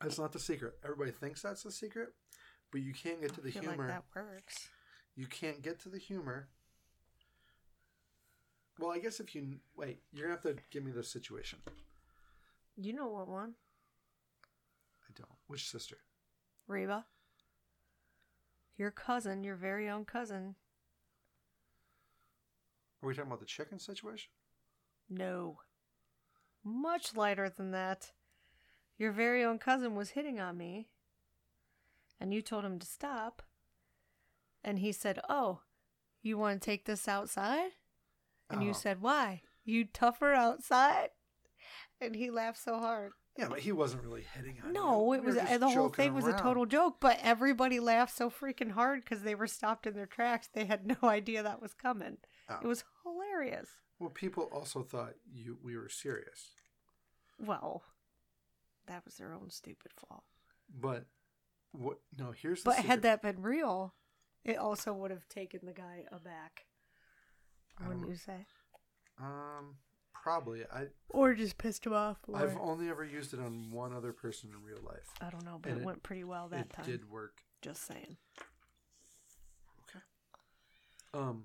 That's 0.00 0.18
not 0.18 0.32
the 0.32 0.38
secret. 0.38 0.74
Everybody 0.84 1.12
thinks 1.12 1.40
that's 1.42 1.62
the 1.62 1.70
secret, 1.72 2.08
but 2.70 2.82
you 2.82 2.92
can't 2.92 3.20
get 3.22 3.32
to 3.34 3.40
I 3.40 3.44
the 3.44 3.50
humor. 3.50 3.76
like 3.78 3.86
that 3.88 4.04
works. 4.14 4.68
You 5.16 5.26
can't 5.26 5.62
get 5.62 5.80
to 5.82 5.88
the 5.88 5.98
humor. 5.98 6.48
Well, 8.78 8.90
I 8.90 8.98
guess 8.98 9.20
if 9.20 9.34
you 9.34 9.60
wait, 9.76 10.00
you're 10.12 10.26
gonna 10.26 10.34
have 10.42 10.56
to 10.56 10.62
give 10.70 10.84
me 10.84 10.90
the 10.90 11.04
situation. 11.04 11.60
You 12.76 12.92
know 12.92 13.06
what 13.06 13.28
one? 13.28 13.54
I 15.08 15.12
don't. 15.16 15.30
Which 15.46 15.70
sister? 15.70 15.96
Reba. 16.66 17.06
Your 18.76 18.90
cousin, 18.90 19.44
your 19.44 19.56
very 19.56 19.88
own 19.88 20.04
cousin. 20.04 20.56
Are 23.02 23.06
we 23.06 23.14
talking 23.14 23.28
about 23.28 23.40
the 23.40 23.46
chicken 23.46 23.78
situation? 23.78 24.30
No. 25.08 25.58
Much 26.64 27.14
lighter 27.14 27.48
than 27.50 27.70
that. 27.72 28.12
Your 28.98 29.12
very 29.12 29.44
own 29.44 29.58
cousin 29.58 29.94
was 29.94 30.10
hitting 30.10 30.40
on 30.40 30.56
me, 30.56 30.88
and 32.20 32.32
you 32.32 32.40
told 32.42 32.64
him 32.64 32.78
to 32.78 32.86
stop. 32.86 33.42
And 34.62 34.78
he 34.78 34.92
said, 34.92 35.20
Oh, 35.28 35.60
you 36.22 36.38
want 36.38 36.62
to 36.62 36.64
take 36.64 36.86
this 36.86 37.06
outside? 37.06 37.72
And 38.48 38.62
you 38.62 38.70
Oh. 38.70 38.74
said, 38.74 39.02
Why? 39.02 39.42
You 39.64 39.84
tougher 39.84 40.32
outside? 40.32 41.10
And 42.00 42.14
he 42.14 42.30
laughed 42.30 42.62
so 42.62 42.78
hard. 42.78 43.12
Yeah, 43.36 43.48
but 43.48 43.58
he 43.60 43.72
wasn't 43.72 44.04
really 44.04 44.24
hitting 44.34 44.56
on 44.62 44.68
you. 44.68 44.72
No, 44.74 45.02
We 45.02 45.16
it 45.16 45.24
was 45.24 45.34
the 45.34 45.68
whole 45.70 45.88
thing 45.88 46.14
was 46.14 46.26
a 46.26 46.32
total 46.38 46.66
joke, 46.66 46.96
but 47.00 47.18
everybody 47.20 47.80
laughed 47.80 48.14
so 48.16 48.30
freaking 48.30 48.70
hard 48.72 49.00
because 49.02 49.22
they 49.22 49.34
were 49.34 49.48
stopped 49.48 49.86
in 49.88 49.94
their 49.94 50.06
tracks. 50.06 50.48
They 50.52 50.66
had 50.66 50.86
no 51.02 51.08
idea 51.08 51.42
that 51.42 51.60
was 51.60 51.74
coming. 51.74 52.18
Oh. 52.48 52.58
It 52.62 52.66
was 52.66 52.84
hilarious. 53.02 53.68
Well, 53.98 54.10
people 54.10 54.44
also 54.52 54.82
thought 54.82 55.14
you 55.32 55.58
we 55.62 55.76
were 55.76 55.88
serious, 55.88 56.50
Well, 57.38 57.82
that 58.86 59.04
was 59.04 59.14
their 59.16 59.32
own 59.32 59.50
stupid 59.50 59.92
fault. 59.96 60.24
but 60.68 61.06
what? 61.72 61.98
No, 62.16 62.30
here's 62.32 62.62
the 62.62 62.70
But 62.70 62.76
secret. 62.76 62.90
had 62.90 63.02
that 63.02 63.22
been 63.22 63.42
real, 63.42 63.94
it 64.44 64.58
also 64.58 64.92
would 64.92 65.10
have 65.10 65.28
taken 65.28 65.60
the 65.64 65.72
guy 65.72 66.04
aback. 66.12 66.66
Wouldn't 67.84 68.08
you 68.08 68.14
say? 68.16 68.46
Um, 69.20 69.76
probably. 70.24 70.62
I 70.72 70.86
Or 71.10 71.34
just 71.34 71.58
pissed 71.58 71.84
him 71.84 71.92
off. 71.92 72.16
Or, 72.26 72.38
I've 72.38 72.56
only 72.56 72.88
ever 72.88 73.04
used 73.04 73.34
it 73.34 73.40
on 73.40 73.70
one 73.70 73.92
other 73.92 74.10
person 74.10 74.48
in 74.50 74.64
real 74.64 74.82
life. 74.82 75.12
I 75.20 75.28
don't 75.28 75.44
know, 75.44 75.58
but 75.60 75.72
it, 75.72 75.78
it- 75.78 75.84
went 75.84 76.02
pretty 76.02 76.24
well 76.24 76.48
that 76.48 76.60
it 76.60 76.70
time. 76.70 76.84
It 76.86 76.90
did 76.90 77.10
work. 77.10 77.42
Just 77.60 77.86
saying. 77.86 78.16
Okay. 79.90 80.02
Um, 81.12 81.44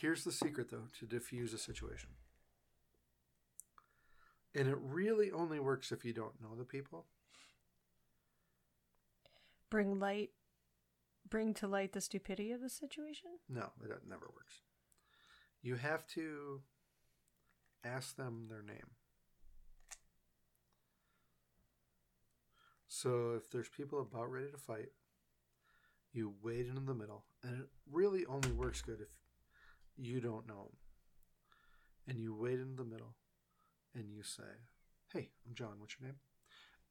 here's 0.00 0.24
the 0.24 0.32
secret 0.32 0.68
though 0.70 0.88
to 0.98 1.06
diffuse 1.06 1.54
a 1.54 1.58
situation. 1.58 2.10
And 4.52 4.66
it 4.66 4.78
really 4.82 5.30
only 5.30 5.60
works 5.60 5.92
if 5.92 6.04
you 6.04 6.12
don't 6.12 6.40
know 6.42 6.56
the 6.56 6.64
people. 6.64 7.06
Bring 9.70 10.00
light, 10.00 10.30
bring 11.28 11.54
to 11.54 11.68
light 11.68 11.92
the 11.92 12.00
stupidity 12.00 12.50
of 12.50 12.62
the 12.62 12.70
situation. 12.70 13.30
No, 13.48 13.70
it 13.84 13.90
never 14.08 14.26
works. 14.34 14.62
You 15.62 15.76
have 15.76 16.04
to 16.08 16.62
ask 17.84 18.16
them 18.16 18.46
their 18.48 18.62
name. 18.62 18.96
So 22.88 23.34
if 23.36 23.50
there's 23.50 23.68
people 23.68 24.00
about 24.00 24.30
ready 24.30 24.50
to 24.50 24.56
fight, 24.58 24.88
you 26.12 26.34
wade 26.42 26.66
into 26.66 26.80
the 26.80 26.94
middle, 26.94 27.24
and 27.42 27.60
it 27.60 27.68
really 27.90 28.24
only 28.26 28.50
works 28.50 28.80
good 28.82 29.00
if 29.00 29.08
you 29.96 30.20
don't 30.20 30.46
know 30.48 30.64
them. 30.64 30.76
And 32.08 32.18
you 32.18 32.34
wade 32.34 32.58
into 32.60 32.82
the 32.82 32.88
middle, 32.88 33.14
and 33.94 34.10
you 34.10 34.22
say, 34.22 34.42
"Hey, 35.12 35.30
I'm 35.46 35.54
John. 35.54 35.78
What's 35.78 35.96
your 36.00 36.08
name?" 36.08 36.18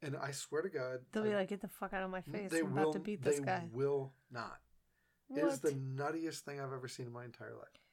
And 0.02 0.16
I 0.16 0.30
swear 0.32 0.62
to 0.62 0.70
God, 0.70 1.06
They'll 1.12 1.24
be 1.24 1.34
like, 1.34 1.50
"Get 1.50 1.62
the 1.62 1.68
fuck 1.68 1.94
out 1.94 2.04
of 2.04 2.12
my 2.12 2.22
mm, 2.22 2.32
face! 2.32 2.52
they 2.52 2.60
I'm 2.60 2.74
will. 2.74 2.84
about 2.84 2.94
to 2.94 3.00
beat 3.00 3.24
this 3.24 3.40
they 3.40 3.46
guy." 3.46 3.70
will 3.74 4.14
not. 4.30 4.62
It 5.30 5.44
is 5.44 5.60
the 5.60 5.72
nuttiest 5.72 6.42
thing 6.42 6.62
I've 6.62 6.72
ever 6.72 6.88
seen 6.88 7.08
in 7.08 7.12
my 7.12 7.26
entire 7.26 7.56
life. 7.56 7.87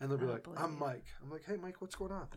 And 0.00 0.10
they'll 0.10 0.18
be 0.18 0.26
oh, 0.26 0.32
like, 0.32 0.46
I'm. 0.56 0.78
Mike. 0.78 1.06
I'm 1.22 1.30
like, 1.30 1.44
hey, 1.46 1.56
Mike, 1.56 1.80
what's 1.80 1.94
going 1.94 2.12
on? 2.12 2.28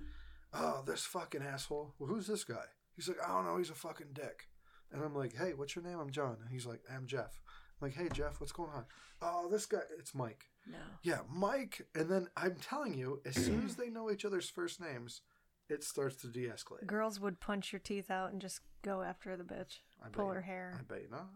Oh, 0.54 0.84
this 0.86 1.04
fucking 1.04 1.42
asshole. 1.42 1.94
Well, 2.00 2.10
who's 2.10 2.28
this 2.28 2.44
guy? 2.44 2.66
He's 2.96 3.08
like, 3.08 3.18
I 3.24 3.30
don't 3.30 3.46
know. 3.46 3.58
He's 3.58 3.70
a 3.70 3.76
fucking 3.76 4.08
dick. 4.14 4.48
And 4.92 5.04
I'm 5.04 5.16
like, 5.16 5.36
hey, 5.36 5.54
what's 5.56 5.76
your 5.76 5.84
name? 5.84 6.00
I'm 6.00 6.12
John. 6.12 6.38
And 6.42 6.50
he's 6.50 6.66
like, 6.66 6.82
I'm 6.94 7.06
Jeff. 7.06 7.42
I'm 7.80 7.88
like, 7.90 7.96
hey, 7.98 8.10
Jeff, 8.14 8.40
what's 8.40 8.54
going 8.54 8.72
on? 8.74 8.86
Oh, 9.22 9.48
this 9.50 9.66
guy. 9.66 9.80
It's 10.00 10.16
Mike. 10.16 10.46
no. 10.70 10.78
Yeah, 11.04 11.20
Mike. 11.30 11.86
And 11.94 12.10
then 12.10 12.28
I'm 12.38 12.56
telling 12.56 12.94
you, 12.94 13.22
as 13.26 13.36
soon 13.36 13.66
as 13.66 13.76
they 13.76 13.90
know 13.90 14.10
each 14.10 14.26
other's 14.26 14.50
first 14.50 14.80
names, 14.80 15.22
it 15.70 15.84
starts 15.84 16.16
to 16.22 16.28
de 16.28 16.48
escalate. 16.48 16.88
Girls 16.88 17.20
would 17.20 17.40
punch 17.40 17.74
your 17.74 17.80
teeth 17.80 18.10
out 18.10 18.32
and 18.32 18.42
just 18.42 18.62
go 18.84 19.02
after 19.02 19.36
the 19.36 19.44
bitch, 19.44 19.80
I 20.04 20.10
pull 20.10 20.28
you- 20.28 20.34
her 20.36 20.42
hair. 20.42 20.78
I 20.80 20.84
bet 20.84 21.02
you 21.02 21.10
not. 21.10 21.28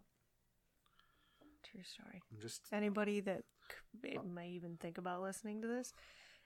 True 1.72 1.84
story. 1.84 2.22
I'm 2.32 2.40
just. 2.42 2.62
Anybody 2.72 3.20
that 3.22 3.44
c- 4.04 4.18
may 4.34 4.50
even 4.50 4.78
think 4.78 4.98
about 4.98 5.22
listening 5.22 5.62
to 5.62 5.68
this, 5.68 5.94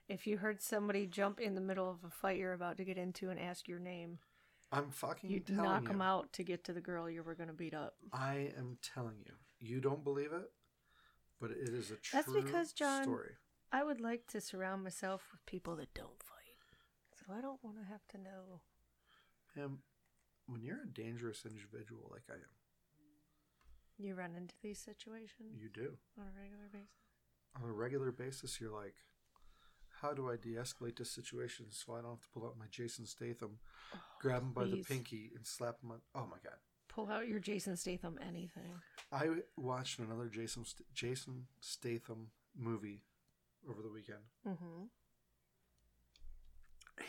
if 0.08 0.26
you 0.26 0.38
heard 0.38 0.62
somebody 0.62 1.06
jump 1.06 1.40
in 1.40 1.54
the 1.54 1.60
middle 1.60 1.90
of 1.90 1.98
a 2.06 2.10
fight 2.10 2.38
you're 2.38 2.52
about 2.52 2.76
to 2.78 2.84
get 2.84 2.96
into 2.98 3.30
and 3.30 3.40
ask 3.40 3.66
your 3.66 3.80
name, 3.80 4.18
I'm 4.70 4.90
fucking 4.90 5.30
you'd 5.30 5.46
telling 5.46 5.62
knock 5.64 5.82
you. 5.82 5.88
them 5.88 6.02
out 6.02 6.32
to 6.34 6.44
get 6.44 6.64
to 6.64 6.72
the 6.72 6.80
girl 6.80 7.10
you 7.10 7.22
were 7.22 7.34
going 7.34 7.48
to 7.48 7.54
beat 7.54 7.74
up. 7.74 7.94
I 8.12 8.52
am 8.56 8.78
telling 8.94 9.16
you, 9.24 9.32
you 9.58 9.80
don't 9.80 10.04
believe 10.04 10.32
it, 10.32 10.50
but 11.40 11.50
it 11.50 11.68
is 11.70 11.90
a 11.90 11.96
true 11.96 12.20
That's 12.20 12.32
because, 12.32 12.72
John- 12.72 13.02
story. 13.04 13.32
I 13.72 13.82
would 13.82 14.00
like 14.00 14.26
to 14.28 14.40
surround 14.40 14.84
myself 14.84 15.22
with 15.32 15.44
people 15.44 15.74
that 15.76 15.92
don't 15.92 16.22
fight. 16.22 16.54
So 17.18 17.32
I 17.36 17.40
don't 17.40 17.62
want 17.64 17.78
to 17.78 17.84
have 17.90 18.06
to 18.10 18.18
know. 18.18 18.60
And 19.56 19.78
when 20.46 20.62
you're 20.62 20.82
a 20.84 20.86
dangerous 20.92 21.44
individual 21.44 22.08
like 22.12 22.22
I 22.30 22.34
am, 22.34 22.54
You 23.98 24.14
run 24.14 24.34
into 24.36 24.54
these 24.62 24.78
situations 24.78 25.60
you 25.60 25.68
do 25.72 25.96
on 26.18 26.24
a 26.26 26.38
regular 26.40 26.68
basis. 26.72 26.88
on 27.62 27.68
a 27.68 27.72
regular 27.72 28.12
basis. 28.12 28.60
You're 28.60 28.70
like, 28.74 28.94
how 30.02 30.12
do 30.12 30.30
I 30.30 30.36
de-escalate 30.36 30.96
this 30.98 31.10
situation 31.10 31.66
so 31.70 31.94
I 31.94 32.02
don't 32.02 32.10
have 32.10 32.20
to 32.20 32.28
pull 32.34 32.44
out 32.44 32.58
my 32.58 32.66
Jason 32.70 33.06
Statham, 33.06 33.58
grab 34.20 34.42
him 34.42 34.52
by 34.52 34.64
the 34.64 34.82
pinky, 34.86 35.30
and 35.34 35.46
slap 35.46 35.76
him 35.82 35.92
on? 35.92 36.00
Oh 36.14 36.26
my 36.30 36.36
god! 36.44 36.58
Pull 36.88 37.08
out 37.10 37.26
your 37.28 37.38
Jason 37.40 37.76
Statham 37.76 38.18
anything. 38.26 38.70
I 39.10 39.28
watched 39.56 39.98
another 39.98 40.28
Jason 40.28 40.64
St- 40.66 40.92
Jason 40.94 41.46
Statham 41.60 42.28
movie 42.54 43.02
over 43.68 43.80
the 43.82 43.90
weekend. 43.90 44.20
Mm-hmm. 44.46 44.84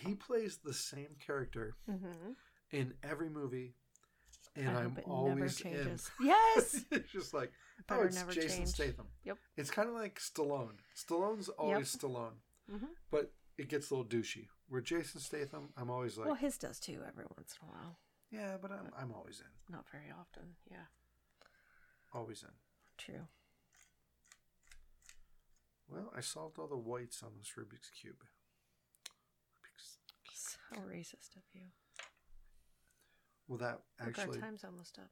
He 0.07 0.15
plays 0.15 0.59
the 0.63 0.73
same 0.73 1.15
character 1.25 1.75
Mm-hmm. 1.89 2.31
in 2.71 2.93
every 3.03 3.29
movie, 3.29 3.75
and 4.55 4.69
I 4.69 4.81
I'm 4.83 4.97
it 4.97 5.03
always 5.07 5.61
in. 5.61 5.97
Yes. 6.21 6.83
it's 6.91 7.11
just 7.11 7.33
like, 7.33 7.51
oh, 7.89 8.03
it's 8.03 8.15
never 8.15 8.31
Jason 8.31 8.49
change. 8.59 8.69
Statham. 8.69 9.07
Yep. 9.23 9.37
It's 9.57 9.69
kind 9.71 9.89
of 9.89 9.95
like 9.95 10.19
Stallone. 10.19 10.77
Stallone's 10.95 11.49
always 11.49 11.95
Stallone, 11.95 12.37
Mhm. 12.71 12.87
but 13.11 13.31
it 13.57 13.69
gets 13.69 13.89
a 13.91 13.95
little 13.95 14.09
douchey. 14.19 14.47
Where 14.69 14.81
Jason 14.81 15.21
Statham, 15.21 15.69
I'm 15.77 15.89
always 15.89 16.17
like, 16.17 16.25
well, 16.27 16.35
his 16.35 16.57
does 16.57 16.79
too 16.79 17.01
every 17.07 17.25
once 17.37 17.55
in 17.61 17.67
a 17.67 17.71
while. 17.71 17.99
yeah, 18.29 18.57
but 18.61 18.71
I'm 18.71 18.89
I'm 18.97 19.11
always 19.13 19.39
in, 19.39 19.73
Not 19.73 19.85
very 19.91 20.11
often. 20.11 20.55
Yeah. 20.69 20.87
always 22.13 22.43
in. 22.43 22.49
True. 22.97 23.27
Well, 25.89 26.11
I 26.15 26.19
solved 26.21 26.59
all 26.59 26.67
the 26.67 26.75
whites 26.75 27.23
on 27.23 27.31
this 27.37 27.53
Rubik's 27.57 27.89
cube. 27.89 28.23
Rubik's. 29.63 29.99
So 30.33 30.81
racist 30.81 31.37
of 31.37 31.43
you. 31.53 31.61
Well, 33.47 33.57
that 33.59 33.79
Look, 34.05 34.17
our 34.19 34.27
time's 34.27 34.63
almost 34.63 34.99
up. 34.99 35.09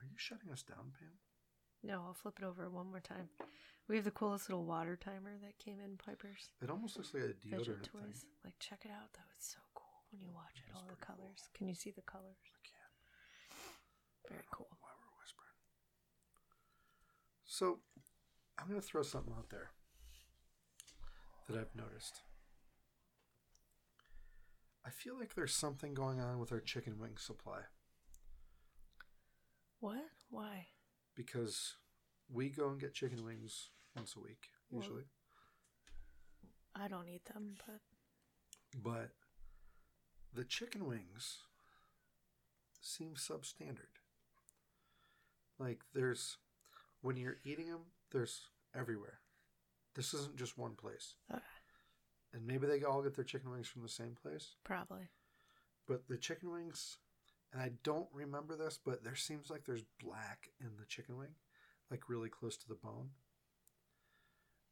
Are 0.00 0.06
you 0.06 0.16
shutting 0.16 0.50
us 0.50 0.62
down, 0.62 0.92
Pam? 0.98 1.18
No, 1.82 2.02
I'll 2.06 2.14
flip 2.14 2.38
it 2.40 2.44
over 2.44 2.68
one 2.70 2.90
more 2.90 3.00
time. 3.00 3.28
We 3.88 3.96
have 3.96 4.04
the 4.04 4.10
coolest 4.10 4.48
little 4.48 4.64
water 4.64 4.96
timer 4.96 5.36
that 5.42 5.58
came 5.58 5.78
in 5.80 5.96
Piper's 5.96 6.50
It 6.62 6.70
almost 6.70 6.96
looks 6.96 7.14
like 7.14 7.22
a 7.24 7.26
deodorant 7.46 7.84
Toys. 7.84 8.24
thing. 8.24 8.32
Like, 8.44 8.58
check 8.58 8.80
it 8.84 8.90
out 8.90 9.12
though. 9.14 9.28
It's 9.36 9.48
so 9.52 9.58
cool 9.74 10.02
when 10.10 10.20
you 10.20 10.28
watch 10.34 10.56
it. 10.56 10.74
All 10.74 10.82
the 10.82 10.96
pretty 10.96 11.06
cool. 11.06 11.16
colors. 11.16 11.48
Can 11.54 11.68
you 11.68 11.74
see 11.74 11.90
the 11.90 12.02
colors? 12.02 12.36
I 12.44 12.60
can't. 12.66 12.92
Very 14.28 14.44
cool. 14.52 14.68
Why 14.80 14.90
we're 14.98 15.16
whispering. 15.22 15.56
So 17.44 17.78
I'm 18.58 18.68
going 18.68 18.80
to 18.80 18.86
throw 18.86 19.02
something 19.02 19.32
out 19.36 19.48
there 19.50 19.70
that 21.48 21.56
I've 21.58 21.74
noticed. 21.74 22.20
I 24.88 24.90
feel 24.90 25.18
like 25.18 25.34
there's 25.34 25.54
something 25.54 25.92
going 25.92 26.18
on 26.18 26.38
with 26.38 26.50
our 26.50 26.60
chicken 26.60 26.98
wing 26.98 27.18
supply 27.18 27.60
What? 29.80 30.02
Why? 30.30 30.68
because 31.14 31.74
we 32.32 32.48
go 32.48 32.70
and 32.70 32.80
get 32.80 32.94
chicken 32.94 33.22
wings 33.22 33.68
once 33.94 34.14
a 34.16 34.20
week 34.20 34.48
Well- 34.70 34.80
usually, 34.82 35.04
I 36.74 36.88
don't 36.88 37.08
eat 37.08 37.26
them, 37.26 37.56
but 37.66 37.80
but 38.82 39.10
the 40.32 40.44
chicken 40.44 40.86
wings 40.86 41.42
seem 42.80 43.14
substandard. 43.14 43.98
Like 45.58 45.80
there's 45.92 46.38
when 47.02 47.16
you're 47.16 47.40
eating 47.44 47.66
them, 47.68 47.86
there's 48.10 48.48
everywhere. 48.74 49.20
This 49.94 50.14
isn't 50.14 50.36
just 50.36 50.56
one 50.56 50.76
place. 50.76 51.14
Okay. 51.30 51.42
And 52.38 52.46
maybe 52.46 52.68
they 52.68 52.84
all 52.84 53.02
get 53.02 53.16
their 53.16 53.24
chicken 53.24 53.50
wings 53.50 53.66
from 53.66 53.82
the 53.82 53.88
same 53.88 54.14
place. 54.20 54.54
probably. 54.62 55.08
But 55.88 56.06
the 56.06 56.16
chicken 56.16 56.52
wings, 56.52 56.98
and 57.52 57.60
I 57.60 57.72
don't 57.82 58.08
remember 58.12 58.54
this, 58.54 58.78
but 58.82 59.02
there 59.02 59.16
seems 59.16 59.50
like 59.50 59.64
there's 59.64 59.84
black 60.02 60.50
in 60.60 60.70
the 60.78 60.86
chicken 60.86 61.16
wing, 61.18 61.34
like 61.90 62.08
really 62.08 62.28
close 62.28 62.56
to 62.58 62.68
the 62.68 62.74
bone. 62.76 63.10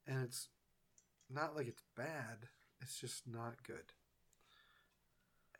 And 0.06 0.22
it's 0.22 0.48
not 1.28 1.56
like 1.56 1.66
it's 1.66 1.82
bad, 1.96 2.48
it's 2.80 3.00
just 3.00 3.26
not 3.26 3.64
good. 3.66 3.92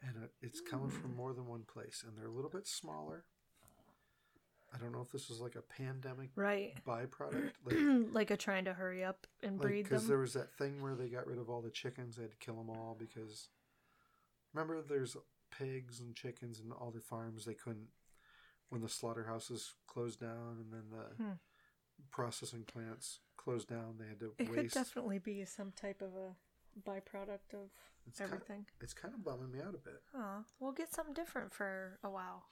And 0.02 0.24
uh, 0.24 0.28
it's 0.40 0.61
coming 0.61 0.90
from 0.90 1.11
hmm. 1.11 1.16
more 1.16 1.32
than 1.32 1.46
one 1.46 1.62
place, 1.62 2.04
and 2.07 2.16
they're 2.16 2.28
a 2.28 2.32
little 2.32 2.50
bit 2.50 2.68
smaller. 2.68 3.24
I 4.74 4.78
don't 4.78 4.92
know 4.92 5.00
if 5.00 5.10
this 5.12 5.28
was 5.28 5.40
like 5.40 5.54
a 5.56 5.62
pandemic 5.62 6.30
Right. 6.36 6.74
byproduct. 6.86 7.52
Like, 7.64 8.12
like 8.12 8.30
a 8.30 8.36
trying 8.36 8.64
to 8.66 8.74
hurry 8.74 9.02
up 9.04 9.26
and 9.42 9.58
breed 9.60 9.82
because 9.84 10.06
there 10.06 10.18
was 10.18 10.34
that 10.34 10.52
thing 10.54 10.82
where 10.82 10.94
they 10.94 11.08
got 11.08 11.26
rid 11.26 11.38
of 11.38 11.48
all 11.48 11.60
the 11.62 11.70
chickens, 11.70 12.16
they 12.16 12.22
had 12.22 12.32
to 12.32 12.36
kill 12.38 12.56
them 12.56 12.70
all 12.70 12.96
because 12.98 13.48
remember 14.52 14.80
there's 14.82 15.16
pigs 15.50 16.00
and 16.00 16.14
chickens 16.14 16.58
and 16.60 16.72
all 16.72 16.90
the 16.90 17.00
farms 17.00 17.44
they 17.44 17.54
couldn't 17.54 17.88
when 18.68 18.80
the 18.82 18.88
slaughterhouses 18.88 19.74
closed 19.86 20.20
down 20.20 20.56
and 20.60 20.72
then 20.72 20.90
the 20.90 21.22
Hmm. 21.22 21.32
processing 22.10 22.64
plants 22.64 23.20
closed 23.36 23.68
down 23.68 23.96
they 23.98 24.06
had 24.06 24.20
to 24.20 24.34
It 24.38 24.46
could 24.48 24.56
waste 24.56 24.74
definitely 24.74 25.18
be 25.18 25.44
some 25.44 25.72
type 25.72 26.02
of 26.02 26.14
a 26.14 26.34
byproduct 26.88 27.54
of 27.54 27.70
It's 28.06 28.20
everything. 28.20 28.66
it's 28.80 28.92
kind 28.92 29.14
of 29.14 29.22
bumming 29.24 29.52
me 29.52 29.60
out 29.60 29.74
a 29.74 29.78
bit 29.78 30.02
Aw, 30.14 30.44
we'll 30.58 30.72
get 30.72 30.92
something 30.92 31.14
different 31.14 31.52
for 31.54 31.98
a 32.02 32.10
while. 32.10 32.46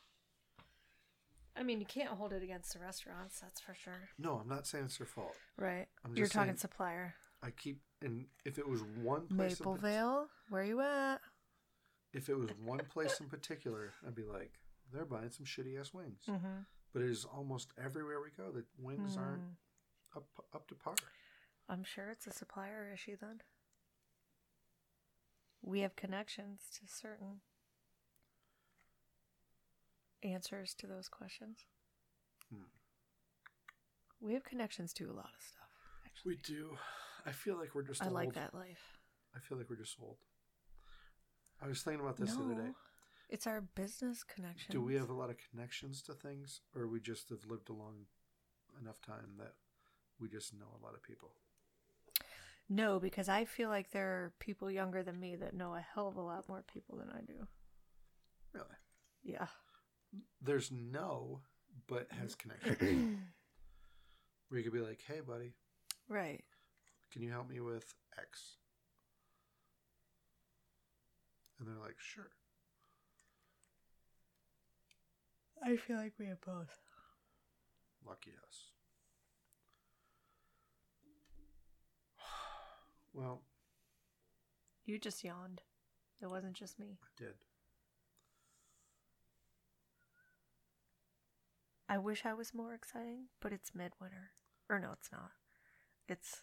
I 1.57 1.63
mean, 1.63 1.79
you 1.81 1.87
can't 1.87 2.09
hold 2.11 2.33
it 2.33 2.43
against 2.43 2.73
the 2.73 2.81
restaurants, 2.81 3.41
that's 3.41 3.61
for 3.61 3.75
sure. 3.75 4.09
no 4.19 4.39
i'm 4.43 4.49
not 4.49 4.67
saying 4.67 4.85
it's 4.87 4.99
their 4.99 5.07
fault 5.07 5.37
Right. 5.57 5.87
I'm 6.05 6.17
You're 6.17 6.27
just 6.27 6.33
talking 6.35 6.49
saying- 6.49 6.59
supplier. 6.59 7.15
i 7.43 7.51
keep 7.51 7.81
and 8.03 8.27
if 8.45 8.59
it 8.59 8.69
was 8.69 8.83
one 9.03 9.27
place 9.29 9.59
in, 9.61 9.65
Maple 9.65 9.77
Vale, 9.77 10.27
where 10.51 10.65
you 10.65 10.81
at? 10.81 11.21
if 12.13 12.29
it 12.29 12.37
was 12.39 12.51
one 12.65 12.81
place 12.93 13.21
in 13.21 13.27
particular 13.29 13.93
i'd 14.07 14.15
be 14.15 14.25
like 14.25 14.53
they're 14.93 15.05
buying 15.05 15.31
some 15.31 15.47
shitty 15.47 15.79
ass 15.81 15.93
wings 15.95 16.23
Mm-hmm. 16.29 16.61
but 16.93 17.03
it 17.03 17.11
is 17.11 17.25
almost 17.25 17.73
everywhere 17.83 18.21
we 18.21 18.31
go 18.37 18.51
that 18.53 18.65
wings 18.79 19.17
aren't 19.17 19.43
Mm. 19.43 20.17
up 20.17 20.27
up 20.55 20.69
to 20.69 20.75
par. 20.75 20.95
I'm 21.69 21.83
sure 21.83 22.11
it's 22.11 22.27
a 22.27 22.33
supplier 22.33 22.91
issue 22.93 23.17
then. 23.21 23.41
We 25.63 25.81
have 25.81 25.97
connections 25.97 26.61
to 26.79 26.81
certain 26.87 27.41
answers 30.25 30.75
to 30.75 30.87
those 30.87 31.09
questions. 31.09 31.65
Hmm. 32.53 32.65
We 34.21 34.35
have 34.35 34.45
connections 34.45 34.93
to 34.95 35.05
a 35.05 35.13
lot 35.13 35.31
of 35.37 35.43
stuff. 35.43 35.69
Actually, 36.07 36.37
We 36.37 36.55
do. 36.55 36.77
I 37.27 37.33
feel 37.33 37.57
like 37.57 37.75
we're 37.75 37.83
just. 37.83 38.03
I 38.03 38.07
old. 38.07 38.15
like 38.15 38.35
that 38.35 38.55
life. 38.55 38.99
I 39.35 39.41
feel 39.41 39.59
like 39.59 39.69
we're 39.69 39.77
just 39.77 39.97
old. 40.01 40.17
I 41.63 41.69
was 41.69 41.83
thinking 41.83 42.01
about 42.01 42.17
this 42.17 42.35
the 42.35 42.43
other 42.43 42.55
day. 42.55 42.69
No, 42.69 42.75
it's 43.29 43.47
our 43.47 43.61
business 43.61 44.23
connections. 44.23 44.71
Do 44.71 44.83
we 44.83 44.95
have 44.95 45.09
a 45.09 45.15
lot 45.15 45.31
of 45.31 45.37
connections 45.51 46.03
to 46.03 46.13
things, 46.13 46.61
or 46.77 46.87
we 46.87 47.01
just 47.01 47.31
have 47.31 47.45
lived 47.49 47.71
along 47.71 48.07
enough 48.81 49.01
time 49.01 49.37
that 49.39 49.55
we 50.21 50.29
just 50.29 50.53
know 50.55 50.67
a 50.81 50.85
lot 50.85 50.95
of 50.95 51.03
people? 51.03 51.33
No, 52.69 52.99
because 52.99 53.29
I 53.29 53.45
feel 53.45 53.69
like 53.69 53.91
there 53.91 54.07
are 54.07 54.33
people 54.41 54.71
younger 54.71 55.03
than 55.03 55.21
me 55.21 55.37
that 55.37 55.55
know 55.55 55.75
a 55.75 55.85
hell 55.95 56.09
of 56.09 56.17
a 56.17 56.23
lot 56.23 56.49
more 56.49 56.65
people 56.73 56.97
than 56.97 57.11
I 57.11 57.21
do. 57.21 57.47
Really? 58.53 58.67
Yeah. 59.23 59.47
There's 60.41 60.71
no, 60.71 61.41
but 61.87 62.07
has 62.21 62.35
connections. 62.37 63.19
Where 64.49 64.59
you 64.59 64.65
could 64.65 64.73
be 64.73 64.81
like, 64.81 65.03
"Hey, 65.07 65.21
buddy, 65.21 65.55
right. 66.09 66.45
can 67.13 67.23
you 67.23 67.31
help 67.31 67.49
me 67.49 67.61
with 67.61 67.95
X?" 68.19 68.57
And 71.59 71.67
they're 71.69 71.83
like, 71.83 71.99
"Sure." 71.99 72.31
I 75.63 75.77
feel 75.77 75.97
like 75.97 76.13
we 76.19 76.27
have 76.27 76.41
both. 76.43 76.79
Lucky 78.07 78.33
us. 78.47 78.71
Well, 83.15 83.43
You 84.85 84.99
just 84.99 85.25
yawned. 85.25 85.63
It 86.21 86.27
wasn't 86.27 86.55
just 86.55 86.79
me. 86.79 86.99
I 87.03 87.07
did. 87.17 87.35
I 91.89 91.99
wish 91.99 92.25
I 92.25 92.33
was 92.35 92.55
more 92.55 92.73
exciting, 92.75 93.27
but 93.41 93.53
it's 93.53 93.75
midwinter. 93.75 94.31
Or 94.71 94.79
no, 94.79 94.93
it's 94.93 95.11
not. 95.13 95.31
It's 96.09 96.43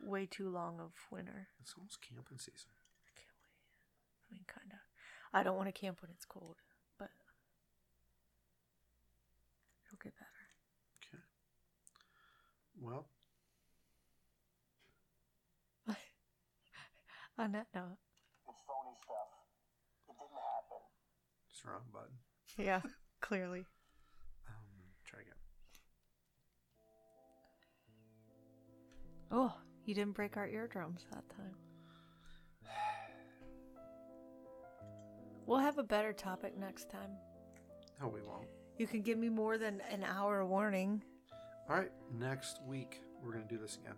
way 0.00 0.26
too 0.26 0.48
long 0.48 0.80
of 0.80 0.92
winter. 1.10 1.48
It's 1.60 1.74
almost 1.76 2.00
camping 2.02 2.38
season. 2.38 2.70
I 3.06 3.10
can't 3.14 3.30
wait. 3.40 3.54
I 4.28 4.32
mean, 4.32 4.44
kind 4.48 4.72
of. 4.72 4.78
I 5.32 5.42
don't 5.44 5.56
want 5.56 5.68
to 5.68 5.80
camp 5.80 6.02
when 6.02 6.10
it's 6.10 6.24
cold, 6.24 6.56
but 6.98 7.10
it'll 9.86 9.98
get 10.02 10.14
better. 10.16 10.26
Okay. 11.14 11.22
Well, 12.80 13.06
On 17.38 17.52
that 17.52 17.68
note, 17.74 17.96
It's 18.48 18.60
phony 18.66 18.96
stuff. 19.02 19.30
It 20.08 20.12
didn't 20.18 20.34
happen. 20.34 20.82
it's 21.48 21.64
wrong 21.64 21.86
button. 21.92 22.18
yeah, 22.58 22.80
clearly. 23.20 23.66
Oh, 29.30 29.52
you 29.84 29.94
didn't 29.94 30.14
break 30.14 30.36
our 30.36 30.48
eardrums 30.48 31.06
that 31.12 31.28
time. 31.28 31.54
We'll 35.46 35.58
have 35.58 35.78
a 35.78 35.82
better 35.82 36.12
topic 36.12 36.56
next 36.56 36.90
time. 36.90 37.10
No, 38.00 38.06
we 38.06 38.20
won't. 38.22 38.46
You 38.78 38.86
can 38.86 39.02
give 39.02 39.18
me 39.18 39.28
more 39.28 39.58
than 39.58 39.82
an 39.90 40.04
hour 40.04 40.46
warning. 40.46 41.02
All 41.68 41.76
right. 41.76 41.90
Next 42.16 42.60
week, 42.66 43.02
we're 43.20 43.32
going 43.32 43.46
to 43.48 43.54
do 43.54 43.60
this 43.60 43.76
again. 43.82 43.96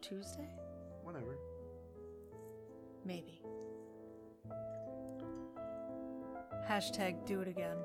Tuesday? 0.00 0.48
Whenever. 1.04 1.38
Maybe. 3.04 3.40
Hashtag 6.68 7.24
do 7.26 7.40
it 7.40 7.48
again. 7.48 7.76